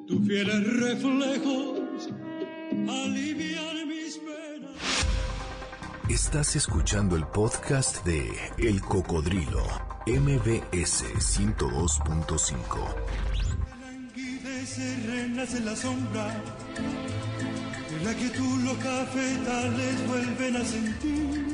Tus 0.09 0.20
fieles 0.26 0.62
reflejos 0.80 2.09
alivian 2.88 3.76
mis 3.88 4.18
penas. 4.18 4.80
Estás 6.09 6.57
escuchando 6.57 7.14
el 7.16 7.26
podcast 7.26 8.05
de 8.05 8.32
El 8.59 8.80
Cocodrilo, 8.80 9.64
MBS 10.07 11.05
102.5. 11.14 13.32
Languidece, 14.79 15.07
renace 15.07 15.61
la 15.61 15.77
sombra 15.77 16.27
de 17.91 18.05
la 18.05 18.14
que 18.14 18.29
tú 18.31 18.57
los 18.64 18.77
cafetales 18.79 20.07
vuelven 20.07 20.57
a 20.57 20.64
sentir. 20.64 21.47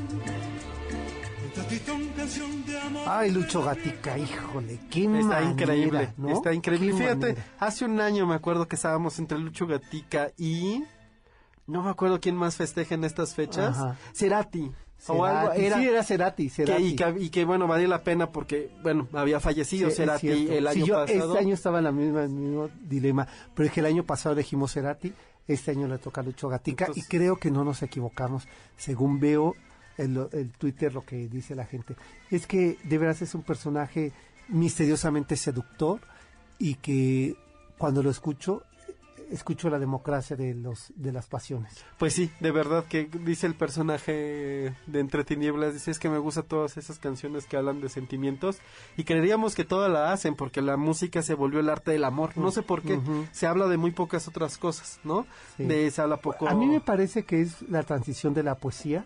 Esta 1.46 1.66
tristón 1.66 2.08
canción 2.16 2.64
de 2.66 2.80
amor. 2.80 3.02
Ay, 3.06 3.30
Lucho 3.32 3.62
Gatica, 3.62 4.18
híjole, 4.18 4.78
qué 4.90 5.04
Está 5.04 5.10
manera, 5.10 5.42
increíble, 5.50 6.12
¿no? 6.16 6.30
está 6.32 6.52
increíble. 6.54 6.90
Qué 6.92 6.96
Fíjate, 6.96 7.16
manera. 7.32 7.44
hace 7.58 7.84
un 7.84 8.00
año 8.00 8.26
me 8.26 8.34
acuerdo 8.34 8.68
que 8.68 8.76
estábamos 8.76 9.18
entre 9.18 9.38
Lucho 9.38 9.66
Gatica 9.66 10.30
y 10.36 10.84
no 11.66 11.82
me 11.82 11.90
acuerdo 11.90 12.20
quién 12.20 12.36
más 12.36 12.56
festeja 12.56 12.94
en 12.94 13.04
estas 13.04 13.34
fechas. 13.34 13.76
Ajá. 13.78 13.96
Cerati. 14.14 14.70
O 15.06 15.24
algo 15.24 15.52
era 15.52 15.78
sí, 15.78 15.86
era 15.86 16.02
Cerati, 16.02 16.50
que, 16.50 16.80
y, 16.80 16.96
que, 16.96 17.14
y 17.20 17.30
que, 17.30 17.44
bueno 17.44 17.66
valía 17.66 17.86
la 17.88 18.02
pena 18.02 18.30
porque 18.30 18.70
bueno 18.82 19.06
había 19.12 19.38
fallecido 19.40 19.90
Sí, 19.90 19.96
Cerati 19.96 20.28
el 20.28 20.68
Sí, 20.72 20.78
año 20.80 20.86
yo 20.86 20.94
pasado. 20.96 21.26
Este 21.34 21.38
año 21.38 21.54
estaba 21.54 21.78
en 21.78 21.84
la 21.84 21.92
misma, 21.92 22.24
el 22.24 22.30
mismo 22.30 22.68
dilema, 22.82 23.26
pero 23.54 23.66
es 23.68 23.72
que 23.72 23.80
el 23.80 23.86
año 23.86 24.04
pasado 24.04 24.32
elegimos 24.34 24.72
Cerati, 24.72 25.12
este 25.46 25.70
año 25.70 25.86
le 25.88 25.98
toca 25.98 26.20
a 26.20 26.24
Lucho 26.24 26.48
Gatica 26.48 26.86
Entonces- 26.86 27.04
y 27.04 27.08
creo 27.08 27.36
que 27.36 27.50
no 27.50 27.64
nos 27.64 27.82
equivocamos, 27.82 28.48
según 28.76 29.20
veo 29.20 29.54
el, 29.96 30.28
el 30.32 30.50
Twitter 30.52 30.92
lo 30.92 31.04
que 31.04 31.28
dice 31.28 31.54
la 31.54 31.64
gente. 31.64 31.96
Es 32.30 32.46
que 32.46 32.76
de 32.84 32.98
veras 32.98 33.22
es 33.22 33.34
un 33.34 33.42
personaje 33.42 34.12
misteriosamente 34.48 35.36
seductor 35.36 36.00
y 36.58 36.74
que 36.76 37.36
cuando 37.78 38.02
lo 38.02 38.10
escucho, 38.10 38.62
escucho 39.30 39.70
la 39.70 39.78
democracia 39.78 40.36
de, 40.36 40.54
los, 40.54 40.92
de 40.96 41.12
las 41.12 41.26
pasiones. 41.26 41.84
Pues 41.98 42.14
sí, 42.14 42.30
de 42.40 42.50
verdad 42.50 42.84
que 42.84 43.08
dice 43.24 43.46
el 43.46 43.54
personaje 43.54 44.74
de 44.86 45.00
Entre 45.00 45.24
Tinieblas, 45.24 45.74
dice 45.74 45.90
es 45.90 45.98
que 45.98 46.08
me 46.08 46.18
gustan 46.18 46.44
todas 46.44 46.76
esas 46.76 46.98
canciones 46.98 47.46
que 47.46 47.56
hablan 47.56 47.80
de 47.80 47.88
sentimientos 47.88 48.58
y 48.96 49.04
creeríamos 49.04 49.54
que 49.54 49.64
todas 49.64 49.90
la 49.90 50.12
hacen 50.12 50.34
porque 50.34 50.62
la 50.62 50.76
música 50.76 51.22
se 51.22 51.34
volvió 51.34 51.60
el 51.60 51.68
arte 51.68 51.92
del 51.92 52.04
amor, 52.04 52.36
no 52.36 52.50
sé 52.50 52.62
por 52.62 52.82
qué, 52.82 53.00
se 53.32 53.46
habla 53.46 53.66
de 53.66 53.76
muy 53.76 53.90
pocas 53.90 54.28
otras 54.28 54.58
cosas, 54.58 55.00
¿no? 55.04 55.26
Sí. 55.56 55.64
De 55.64 55.90
se 55.90 56.02
habla 56.02 56.18
poco... 56.18 56.48
A 56.48 56.54
mí 56.54 56.66
me 56.66 56.80
parece 56.80 57.24
que 57.24 57.40
es 57.40 57.62
la 57.62 57.82
transición 57.82 58.34
de 58.34 58.42
la 58.42 58.56
poesía. 58.56 59.04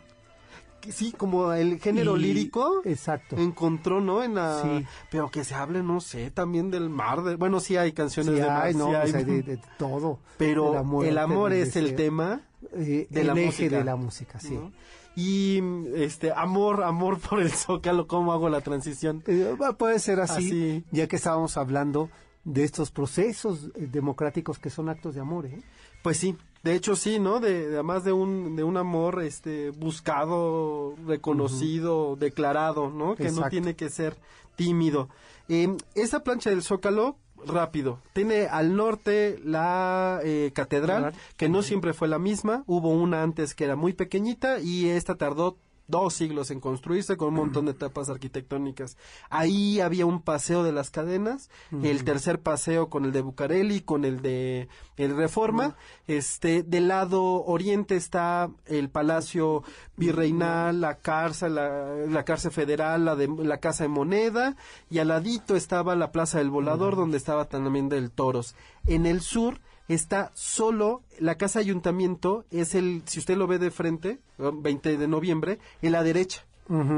Sí, 0.91 1.13
como 1.13 1.53
el 1.53 1.79
género 1.81 2.17
y- 2.17 2.21
lírico 2.23 2.83
Exacto. 2.85 3.37
encontró, 3.37 4.01
¿no? 4.01 4.23
En 4.23 4.35
la... 4.35 4.63
Sí. 4.63 4.87
Pero 5.11 5.31
que 5.31 5.45
se 5.45 5.55
hable, 5.55 5.83
no 5.83 6.01
sé, 6.01 6.31
también 6.31 6.71
del 6.71 6.89
mar, 6.91 7.23
de... 7.23 7.37
bueno, 7.37 7.61
sí 7.61 7.77
hay 7.77 7.93
canciones 7.93 8.35
Sí, 8.35 8.41
de 8.41 8.47
mar, 8.47 8.63
hay, 8.67 8.75
no, 8.75 8.89
sí 8.89 8.95
hay, 8.95 9.13
hay 9.15 9.25
de, 9.25 9.43
de 9.43 9.61
todo. 9.79 10.19
pero 10.39 10.73
El 11.05 11.19
amor, 11.19 11.53
el 11.53 11.63
es 11.63 11.77
el 11.77 11.95
tema 11.95 12.41
Eh, 12.75 13.07
de 13.11 13.21
el 13.21 13.27
la 13.27 13.33
eje 13.35 13.47
música. 13.47 13.79
de 13.79 13.85
la 13.85 13.97
música, 13.97 14.41
sí. 14.41 14.55
¿no? 14.55 14.73
Y 15.15 15.61
este 15.95 16.33
amor, 16.33 16.83
amor 16.83 17.19
por 17.19 17.41
el 17.43 17.51
zócalo, 17.51 18.07
¿cómo 18.07 18.33
hago 18.33 18.49
la 18.49 18.63
transición? 18.63 19.23
Eh, 19.27 19.55
puede 19.79 19.99
ser 19.99 20.21
así, 20.21 20.47
Así. 20.47 20.85
ya 20.91 21.07
que 21.07 21.17
estábamos 21.17 21.57
hablando 21.59 22.09
de 22.45 22.65
estos 22.65 22.91
procesos 22.91 23.71
eh, 23.75 23.87
democráticos 23.93 24.59
que 24.59 24.71
son 24.71 24.89
actos 24.89 25.15
de 25.15 25.21
amor, 25.21 25.45
¿eh? 25.47 25.61
Pues 26.03 26.17
sí, 26.17 26.37
de 26.63 26.75
hecho 26.75 26.95
sí, 26.97 27.19
¿no? 27.19 27.41
De, 27.41 27.69
de- 27.69 27.75
además 27.75 28.05
de 28.05 28.13
un, 28.13 28.57
de 28.57 28.65
un 28.65 28.77
amor 28.77 29.23
este 29.23 29.71
buscado, 29.71 30.95
reconocido, 31.07 32.17
declarado, 32.17 32.91
¿no? 32.91 33.15
Que 33.17 33.31
no 33.31 33.49
tiene 33.49 33.75
que 33.75 33.91
ser 33.91 34.17
tímido. 34.57 35.09
Eh, 35.49 35.77
esa 35.95 36.23
plancha 36.23 36.51
del 36.51 36.63
Zócalo, 36.63 37.17
rápido, 37.45 37.99
tiene 38.13 38.47
al 38.47 38.77
norte 38.77 39.41
la 39.45 40.21
eh, 40.23 40.53
Catedral. 40.55 41.13
que 41.37 41.49
no 41.49 41.63
siempre 41.63 41.93
fue 41.93 42.07
la 42.09 42.19
misma, 42.21 42.63
hubo 42.67 42.91
una 42.91 43.23
antes 43.25 43.55
que 43.55 43.65
era 43.65 43.75
muy 43.77 43.93
pequeñita 43.93 44.61
y 44.61 44.89
esta 44.89 45.17
tardó 45.17 45.57
dos 45.93 46.15
siglos 46.15 46.51
en 46.51 46.59
construirse 46.59 47.17
con 47.17 47.29
un 47.29 47.35
montón 47.35 47.67
de 47.67 47.73
etapas 47.73 48.09
arquitectónicas. 48.09 48.97
Ahí 49.31 49.79
había 49.79 50.07
un 50.07 50.23
paseo 50.23 50.65
de 50.65 50.73
las 50.73 50.91
cadenas, 50.91 51.51
el 51.83 52.03
tercer 52.03 52.41
paseo 52.41 52.89
con 52.89 53.05
el 53.05 53.13
de 53.13 53.21
Bucareli, 53.21 53.83
con 53.83 54.05
el 54.05 54.23
de 54.23 54.69
el 54.97 55.15
Reforma. 55.17 55.77
Este, 56.09 56.63
del 56.63 56.89
lado 56.89 57.23
oriente 57.45 57.95
está 57.95 58.51
el 58.67 58.89
Palacio 58.89 59.63
Virreinal, 59.97 60.81
la 60.81 60.97
cárcel, 60.97 61.57
la, 61.57 61.95
la 62.09 62.25
cárcel 62.25 62.51
federal, 62.51 63.05
la 63.05 63.15
de 63.15 63.29
la 63.29 63.59
Casa 63.59 63.85
de 63.85 63.89
Moneda 63.89 64.57
y 64.91 64.99
al 64.99 65.09
ladito 65.09 65.57
estaba 65.57 65.95
la 65.95 66.11
Plaza 66.11 66.39
del 66.39 66.51
Volador 66.51 66.97
donde 66.97 67.19
estaba 67.19 67.45
también 67.45 67.91
del 67.91 68.11
Toros. 68.11 68.55
En 68.87 69.05
el 69.05 69.21
sur 69.21 69.61
está 69.89 70.31
solo 70.35 71.03
la 71.19 71.37
casa 71.37 71.59
ayuntamiento 71.59 72.45
es 72.51 72.75
el 72.75 73.03
si 73.07 73.19
usted 73.19 73.37
lo 73.37 73.47
ve 73.47 73.59
de 73.59 73.71
frente 73.71 74.21
20 74.39 74.97
de 74.97 75.09
noviembre 75.09 75.59
en 75.83 75.93
la 75.93 76.03
derecha 76.03 76.45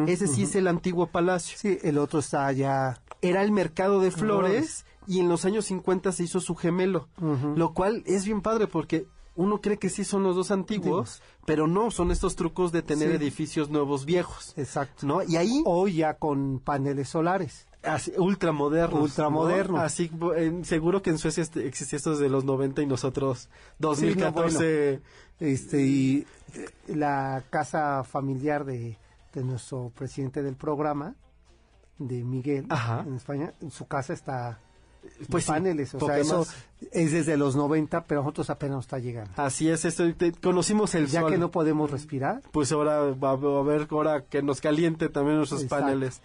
ese 0.06 0.26
sí 0.28 0.42
es 0.44 0.54
el 0.54 0.68
antiguo 0.68 1.06
palacio 1.06 1.56
Sí, 1.58 1.78
el 1.82 1.98
otro 1.98 2.20
está 2.20 2.46
allá. 2.46 3.00
era 3.22 3.42
el 3.42 3.50
mercado 3.50 4.00
de 4.00 4.10
flores 4.10 4.84
y 5.06 5.18
en 5.20 5.28
los 5.28 5.44
años 5.44 5.64
50 5.66 6.12
se 6.12 6.22
hizo 6.24 6.40
su 6.40 6.54
gemelo 6.54 7.08
lo 7.56 7.72
cual 7.72 8.02
es 8.06 8.24
bien 8.24 8.40
padre 8.42 8.66
porque 8.66 9.06
uno 9.36 9.60
cree 9.60 9.78
que 9.80 9.88
sí 9.88 10.04
son 10.04 10.22
los 10.22 10.36
dos 10.36 10.52
antiguos 10.52 11.20
pero 11.44 11.66
no 11.66 11.90
son 11.90 12.12
estos 12.12 12.36
trucos 12.36 12.70
de 12.70 12.82
tener 12.82 13.08
Sí. 13.10 13.16
edificios 13.16 13.68
nuevos 13.70 14.04
viejos 14.04 14.52
Exacto. 14.56 15.06
no 15.06 15.22
y 15.24 15.36
ahí 15.36 15.62
O 15.64 15.88
ya 15.88 16.14
con 16.14 16.60
paneles 16.60 17.08
solares. 17.08 17.66
Así, 17.86 18.12
ultramodernos. 18.16 19.00
Ultramodernos. 19.00 19.78
¿no? 19.78 19.84
Así, 19.84 20.10
en- 20.36 20.64
seguro 20.64 21.02
que 21.02 21.10
en 21.10 21.18
Suecia 21.18 21.42
este- 21.42 21.66
existía 21.66 21.96
esto 21.98 22.10
desde 22.12 22.28
los 22.28 22.44
90 22.44 22.82
y 22.82 22.86
nosotros 22.86 23.48
2014. 23.78 25.00
Este, 25.40 25.82
y 25.82 26.26
eh, 26.54 26.68
la 26.88 27.42
casa 27.50 28.04
familiar 28.04 28.64
de, 28.64 28.96
de 29.32 29.44
nuestro 29.44 29.90
presidente 29.94 30.42
del 30.42 30.54
programa, 30.56 31.14
de 31.98 32.22
Miguel, 32.24 32.66
Ajá. 32.70 33.04
en 33.06 33.14
España, 33.16 33.52
su 33.70 33.86
casa 33.86 34.12
está 34.12 34.58
Pues 35.28 35.44
sí, 35.44 35.50
paneles, 35.50 35.94
o 35.94 36.00
sea, 36.00 36.18
eso 36.18 36.46
es 36.92 37.12
desde 37.12 37.36
los 37.36 37.54
90, 37.56 38.04
pero 38.04 38.22
nosotros 38.22 38.48
apenas 38.50 38.76
nos 38.76 38.84
está 38.86 38.98
llegando. 38.98 39.30
Así 39.36 39.68
es, 39.68 39.84
esto, 39.84 40.12
te- 40.14 40.32
conocimos 40.32 40.94
el 40.94 41.06
ya 41.08 41.20
sol. 41.20 41.30
que 41.32 41.38
no 41.38 41.50
podemos 41.50 41.90
respirar, 41.90 42.40
Pues 42.52 42.72
ahora 42.72 43.00
va 43.12 43.30
a 43.32 43.62
ver 43.62 43.86
ahora 43.90 44.24
que 44.24 44.42
nos 44.42 44.60
caliente 44.60 45.08
también 45.08 45.36
nuestros 45.36 45.62
Exacto. 45.64 45.84
paneles. 45.84 46.20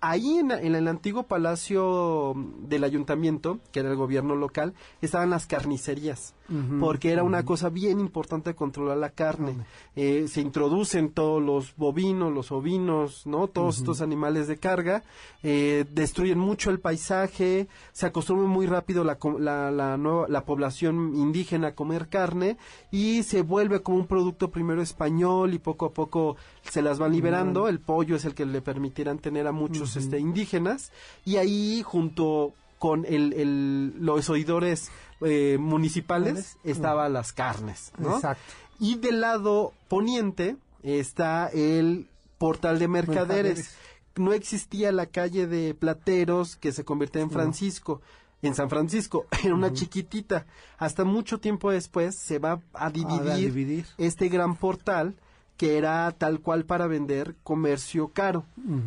Ahí 0.00 0.38
en, 0.38 0.52
en 0.52 0.74
el 0.76 0.86
antiguo 0.86 1.24
palacio 1.24 2.34
del 2.68 2.84
ayuntamiento, 2.84 3.58
que 3.72 3.80
era 3.80 3.90
el 3.90 3.96
gobierno 3.96 4.36
local, 4.36 4.74
estaban 5.00 5.30
las 5.30 5.46
carnicerías, 5.46 6.34
porque 6.80 7.10
era 7.10 7.24
una 7.24 7.44
cosa 7.44 7.68
bien 7.68 7.98
importante 8.00 8.54
controlar 8.54 8.96
la 8.96 9.10
carne. 9.10 9.56
Eh, 9.96 10.26
se 10.28 10.40
introducen 10.40 11.10
todos 11.10 11.42
los 11.42 11.74
bovinos, 11.76 12.32
los 12.32 12.52
ovinos, 12.52 13.26
¿no? 13.26 13.48
Todos 13.48 13.78
estos 13.78 14.00
animales 14.00 14.46
de 14.48 14.56
carga, 14.58 15.02
eh, 15.42 15.84
destruyen 15.92 16.38
mucho 16.38 16.70
el 16.70 16.78
paisaje, 16.80 17.66
se 17.92 18.06
acostumbra 18.06 18.46
muy 18.46 18.66
rápido 18.66 19.02
la, 19.04 19.18
la, 19.40 19.70
la, 19.70 19.96
nueva- 19.96 20.26
la 20.28 20.44
población 20.44 21.12
indígena 21.16 21.68
a 21.68 21.74
comer 21.74 22.08
carne 22.08 22.56
y 22.92 23.24
se 23.24 23.42
vuelve 23.42 23.82
como 23.82 23.98
un 23.98 24.06
producto 24.06 24.50
primero 24.50 24.80
español 24.80 25.52
y 25.54 25.58
poco 25.58 25.86
a 25.86 25.92
poco 25.92 26.36
se 26.62 26.82
las 26.82 26.98
van 26.98 27.12
liberando. 27.12 27.68
El 27.68 27.80
pollo 27.80 28.16
es 28.16 28.24
el 28.24 28.34
que 28.34 28.46
le 28.46 28.62
permitirán 28.62 29.18
tener 29.18 29.46
a 29.46 29.52
muchos 29.52 29.87
este, 29.96 30.18
indígenas 30.18 30.92
y 31.24 31.36
ahí 31.36 31.82
junto 31.84 32.52
con 32.78 33.04
el, 33.06 33.32
el- 33.32 33.94
los 33.98 34.28
oidores 34.30 34.90
eh, 35.20 35.56
municipales 35.60 36.56
estaban 36.64 37.12
las 37.12 37.32
carnes, 37.32 37.92
¿no? 37.98 38.16
Exacto. 38.16 38.42
Y 38.78 38.96
del 38.96 39.20
lado 39.20 39.72
poniente 39.88 40.56
está 40.82 41.48
el 41.48 42.06
portal 42.38 42.78
de 42.78 42.86
mercaderes. 42.88 43.26
Mercaderes. 43.56 43.74
No 44.16 44.32
existía 44.32 44.90
la 44.92 45.06
calle 45.06 45.46
de 45.46 45.74
Plateros 45.74 46.56
que 46.56 46.72
se 46.72 46.84
convirtió 46.84 47.20
en 47.20 47.30
Francisco. 47.30 48.00
En 48.42 48.54
San 48.54 48.70
Francisco, 48.70 49.26
era 49.44 49.54
una 49.54 49.72
chiquitita. 49.72 50.46
Hasta 50.76 51.02
mucho 51.04 51.38
tiempo 51.40 51.72
después 51.72 52.14
se 52.14 52.38
va 52.38 52.60
a 52.72 52.90
dividir, 52.90 53.34
dividir. 53.52 53.86
este 53.98 54.28
gran 54.28 54.54
portal 54.54 55.16
que 55.58 55.76
era 55.76 56.10
tal 56.12 56.40
cual 56.40 56.64
para 56.64 56.86
vender 56.86 57.34
comercio 57.42 58.08
caro, 58.08 58.44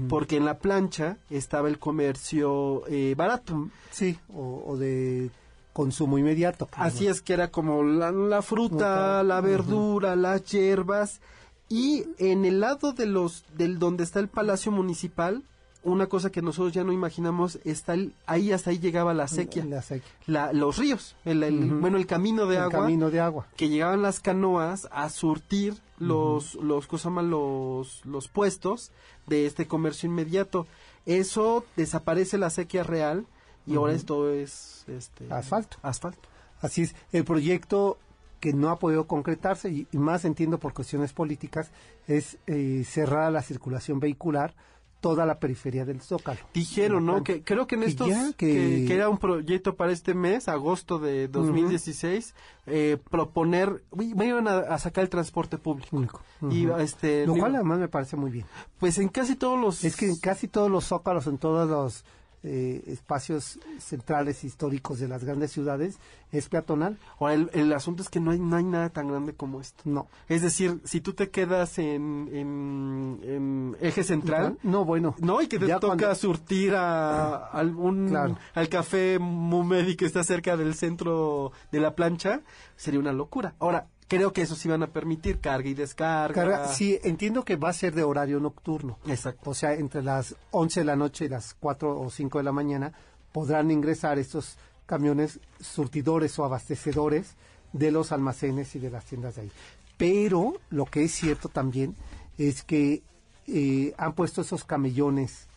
porque 0.10 0.38
en 0.38 0.46
la 0.46 0.58
plancha 0.58 1.18
estaba 1.30 1.68
el 1.68 1.78
comercio 1.78 2.84
eh, 2.88 3.14
barato. 3.16 3.70
sí, 3.92 4.18
o, 4.34 4.64
o 4.66 4.78
de 4.78 5.30
consumo 5.74 6.18
inmediato. 6.18 6.70
Así 6.72 7.08
es 7.08 7.22
que 7.22 7.34
era 7.34 7.50
como 7.52 7.84
la, 7.84 8.12
la 8.12 8.42
fruta, 8.42 8.78
Fruta, 8.78 9.24
la 9.24 9.42
verdura, 9.42 10.16
las 10.16 10.46
hierbas 10.46 11.20
y 11.68 12.06
en 12.18 12.46
el 12.46 12.62
lado 12.62 12.94
de 12.94 13.06
los 13.06 13.44
del 13.58 13.78
donde 13.78 14.04
está 14.04 14.20
el 14.20 14.28
palacio 14.30 14.72
municipal, 14.72 15.44
una 15.84 16.08
cosa 16.08 16.32
que 16.32 16.42
nosotros 16.42 16.74
ya 16.74 16.84
no 16.84 16.92
imaginamos 16.94 17.60
está 17.64 17.94
el- 17.96 18.14
ahí 18.28 18.52
hasta 18.52 18.70
ahí 18.70 18.80
llegaba 18.80 19.14
la 19.14 19.28
sequía, 19.28 19.66
La 19.66 19.82
sequía. 19.82 20.12
la- 20.28 20.54
los 20.54 20.78
ríos, 20.78 21.16
el, 21.26 21.42
bueno 21.80 21.98
el 21.98 22.06
camino 22.06 22.46
de 22.46 22.58
El 22.58 22.62
agua 22.64 22.80
camino 22.82 23.10
de 23.10 23.20
agua. 23.20 23.48
que 23.58 23.70
llegaban 23.70 24.02
las 24.02 24.20
canoas 24.20 24.88
a 24.92 25.10
surtir 25.10 25.76
los 25.98 26.56
los 26.56 26.88
¿cómo 26.88 26.98
se 27.00 27.04
llama? 27.06 27.22
los 27.24 28.06
los 28.06 28.28
puestos 28.28 28.92
de 29.28 29.46
este 29.46 29.68
comercio 29.68 30.08
inmediato. 30.10 30.68
Eso 31.06 31.66
desaparece 31.76 32.38
la 32.38 32.50
sequía 32.52 32.84
real 32.84 33.26
y 33.66 33.76
ahora 33.76 33.94
esto 33.94 34.30
es 34.32 34.86
este 34.88 35.32
Asfalto. 35.34 35.78
Asfalto. 35.82 36.28
Así 36.62 36.84
es, 36.84 36.96
el 37.12 37.24
proyecto 37.24 37.98
que 38.40 38.54
no 38.54 38.70
ha 38.70 38.78
podido 38.80 39.06
concretarse, 39.06 39.70
y, 39.70 39.88
y 39.92 39.98
más 39.98 40.26
entiendo 40.26 40.58
por 40.60 40.74
cuestiones 40.74 41.14
políticas, 41.14 41.70
es 42.08 42.38
eh, 42.48 42.84
cerrar 42.88 43.32
la 43.32 43.44
circulación 43.44 44.00
vehicular 44.00 44.56
toda 45.02 45.26
la 45.26 45.40
periferia 45.40 45.84
del 45.84 46.00
Zócalo. 46.02 46.40
Dijeron, 46.54 47.06
¿no? 47.06 47.24
Que 47.24 47.44
creo 47.44 47.68
que 47.68 47.76
en 47.76 47.82
Que 47.82 47.88
estos 47.88 48.08
ya, 48.08 48.32
que... 48.34 48.46
que- 48.48 48.86
que 48.88 48.94
era 48.96 49.10
un 49.10 49.18
proyecto 49.18 49.76
para 49.76 49.92
este 49.92 50.14
mes, 50.14 50.48
agosto 50.48 51.00
de 51.00 51.28
2016, 51.28 52.34
eh, 52.68 52.98
proponer, 53.10 53.84
me 53.96 54.28
iban 54.28 54.48
a, 54.48 54.60
a 54.60 54.78
sacar 54.80 55.04
el 55.04 55.10
transporte 55.10 55.58
público. 55.58 56.22
Y 56.50 56.68
este, 56.80 57.26
Lo 57.26 57.34
digo, 57.34 57.44
cual 57.46 57.56
además 57.56 57.80
me 57.80 57.88
parece 57.88 58.16
muy 58.16 58.32
bien. 58.32 58.46
pues 58.80 58.98
en 59.00 59.10
casi 59.10 59.36
todos 59.36 59.60
los 59.60 59.84
Es 59.84 59.96
que 59.96 60.08
en 60.08 60.16
casi 60.18 60.48
todos 60.48 60.70
los 60.72 60.86
zócalos, 60.86 61.28
en 61.28 61.38
todos 61.38 61.70
los 61.70 62.06
eh, 62.44 62.82
espacios 62.88 63.60
centrales 63.80 64.44
históricos 64.44 65.00
de 65.00 65.08
las 65.08 65.24
grandes 65.24 65.52
ciudades 65.52 65.98
es 66.32 66.50
peatonal. 66.50 66.98
Ahora, 67.20 67.34
el, 67.36 67.50
el 67.54 67.74
asunto 67.74 68.02
es 68.02 68.10
que 68.10 68.20
no 68.20 68.32
hay, 68.32 68.40
no 68.40 68.56
hay 68.56 68.64
nada 68.64 68.90
tan 68.90 69.08
grande 69.10 69.34
como 69.34 69.62
esto. 69.62 69.84
No. 69.86 70.08
Es 70.30 70.42
decir, 70.42 70.80
si 70.84 71.02
tú 71.02 71.14
te 71.14 71.30
quedas 71.30 71.78
en, 71.78 72.30
en, 72.32 73.20
en 73.24 73.78
eje 73.82 74.04
central, 74.04 74.58
No, 74.64 74.86
bueno. 74.86 75.16
no, 75.20 75.42
y 75.42 75.48
que 75.48 75.60
te 75.60 75.68
toca 75.68 75.80
cuando- 75.98 76.16
surtir 76.16 76.74
a 76.76 77.36
algún 77.48 78.08
Claro. 78.10 78.38
al 78.54 78.70
café 78.70 79.20
Mumedi 79.20 79.96
que 79.96 80.06
está 80.06 80.24
cerca 80.24 80.58
del 80.58 80.74
centro 80.74 81.52
de 81.72 81.80
la 81.80 81.96
plancha, 81.96 82.42
sería 82.76 83.00
una 83.00 83.12
locura. 83.14 83.54
Ahora, 83.60 83.88
creo 84.12 84.34
que 84.34 84.42
eso 84.42 84.56
sí 84.56 84.68
van 84.68 84.84
a 84.84 84.88
permitir 84.88 85.40
carga 85.40 85.70
y 85.70 85.74
descarga. 85.74 86.36
Carga- 86.36 86.68
sí, 86.68 87.00
entiendo 87.02 87.46
que 87.46 87.56
va 87.56 87.70
a 87.70 87.74
ser 87.74 87.96
de 87.96 88.04
horario 88.04 88.42
nocturno. 88.42 89.00
Exacto. 89.08 89.52
O 89.52 89.54
sea, 89.54 89.74
entre 89.74 90.04
las 90.04 90.36
11 90.52 90.82
de 90.82 90.86
la 90.86 90.98
noche 90.98 91.24
y 91.26 91.30
las 91.30 91.54
4 91.58 91.98
o 91.98 92.10
5 92.10 92.38
de 92.40 92.44
la 92.44 92.52
mañana 92.52 92.92
podrán 93.32 93.72
ingresar 93.72 94.20
estos 94.20 94.58
camiones 94.86 95.40
surtidores 95.62 96.38
o 96.40 96.44
abastecedores 96.44 97.36
de 97.72 97.90
los 97.92 98.12
almacenes 98.12 98.76
y 98.76 98.80
de 98.80 98.90
las 98.90 99.06
tiendas 99.06 99.36
de 99.38 99.44
ahí. 99.44 99.52
Pero 99.96 100.56
lo 100.72 100.84
que 100.88 101.06
es 101.06 101.14
cierto 101.14 101.48
también 101.48 101.96
es 102.38 102.64
que 102.64 103.02
eh, 103.48 103.94
han 103.98 104.12
puesto 104.12 104.42
esos 104.42 104.66
camellones 104.66 105.48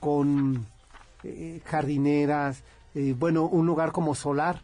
con 0.00 0.66
eh, 1.22 1.60
jardineras, 1.66 2.64
eh, 2.96 3.14
bueno, 3.16 3.44
un 3.44 3.64
lugar 3.64 3.92
como 3.92 4.16
solar 4.16 4.60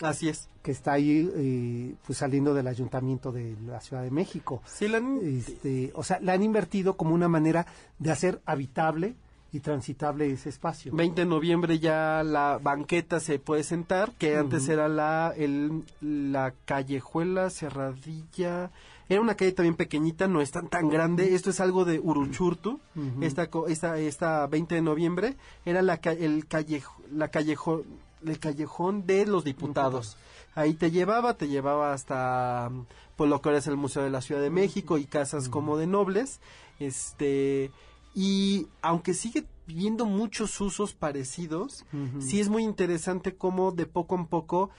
Así 0.00 0.28
es. 0.28 0.48
que 0.62 0.70
está 0.72 0.92
ahí 0.92 1.30
eh, 1.36 1.94
pues 2.06 2.18
saliendo 2.18 2.54
del 2.54 2.66
ayuntamiento 2.66 3.30
de 3.32 3.56
la 3.66 3.80
Ciudad 3.80 4.02
de 4.02 4.10
México. 4.10 4.62
Sí, 4.66 4.88
la- 4.88 5.02
Este, 5.22 5.90
o 5.94 6.02
sea, 6.02 6.18
la 6.20 6.32
han 6.32 6.42
invertido 6.42 6.96
como 6.96 7.14
una 7.14 7.28
manera 7.28 7.66
de 7.98 8.10
hacer 8.10 8.40
habitable 8.46 9.14
y 9.52 9.60
transitable 9.60 10.30
ese 10.32 10.48
espacio. 10.48 10.92
20 10.94 11.20
de 11.22 11.26
noviembre 11.26 11.78
ya 11.78 12.22
la 12.24 12.58
banqueta 12.62 13.20
se 13.20 13.38
puede 13.38 13.64
sentar, 13.64 14.12
que 14.12 14.36
antes 14.36 14.66
era 14.68 14.88
la, 14.88 15.34
el, 15.36 15.82
la 16.00 16.54
callejuela 16.64 17.50
cerradilla. 17.50 18.70
Era 19.08 19.20
una 19.20 19.34
calle 19.34 19.52
también 19.52 19.74
pequeñita, 19.76 20.26
no 20.26 20.40
es 20.40 20.52
tan, 20.52 20.68
tan 20.68 20.88
grande. 20.88 21.34
Esto 21.34 21.50
es 21.50 21.60
algo 21.60 21.84
de 21.84 22.00
Uruchurtu. 22.00 22.80
esta, 23.20 23.48
co- 23.50 23.66
esta, 23.68 23.98
esta 23.98 24.46
20 24.46 24.74
de 24.76 24.80
noviembre 24.82 25.36
era 25.66 25.82
la, 25.82 25.94
el, 26.04 26.46
callejo, 26.46 27.02
la 27.12 27.28
callejo, 27.28 27.82
el 28.26 28.38
callejón 28.38 29.06
de 29.06 29.26
los 29.26 29.44
diputados. 29.44 30.16
Ahí 30.54 30.74
te 30.74 30.90
llevaba, 30.90 31.34
te 31.34 31.48
llevaba 31.48 31.92
hasta 31.92 32.68
mm, 32.70 32.86
pues, 33.16 33.30
lo 33.30 33.40
que 33.40 33.48
ahora 33.48 33.58
es 33.58 33.66
el 33.66 33.76
Museo 33.76 34.02
de 34.02 34.10
la 34.10 34.20
Ciudad 34.20 34.42
de 34.42 34.50
México 34.50 34.98
y 34.98 35.04
casas 35.04 35.48
como 35.48 35.76
de 35.76 35.86
nobles. 35.86 36.40
Este, 36.78 37.70
y 38.14 38.68
aunque 38.82 39.14
sigue 39.14 39.46
viendo 39.66 40.04
muchos 40.04 40.60
usos 40.60 40.92
parecidos, 40.92 41.84
sí 42.18 42.40
es 42.40 42.48
muy 42.48 42.64
interesante 42.64 43.34
cómo 43.36 43.72
de 43.72 43.86
poco 43.86 44.16
en 44.16 44.26
poco 44.26 44.70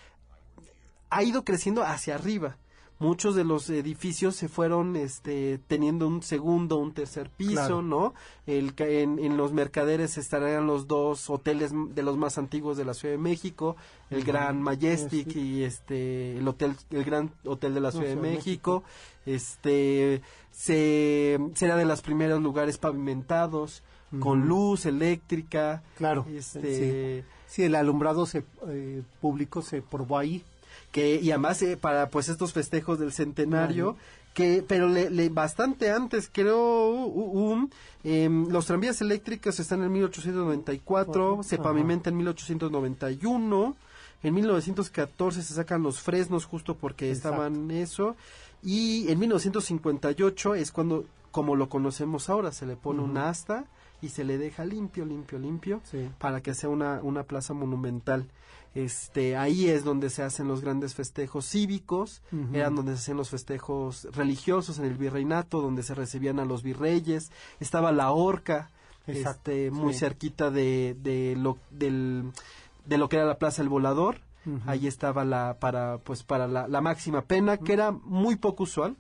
ha 1.10 1.24
ido 1.24 1.44
creciendo 1.44 1.84
hacia 1.84 2.16
arriba. 2.16 2.58
Muchos 3.00 3.36
de 3.36 3.44
los 3.44 3.70
edificios 3.70 4.36
se 4.36 4.48
fueron 4.48 4.96
este, 4.96 5.60
teniendo 5.68 6.08
un 6.08 6.24
segundo, 6.24 6.78
un 6.78 6.94
tercer 6.94 7.30
piso, 7.30 7.54
Claro. 7.54 7.82
¿no? 7.82 8.14
El, 8.48 8.74
en, 8.78 9.20
en 9.20 9.36
los 9.36 9.52
mercaderes 9.52 10.18
estarían 10.18 10.68
los 10.68 10.88
dos 10.88 11.30
hoteles 11.30 11.72
de 11.74 12.04
los 12.04 12.16
más 12.18 12.38
antiguos 12.38 12.78
de 12.78 12.86
la 12.86 12.94
Ciudad 12.94 13.16
de 13.16 13.18
México, 13.20 13.76
el 14.10 14.24
Gran 14.24 14.62
Majestic 14.62 15.32
Sí. 15.34 15.40
y 15.40 15.64
este 15.64 16.38
el 16.38 16.48
hotel, 16.48 16.76
el 16.92 17.04
Gran 17.04 17.32
Hotel 17.46 17.74
de 17.74 17.82
la 17.82 17.92
Ciudad 17.92 18.08
de 18.08 18.16
México. 18.16 18.84
Este 19.26 20.22
se 20.52 21.40
será 21.56 21.76
de 21.76 21.86
los 21.86 22.02
primeros 22.02 22.42
lugares 22.42 22.78
pavimentados 22.78 23.84
con 24.20 24.48
luz 24.48 24.86
eléctrica. 24.86 25.82
Claro. 25.98 26.26
Este 26.30 27.22
Sí. 27.22 27.28
Sí, 27.48 27.64
el 27.64 27.76
alumbrado 27.76 28.26
se, 28.26 28.44
eh, 28.68 29.04
público 29.22 29.62
se 29.62 29.82
probó 29.84 30.18
ahí. 30.18 30.44
Que 30.94 31.16
y 31.22 31.32
además 31.32 31.62
eh, 31.64 31.76
para 31.76 32.08
pues 32.10 32.30
estos 32.30 32.54
festejos 32.54 33.00
del 33.00 33.12
centenario 33.12 33.98
que 34.34 34.64
pero 34.66 34.88
le, 34.88 35.10
le- 35.10 35.28
bastante 35.30 35.92
antes 35.92 36.30
creo 36.32 36.90
u- 36.92 37.52
un 37.52 37.70
em, 38.06 38.48
los 38.50 38.66
tranvías 38.68 39.02
eléctricos 39.02 39.60
están 39.60 39.84
en 39.84 39.92
1894 39.92 41.44
se 41.44 41.56
Ajá. 41.56 41.64
pavimenta 41.64 42.10
en 42.10 42.18
1891 42.18 43.76
en 44.24 44.34
1914 44.34 45.44
se 45.44 45.54
sacan 45.54 45.84
los 45.84 46.00
fresnos 46.00 46.46
justo 46.46 46.76
porque 46.76 47.10
Exacto. 47.12 47.30
estaban 47.44 47.72
eso 47.72 48.16
y 48.64 49.10
en 49.12 49.20
1958 49.20 50.56
es 50.56 50.72
cuando 50.72 51.06
como 51.32 51.56
lo 51.56 51.68
conocemos 51.70 52.30
ahora 52.30 52.52
se 52.52 52.66
le 52.66 52.76
pone 52.76 53.02
un 53.02 53.18
asta 53.18 53.66
y 54.02 54.10
se 54.10 54.24
le 54.24 54.38
deja 54.38 54.66
limpio 54.66 55.06
limpio 55.06 55.40
limpio 55.40 55.82
Sí. 55.90 56.10
para 56.20 56.42
que 56.42 56.54
sea 56.54 56.70
una, 56.70 57.00
una 57.02 57.24
plaza 57.24 57.54
monumental. 57.54 58.26
Este, 58.76 59.38
ahí 59.38 59.70
es 59.70 59.84
donde 59.84 60.10
se 60.10 60.24
hacen 60.24 60.48
los 60.48 60.62
grandes 60.62 60.96
festejos 60.96 61.46
cívicos, 61.48 62.22
eran 62.54 62.76
donde 62.76 62.94
se 62.94 63.00
hacían 63.00 63.18
los 63.18 63.30
festejos 63.30 64.08
religiosos 64.16 64.80
en 64.80 64.86
el 64.86 64.96
virreinato, 64.96 65.62
donde 65.62 65.84
se 65.84 65.94
recibían 65.94 66.40
a 66.40 66.46
los 66.46 66.64
virreyes, 66.64 67.32
estaba 67.60 67.92
la 67.92 68.12
horca, 68.12 68.72
Exacto, 69.06 69.52
este, 69.52 69.70
muy 69.70 69.94
sí. 69.94 70.00
cerquita 70.00 70.50
de, 70.50 70.96
de 71.02 71.36
lo, 71.38 71.58
del, 71.70 72.32
de 72.86 72.98
lo 72.98 73.10
que 73.10 73.18
era 73.18 73.26
la 73.26 73.38
Plaza 73.38 73.62
El 73.62 73.70
Volador, 73.70 74.22
ahí 74.66 74.88
estaba 74.88 75.24
la, 75.24 75.58
para, 75.60 76.00
pues, 76.00 76.24
para 76.24 76.48
la, 76.48 76.68
la 76.68 76.82
máxima 76.82 77.22
pena, 77.22 77.58
que 77.58 77.74
era 77.74 77.92
muy 77.92 78.38
poco 78.38 78.64
usual, 78.64 78.96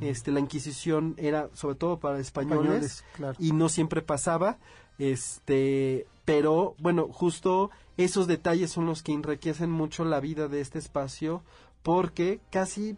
este, 0.00 0.30
la 0.32 0.40
Inquisición 0.40 1.14
era 1.16 1.48
sobre 1.52 1.74
todo 1.76 1.98
para 1.98 2.18
españoles, 2.18 2.62
Españoles, 2.64 3.04
claro. 3.14 3.36
y 3.38 3.52
no 3.52 3.68
siempre 3.68 4.02
pasaba 4.02 4.58
este 4.98 6.06
pero 6.26 6.74
bueno 6.78 7.08
justo 7.10 7.70
esos 7.96 8.26
detalles 8.26 8.70
son 8.70 8.84
los 8.84 9.02
que 9.02 9.12
enriquecen 9.12 9.70
mucho 9.70 10.04
la 10.04 10.20
vida 10.20 10.48
de 10.48 10.60
este 10.60 10.78
espacio 10.78 11.42
porque 11.82 12.40
casi 12.50 12.96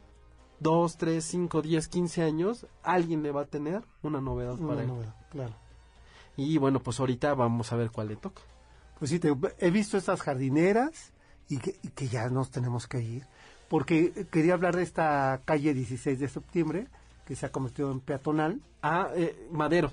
dos, 0.59 0.97
tres, 0.97 1.25
cinco, 1.25 1.63
diez, 1.63 1.87
quince 1.87 2.23
años 2.25 2.67
alguien 2.83 3.23
le 3.23 3.31
va 3.31 3.43
a 3.43 3.47
tener 3.47 3.83
una 4.03 4.21
novedad 4.21 4.59
Una 4.59 4.69
para 4.69 4.83
él 4.83 4.89
novedad, 4.89 5.15
claro. 5.31 5.55
y 6.37 6.59
bueno 6.59 6.81
pues 6.81 6.99
ahorita 6.99 7.35
vamos 7.35 7.73
a 7.73 7.77
ver 7.77 7.91
cuál 7.93 8.09
le 8.09 8.17
toca 8.17 8.43
Pues 8.99 9.11
sí, 9.13 9.21
te- 9.21 9.33
he 9.61 9.71
visto 9.71 9.97
estas 9.97 10.21
jardineras 10.23 11.13
y 11.49 11.59
que, 11.59 11.79
y 11.83 11.89
que 11.91 12.09
ya 12.09 12.29
nos 12.29 12.51
tenemos 12.51 12.87
que 12.89 13.01
ir. 13.01 13.25
Porque 13.69 14.27
quería 14.33 14.55
hablar 14.55 14.75
de 14.77 14.83
esta 14.83 15.41
calle 15.45 15.73
16 15.73 16.19
de 16.19 16.29
septiembre, 16.29 16.89
que 17.25 17.37
se 17.37 17.47
ha 17.47 17.53
convertido 17.53 17.93
en 17.93 18.01
peatonal. 18.01 18.61
ah 18.83 19.09
eh, 19.15 19.47
Madero 19.53 19.93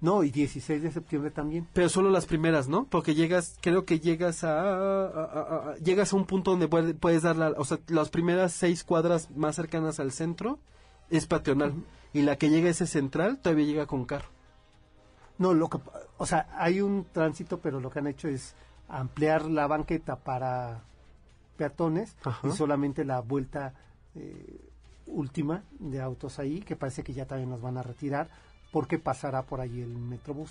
No, 0.00 0.22
y 0.22 0.30
16 0.30 0.80
de 0.82 0.92
septiembre 0.92 1.30
también. 1.32 1.66
pero 1.72 1.88
solo 1.88 2.08
las 2.10 2.24
primeras 2.26 2.68
no 2.68 2.84
porque 2.84 3.14
llegas 3.16 3.56
creo 3.60 3.84
que 3.84 3.98
llegas 3.98 4.44
a, 4.44 4.60
a- 4.60 5.06
a- 5.08 5.70
a- 5.72 5.76
llegas 5.78 6.12
a 6.12 6.16
un 6.16 6.24
punto 6.24 6.52
donde 6.52 6.68
puede- 6.68 6.94
puedes 6.94 7.22
dar 7.22 7.34
la, 7.36 7.50
o 7.56 7.64
sea 7.64 7.78
las 7.88 8.08
primeras 8.08 8.52
seis 8.52 8.84
cuadras 8.84 9.28
más 9.32 9.56
cercanas 9.56 9.98
al 9.98 10.12
centro 10.12 10.58
es 11.10 11.26
peatonal. 11.26 11.74
Y 12.12 12.22
la 12.22 12.36
que 12.36 12.48
llega 12.48 12.68
a 12.68 12.70
ese 12.70 12.86
central 12.86 13.38
todavía 13.38 13.66
llega 13.66 13.86
con 13.86 14.04
carro. 14.04 14.28
No, 15.36 15.52
lo 15.54 15.68
que, 15.68 15.78
o 16.16 16.26
sea, 16.26 16.48
hay 16.58 16.80
un 16.80 17.04
tránsito, 17.12 17.58
pero 17.58 17.80
lo 17.80 17.90
que 17.90 17.98
han 17.98 18.06
hecho 18.06 18.28
es 18.28 18.54
ampliar 18.88 19.44
la 19.46 19.66
banqueta 19.66 20.16
para 20.16 20.82
peatones 21.56 22.16
Ajá. 22.24 22.46
y 22.48 22.52
solamente 22.52 23.04
la 23.04 23.20
vuelta 23.20 23.74
eh, 24.14 24.60
última 25.06 25.64
de 25.78 26.00
autos 26.00 26.38
ahí, 26.38 26.60
que 26.60 26.76
parece 26.76 27.02
que 27.02 27.12
ya 27.14 27.26
también 27.26 27.50
nos 27.50 27.60
van 27.60 27.76
a 27.78 27.82
retirar, 27.82 28.28
porque 28.72 28.98
pasará 28.98 29.42
por 29.42 29.60
ahí 29.60 29.80
el 29.80 29.88
Metrobús, 29.96 30.50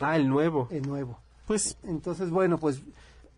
ah 0.00 0.16
el 0.16 0.28
nuevo 0.28 0.68
el 0.70 0.82
nuevo. 0.82 1.18
pues 1.46 1.76
Entonces, 1.84 2.30
bueno, 2.30 2.58
pues 2.58 2.80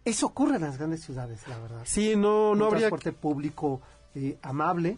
eso 0.05 0.26
ocurre 0.26 0.57
en 0.57 0.62
las 0.62 0.78
grandes 0.78 1.03
ciudades, 1.03 1.47
la 1.49 1.59
verdad. 1.59 1.83
sí 1.85 2.14
no 2.16 2.55
no 2.55 2.66
un 2.66 2.72
habría 2.72 2.89
transporte 2.89 3.12
público 3.12 3.81
eh, 4.14 4.39
amable. 4.43 4.97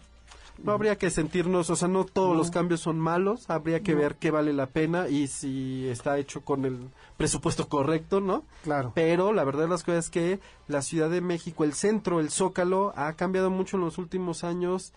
no 0.62 0.72
habría 0.72 0.96
que 0.96 1.10
sentirnos 1.10 1.70
o 1.70 1.76
sea 1.76 1.88
no 1.88 2.04
todos 2.04 2.30
No. 2.32 2.34
los 2.36 2.50
cambios 2.50 2.80
son 2.80 2.98
malos 3.00 3.48
habría 3.50 3.80
que 3.80 3.92
No. 3.94 3.98
ver 4.00 4.16
qué 4.16 4.30
vale 4.30 4.52
la 4.52 4.66
pena 4.66 5.08
y 5.08 5.26
si 5.26 5.88
está 5.88 6.18
hecho 6.18 6.42
con 6.44 6.64
el 6.64 6.88
presupuesto 7.16 7.68
correcto 7.68 8.20
no 8.20 8.44
Claro. 8.62 8.92
Pero 8.94 9.32
la 9.32 9.44
verdad 9.44 9.62
de 9.64 9.68
las 9.70 9.82
cosas 9.82 10.04
es 10.06 10.10
que 10.10 10.40
la 10.68 10.82
Ciudad 10.82 11.10
de 11.10 11.20
México, 11.20 11.64
el 11.64 11.72
centro, 11.74 12.20
el 12.20 12.30
Zócalo, 12.30 12.92
ha 12.96 13.12
cambiado 13.14 13.50
mucho 13.50 13.76
en 13.76 13.82
los 13.84 13.98
últimos 13.98 14.44
años. 14.44 14.92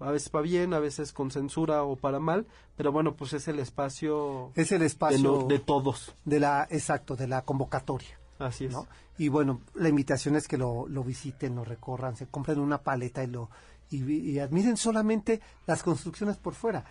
A 0.00 0.10
veces 0.10 0.28
para 0.28 0.42
bien, 0.42 0.74
a 0.74 0.78
veces 0.78 1.12
con 1.12 1.30
censura 1.30 1.82
o 1.84 1.96
para 1.96 2.18
mal. 2.18 2.46
Pero 2.76 2.92
bueno, 2.92 3.14
pues 3.14 3.32
es 3.34 3.46
el 3.48 3.58
espacio 3.58 4.50
Es 4.54 4.72
el 4.72 4.80
de, 4.80 4.86
espacio 4.86 5.44
de 5.44 5.58
todos. 5.58 6.14
de 6.24 6.40
la, 6.40 6.66
exacto, 6.70 7.16
de 7.16 7.28
la 7.28 7.42
convocatoria. 7.42 8.18
Así 8.38 8.64
es. 8.64 8.72
¿no? 8.72 8.86
Y 9.18 9.28
bueno, 9.28 9.60
la 9.74 9.88
invitación 9.88 10.36
es 10.36 10.48
que 10.48 10.56
lo, 10.56 10.88
lo 10.88 11.04
visiten, 11.04 11.54
lo 11.54 11.64
recorran, 11.64 12.16
se 12.16 12.26
compren 12.26 12.58
una 12.58 12.78
paleta 12.78 13.22
y 13.22 13.26
lo 13.26 13.50
y, 13.90 14.02
y 14.12 14.38
admiren 14.38 14.76
solamente 14.76 15.40
las 15.66 15.82
construcciones 15.82 16.36
por 16.36 16.54
fuera. 16.54 16.84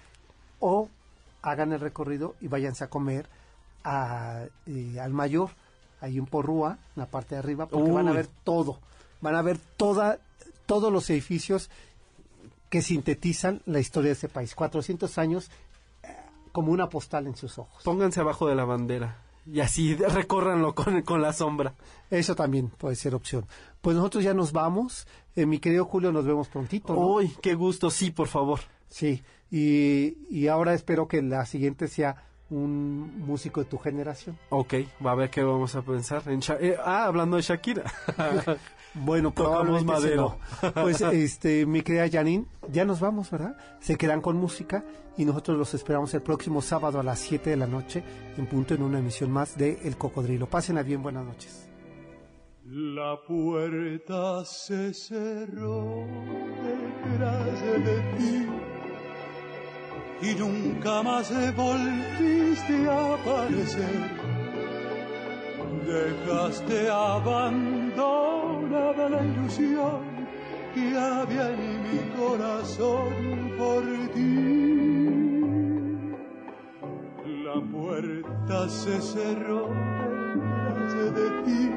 O 0.59 0.89
hagan 1.41 1.73
el 1.73 1.79
recorrido 1.79 2.35
y 2.41 2.47
váyanse 2.47 2.83
a 2.83 2.89
comer 2.89 3.27
a, 3.83 4.45
eh, 4.65 4.99
al 4.99 5.13
mayor, 5.13 5.51
ahí 6.01 6.17
en 6.17 6.25
Porrúa, 6.25 6.77
en 6.95 7.01
la 7.01 7.05
parte 7.05 7.35
de 7.35 7.39
arriba, 7.39 7.67
porque 7.67 7.91
van 7.91 8.07
a 8.07 8.13
ver 8.13 8.27
todo. 8.43 8.79
Van 9.21 9.35
a 9.35 9.41
ver 9.41 9.57
toda, 9.77 10.19
todos 10.65 10.91
los 10.91 11.09
edificios 11.09 11.69
que 12.69 12.81
sintetizan 12.81 13.61
la 13.65 13.79
historia 13.79 14.09
de 14.09 14.13
este 14.13 14.29
país. 14.29 14.55
400 14.55 15.17
años 15.17 15.49
eh, 16.03 16.07
como 16.51 16.71
una 16.71 16.89
postal 16.89 17.27
en 17.27 17.35
sus 17.35 17.57
ojos. 17.57 17.83
Pónganse 17.83 18.19
abajo 18.19 18.47
de 18.47 18.55
la 18.55 18.65
bandera 18.65 19.17
y 19.51 19.59
así 19.59 19.95
recórranlo 20.13 20.75
con, 20.75 21.01
con 21.01 21.21
la 21.21 21.33
sombra. 21.33 21.73
Eso 22.09 22.35
también 22.35 22.69
puede 22.69 22.95
ser 22.95 23.15
opción. 23.15 23.45
Pues 23.81 23.95
nosotros 23.95 24.23
ya 24.23 24.33
nos 24.33 24.51
vamos. 24.51 25.07
Eh, 25.35 25.45
mi 25.45 25.59
querido 25.59 25.85
Julio, 25.85 26.11
nos 26.11 26.25
vemos 26.25 26.47
prontito. 26.47 26.93
¿no? 26.93 26.99
Uy, 26.99 27.33
qué 27.41 27.55
gusto, 27.55 27.89
sí, 27.89 28.11
por 28.11 28.27
favor. 28.27 28.59
Sí, 28.89 29.23
y, 29.51 30.17
y 30.29 30.47
ahora 30.47 30.73
espero 30.73 31.07
que 31.07 31.21
la 31.21 31.45
siguiente 31.45 31.87
sea 31.87 32.23
un 32.49 33.19
músico 33.25 33.61
de 33.61 33.65
tu 33.69 33.77
generación. 33.77 34.37
Ok, 34.49 34.73
va 35.05 35.11
a 35.11 35.15
ver 35.15 35.29
qué 35.29 35.43
vamos 35.43 35.75
a 35.75 35.81
pensar. 35.81 36.23
En 36.27 36.39
Sha- 36.39 36.57
eh, 36.59 36.75
ah, 36.83 37.05
hablando 37.05 37.37
de 37.37 37.43
Shakira. 37.43 37.83
Bueno, 38.95 39.29
Tocamos 39.31 39.59
probablemente 39.59 39.93
madero. 39.93 40.37
no. 40.63 40.71
Pues, 40.81 40.99
este, 41.13 41.67
mi 41.67 41.83
querida 41.83 42.09
Janine, 42.09 42.45
ya 42.71 42.85
nos 42.85 42.99
vamos, 42.99 43.29
¿verdad? 43.29 43.55
Se 43.79 43.97
quedan 43.97 44.19
con 44.19 44.35
música 44.35 44.83
y 45.15 45.25
nosotros 45.25 45.59
los 45.59 45.75
esperamos 45.75 46.11
el 46.15 46.23
próximo 46.23 46.59
sábado 46.59 46.99
a 46.99 47.03
las 47.03 47.19
7 47.19 47.51
de 47.51 47.55
la 47.55 47.67
noche 47.67 48.03
en 48.35 48.47
punto 48.47 48.73
en 48.73 48.81
una 48.81 48.97
emisión 48.97 49.29
más 49.31 49.55
de 49.59 49.79
El 49.83 49.95
Cocodrilo. 49.95 50.47
Pásenla 50.49 50.81
bien, 50.81 51.03
buenas 51.03 51.23
noches. 51.23 51.69
La 52.65 53.15
puerta 53.27 54.43
se 54.45 54.91
cerró 54.95 56.05
detrás 57.03 57.61
de 57.61 58.01
ti 58.17 58.47
y 60.21 60.35
nunca 60.35 61.01
más 61.03 61.31
volviste 61.55 62.89
a 62.89 63.15
aparecer. 63.15 64.19
Dejaste 65.85 66.89
abandonada 66.89 69.09
la 69.09 69.23
ilusión 69.23 70.01
que 70.73 70.97
había 70.97 71.51
en 71.51 71.83
mi 71.83 71.99
corazón 72.17 73.13
por 73.57 73.83
ti. 74.13 74.57
La 77.43 77.61
puerta 77.71 78.69
se 78.69 79.01
cerró 79.01 79.69
detrás 80.89 81.11
de 81.11 81.29
ti 81.43 81.71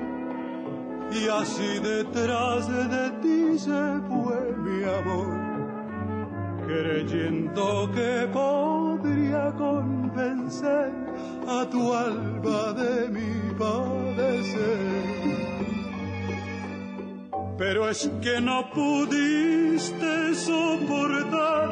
y 1.12 1.28
así 1.28 1.78
detrás 1.78 2.66
de 2.68 3.10
ti 3.22 3.58
se 3.58 4.00
fue 4.08 4.52
mi 4.58 4.84
amor, 4.84 5.41
creyendo 6.72 7.90
que 7.94 8.28
podría 8.32 9.52
convencer 9.52 10.90
a 11.46 11.64
tu 11.70 11.92
alma 11.92 12.72
de 12.72 13.08
mi 13.08 13.54
padecer. 13.58 14.78
Pero 17.58 17.88
es 17.88 18.10
que 18.22 18.40
no 18.40 18.70
pudiste 18.70 20.34
soportar 20.34 21.68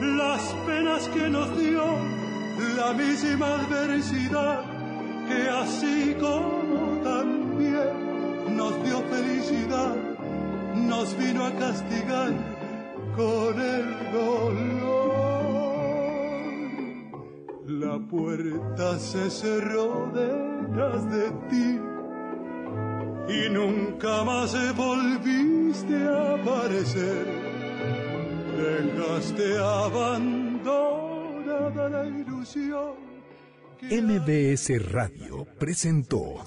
las 0.00 0.42
penas 0.66 1.08
que 1.08 1.28
nos 1.28 1.48
dio 1.58 1.84
la 2.76 2.92
misma 2.92 3.54
adversidad 3.60 4.60
que 5.28 5.48
así 5.48 6.16
como 6.18 7.02
también 7.02 8.56
nos 8.56 8.72
dio 8.84 9.00
felicidad, 9.14 9.94
nos 10.74 11.16
vino 11.16 11.44
a 11.44 11.52
castigar 11.52 12.49
con 13.16 13.60
el 13.60 14.12
dolor. 14.12 14.54
La 17.66 17.98
puerta 18.08 18.98
se 18.98 19.30
cerró 19.30 20.10
detrás 20.12 21.10
de 21.10 21.30
ti 21.48 21.80
y 23.28 23.48
nunca 23.50 24.24
más 24.24 24.54
volviste 24.76 25.96
a 26.06 26.34
aparecer. 26.34 27.26
Dejaste 28.56 29.58
abandonada 29.58 30.68
la 31.88 32.06
ilusión. 32.06 33.10
MBS 33.82 34.92
Radio 34.92 35.46
presentó 35.58 36.44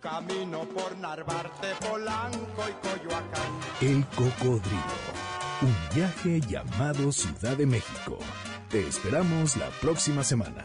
Camino 0.00 0.60
por 0.64 0.96
Narvarte, 0.98 1.68
Polanco 1.88 2.62
y 2.68 2.72
Coyoacán. 2.86 3.52
El 3.80 4.04
Cocodrilo. 4.06 5.41
Un 5.60 5.74
viaje 5.94 6.40
llamado 6.40 7.12
Ciudad 7.12 7.56
de 7.56 7.66
México. 7.66 8.18
Te 8.70 8.86
esperamos 8.86 9.56
la 9.56 9.68
próxima 9.80 10.24
semana. 10.24 10.64